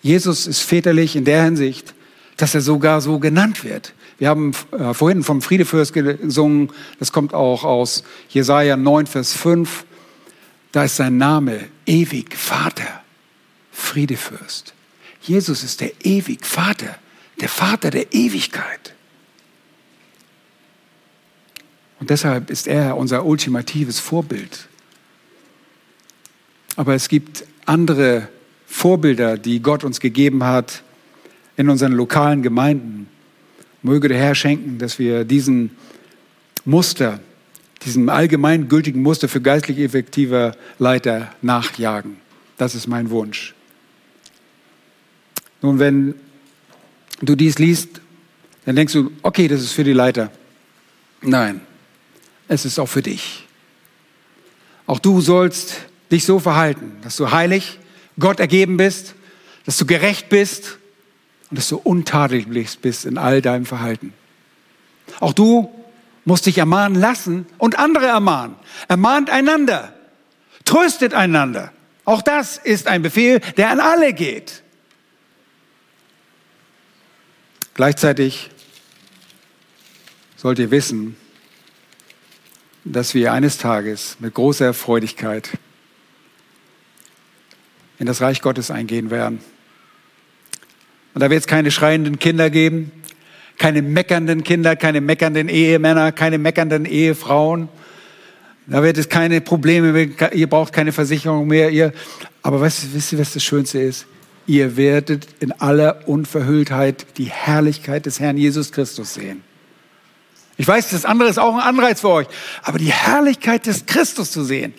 Jesus 0.00 0.46
ist 0.46 0.60
väterlich 0.60 1.16
in 1.16 1.26
der 1.26 1.44
Hinsicht, 1.44 1.92
dass 2.38 2.54
er 2.54 2.62
sogar 2.62 3.02
so 3.02 3.18
genannt 3.18 3.62
wird. 3.62 3.92
Wir 4.16 4.30
haben 4.30 4.52
äh, 4.72 4.94
vorhin 4.94 5.22
vom 5.22 5.42
Friedefürst 5.42 5.92
gesungen, 5.92 6.72
das 6.98 7.12
kommt 7.12 7.34
auch 7.34 7.62
aus 7.62 8.04
Jesaja 8.30 8.78
9, 8.78 9.06
Vers 9.06 9.34
5. 9.34 9.84
Da 10.72 10.84
ist 10.84 10.96
sein 10.96 11.18
Name 11.18 11.60
ewig 11.84 12.34
Vater, 12.34 13.02
Friedefürst. 13.70 14.72
Jesus 15.22 15.62
ist 15.62 15.80
der 15.80 15.92
ewig 16.04 16.46
Vater, 16.46 16.96
der 17.40 17.48
Vater 17.48 17.90
der 17.90 18.12
Ewigkeit. 18.12 18.94
Und 22.00 22.08
deshalb 22.08 22.50
ist 22.50 22.66
er 22.66 22.96
unser 22.96 23.26
ultimatives 23.26 24.00
Vorbild. 24.00 24.68
Aber 26.76 26.94
es 26.94 27.08
gibt 27.08 27.44
andere 27.66 28.28
Vorbilder, 28.66 29.36
die 29.36 29.60
Gott 29.60 29.84
uns 29.84 30.00
gegeben 30.00 30.44
hat 30.44 30.82
in 31.56 31.68
unseren 31.68 31.92
lokalen 31.92 32.42
Gemeinden. 32.42 33.06
Möge 33.82 34.08
der 34.08 34.18
Herr 34.18 34.34
schenken, 34.34 34.78
dass 34.78 34.98
wir 34.98 35.24
diesen 35.24 35.76
Muster, 36.64 37.20
diesem 37.84 38.08
allgemeingültigen 38.08 39.02
Muster 39.02 39.28
für 39.28 39.40
geistlich 39.40 39.78
effektive 39.78 40.56
Leiter 40.78 41.32
nachjagen. 41.42 42.16
Das 42.56 42.74
ist 42.74 42.86
mein 42.86 43.10
Wunsch. 43.10 43.54
Nun, 45.62 45.78
wenn 45.78 46.14
du 47.20 47.34
dies 47.34 47.58
liest, 47.58 48.00
dann 48.64 48.76
denkst 48.76 48.92
du, 48.92 49.10
okay, 49.22 49.48
das 49.48 49.60
ist 49.60 49.72
für 49.72 49.84
die 49.84 49.92
Leiter. 49.92 50.30
Nein, 51.22 51.60
es 52.48 52.64
ist 52.64 52.78
auch 52.78 52.86
für 52.86 53.02
dich. 53.02 53.46
Auch 54.86 54.98
du 54.98 55.20
sollst 55.20 55.76
dich 56.10 56.24
so 56.24 56.38
verhalten, 56.38 56.96
dass 57.02 57.16
du 57.16 57.30
heilig, 57.30 57.78
Gott 58.18 58.40
ergeben 58.40 58.76
bist, 58.76 59.14
dass 59.64 59.76
du 59.76 59.86
gerecht 59.86 60.28
bist 60.28 60.78
und 61.50 61.58
dass 61.58 61.68
du 61.68 61.76
untadelig 61.76 62.78
bist 62.80 63.04
in 63.04 63.18
all 63.18 63.42
deinem 63.42 63.66
Verhalten. 63.66 64.12
Auch 65.20 65.32
du 65.32 65.70
musst 66.24 66.46
dich 66.46 66.58
ermahnen 66.58 67.00
lassen 67.00 67.46
und 67.58 67.78
andere 67.78 68.06
ermahnen. 68.06 68.56
Ermahnt 68.88 69.30
einander, 69.30 69.92
tröstet 70.64 71.14
einander. 71.14 71.72
Auch 72.04 72.22
das 72.22 72.56
ist 72.58 72.86
ein 72.86 73.02
Befehl, 73.02 73.40
der 73.56 73.70
an 73.70 73.80
alle 73.80 74.12
geht. 74.12 74.62
Gleichzeitig 77.80 78.50
sollt 80.36 80.58
ihr 80.58 80.70
wissen, 80.70 81.16
dass 82.84 83.14
wir 83.14 83.32
eines 83.32 83.56
Tages 83.56 84.18
mit 84.20 84.34
großer 84.34 84.74
Freudigkeit 84.74 85.48
in 87.98 88.04
das 88.04 88.20
Reich 88.20 88.42
Gottes 88.42 88.70
eingehen 88.70 89.10
werden. 89.10 89.40
Und 91.14 91.22
da 91.22 91.30
wird 91.30 91.40
es 91.40 91.46
keine 91.46 91.70
schreienden 91.70 92.18
Kinder 92.18 92.50
geben, 92.50 92.92
keine 93.56 93.80
meckernden 93.80 94.44
Kinder, 94.44 94.76
keine 94.76 95.00
meckernden 95.00 95.48
Ehemänner, 95.48 96.12
keine 96.12 96.36
meckernden 96.36 96.84
Ehefrauen. 96.84 97.70
Da 98.66 98.82
wird 98.82 98.98
es 98.98 99.08
keine 99.08 99.40
Probleme, 99.40 99.98
ihr 100.34 100.50
braucht 100.50 100.74
keine 100.74 100.92
Versicherung 100.92 101.46
mehr. 101.46 101.70
Ihr, 101.70 101.94
aber 102.42 102.60
weißt, 102.60 102.92
wisst 102.92 103.14
ihr, 103.14 103.18
was 103.18 103.32
das 103.32 103.42
Schönste 103.42 103.78
ist? 103.78 104.04
Ihr 104.46 104.76
werdet 104.76 105.28
in 105.40 105.52
aller 105.52 106.08
Unverhülltheit 106.08 107.18
die 107.18 107.30
Herrlichkeit 107.30 108.06
des 108.06 108.20
Herrn 108.20 108.36
Jesus 108.36 108.72
Christus 108.72 109.14
sehen. 109.14 109.42
Ich 110.56 110.66
weiß, 110.66 110.90
das 110.90 111.04
andere 111.04 111.28
ist 111.28 111.38
auch 111.38 111.54
ein 111.54 111.60
Anreiz 111.60 112.00
für 112.02 112.10
euch, 112.10 112.26
aber 112.62 112.78
die 112.78 112.92
Herrlichkeit 112.92 113.66
des 113.66 113.86
Christus 113.86 114.30
zu 114.30 114.44
sehen. 114.44 114.74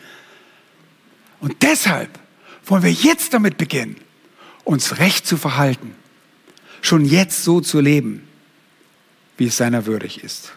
Und 1.40 1.64
deshalb 1.64 2.10
wollen 2.66 2.84
wir 2.84 2.92
jetzt 2.92 3.34
damit 3.34 3.58
beginnen, 3.58 3.96
uns 4.64 5.00
recht 5.00 5.26
zu 5.26 5.38
verhalten, 5.38 5.96
schon 6.82 7.06
jetzt 7.06 7.44
so 7.44 7.62
zu 7.62 7.80
leben, 7.80 8.28
wie 9.38 9.48
es 9.48 9.58
seiner 9.58 9.88
würdig 9.88 10.24
ist. 10.24 10.52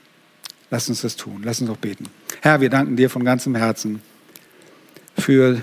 Lass 0.70 0.88
uns 0.88 1.02
das 1.02 1.16
tun. 1.16 1.42
Lass 1.44 1.60
uns 1.60 1.70
auch 1.70 1.76
beten. 1.76 2.06
Herr, 2.42 2.60
wir 2.60 2.68
danken 2.68 2.96
dir 2.96 3.08
von 3.08 3.24
ganzem 3.24 3.54
Herzen 3.54 4.02
für 5.16 5.62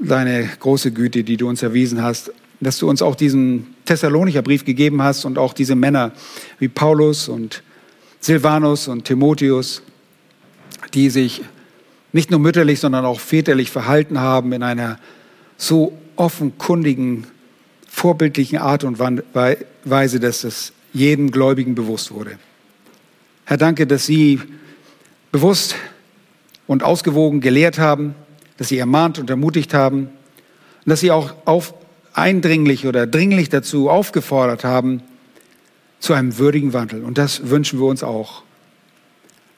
deine 0.00 0.48
große 0.58 0.92
Güte, 0.92 1.22
die 1.22 1.36
du 1.36 1.48
uns 1.48 1.62
erwiesen 1.62 2.02
hast, 2.02 2.32
dass 2.60 2.78
du 2.78 2.88
uns 2.88 3.02
auch 3.02 3.14
diesen 3.14 3.74
Thessalonicher 3.84 4.42
Brief 4.42 4.64
gegeben 4.64 5.02
hast 5.02 5.24
und 5.24 5.38
auch 5.38 5.52
diese 5.52 5.74
Männer 5.74 6.12
wie 6.58 6.68
Paulus 6.68 7.28
und 7.28 7.62
Silvanus 8.20 8.88
und 8.88 9.04
Timotheus, 9.04 9.82
die 10.94 11.10
sich 11.10 11.42
nicht 12.12 12.30
nur 12.30 12.40
mütterlich, 12.40 12.80
sondern 12.80 13.04
auch 13.04 13.20
väterlich 13.20 13.70
verhalten 13.70 14.18
haben 14.18 14.52
in 14.52 14.62
einer 14.62 14.98
so 15.56 15.96
offenkundigen, 16.16 17.26
vorbildlichen 17.88 18.58
Art 18.58 18.84
und 18.84 18.98
Weise, 18.98 20.20
dass 20.20 20.44
es 20.44 20.72
jedem 20.92 21.30
Gläubigen 21.30 21.74
bewusst 21.74 22.12
wurde. 22.12 22.38
Herr, 23.44 23.56
danke, 23.56 23.86
dass 23.86 24.06
Sie 24.06 24.40
bewusst 25.32 25.76
und 26.66 26.82
ausgewogen 26.82 27.40
gelehrt 27.40 27.78
haben, 27.78 28.14
dass 28.60 28.68
Sie 28.68 28.76
ermahnt 28.76 29.18
und 29.18 29.30
ermutigt 29.30 29.72
haben 29.72 30.00
und 30.00 30.10
dass 30.84 31.00
Sie 31.00 31.10
auch 31.10 31.34
auf, 31.46 31.72
eindringlich 32.12 32.86
oder 32.86 33.06
dringlich 33.06 33.48
dazu 33.48 33.88
aufgefordert 33.88 34.64
haben, 34.64 35.00
zu 35.98 36.12
einem 36.12 36.36
würdigen 36.36 36.74
Wandel. 36.74 37.02
Und 37.02 37.16
das 37.16 37.48
wünschen 37.48 37.78
wir 37.80 37.86
uns 37.86 38.02
auch, 38.02 38.42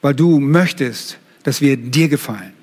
weil 0.01 0.13
du 0.13 0.39
möchtest, 0.39 1.17
dass 1.43 1.59
wir 1.59 1.75
dir 1.75 2.07
gefallen. 2.07 2.53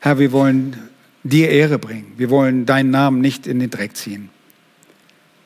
Herr, 0.00 0.18
wir 0.18 0.32
wollen 0.32 0.76
dir 1.22 1.48
Ehre 1.48 1.78
bringen. 1.78 2.12
Wir 2.18 2.28
wollen 2.28 2.66
deinen 2.66 2.90
Namen 2.90 3.22
nicht 3.22 3.46
in 3.46 3.58
den 3.58 3.70
Dreck 3.70 3.96
ziehen. 3.96 4.28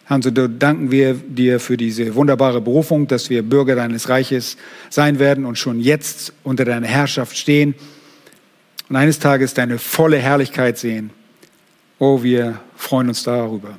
Herr, 0.06 0.20
so 0.20 0.30
danken 0.30 0.90
wir 0.90 1.14
dir 1.14 1.60
für 1.60 1.76
diese 1.76 2.16
wunderbare 2.16 2.60
Berufung, 2.60 3.06
dass 3.06 3.30
wir 3.30 3.44
Bürger 3.44 3.76
deines 3.76 4.08
Reiches 4.08 4.56
sein 4.90 5.20
werden 5.20 5.44
und 5.44 5.58
schon 5.58 5.78
jetzt 5.78 6.32
unter 6.42 6.64
deiner 6.64 6.88
Herrschaft 6.88 7.38
stehen 7.38 7.76
und 8.88 8.96
eines 8.96 9.18
Tages 9.18 9.54
deine 9.54 9.78
volle 9.78 10.18
Herrlichkeit 10.18 10.78
sehen. 10.78 11.10
Oh, 11.98 12.22
wir 12.22 12.60
freuen 12.76 13.08
uns 13.08 13.22
darüber. 13.22 13.78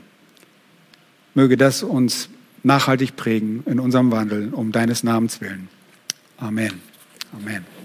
Möge 1.33 1.55
das 1.55 1.83
uns 1.83 2.29
nachhaltig 2.63 3.15
prägen 3.15 3.63
in 3.65 3.79
unserem 3.79 4.11
Wandel, 4.11 4.53
um 4.53 4.71
deines 4.71 5.03
Namens 5.03 5.39
willen. 5.39 5.69
Amen. 6.37 6.81
Amen. 7.33 7.76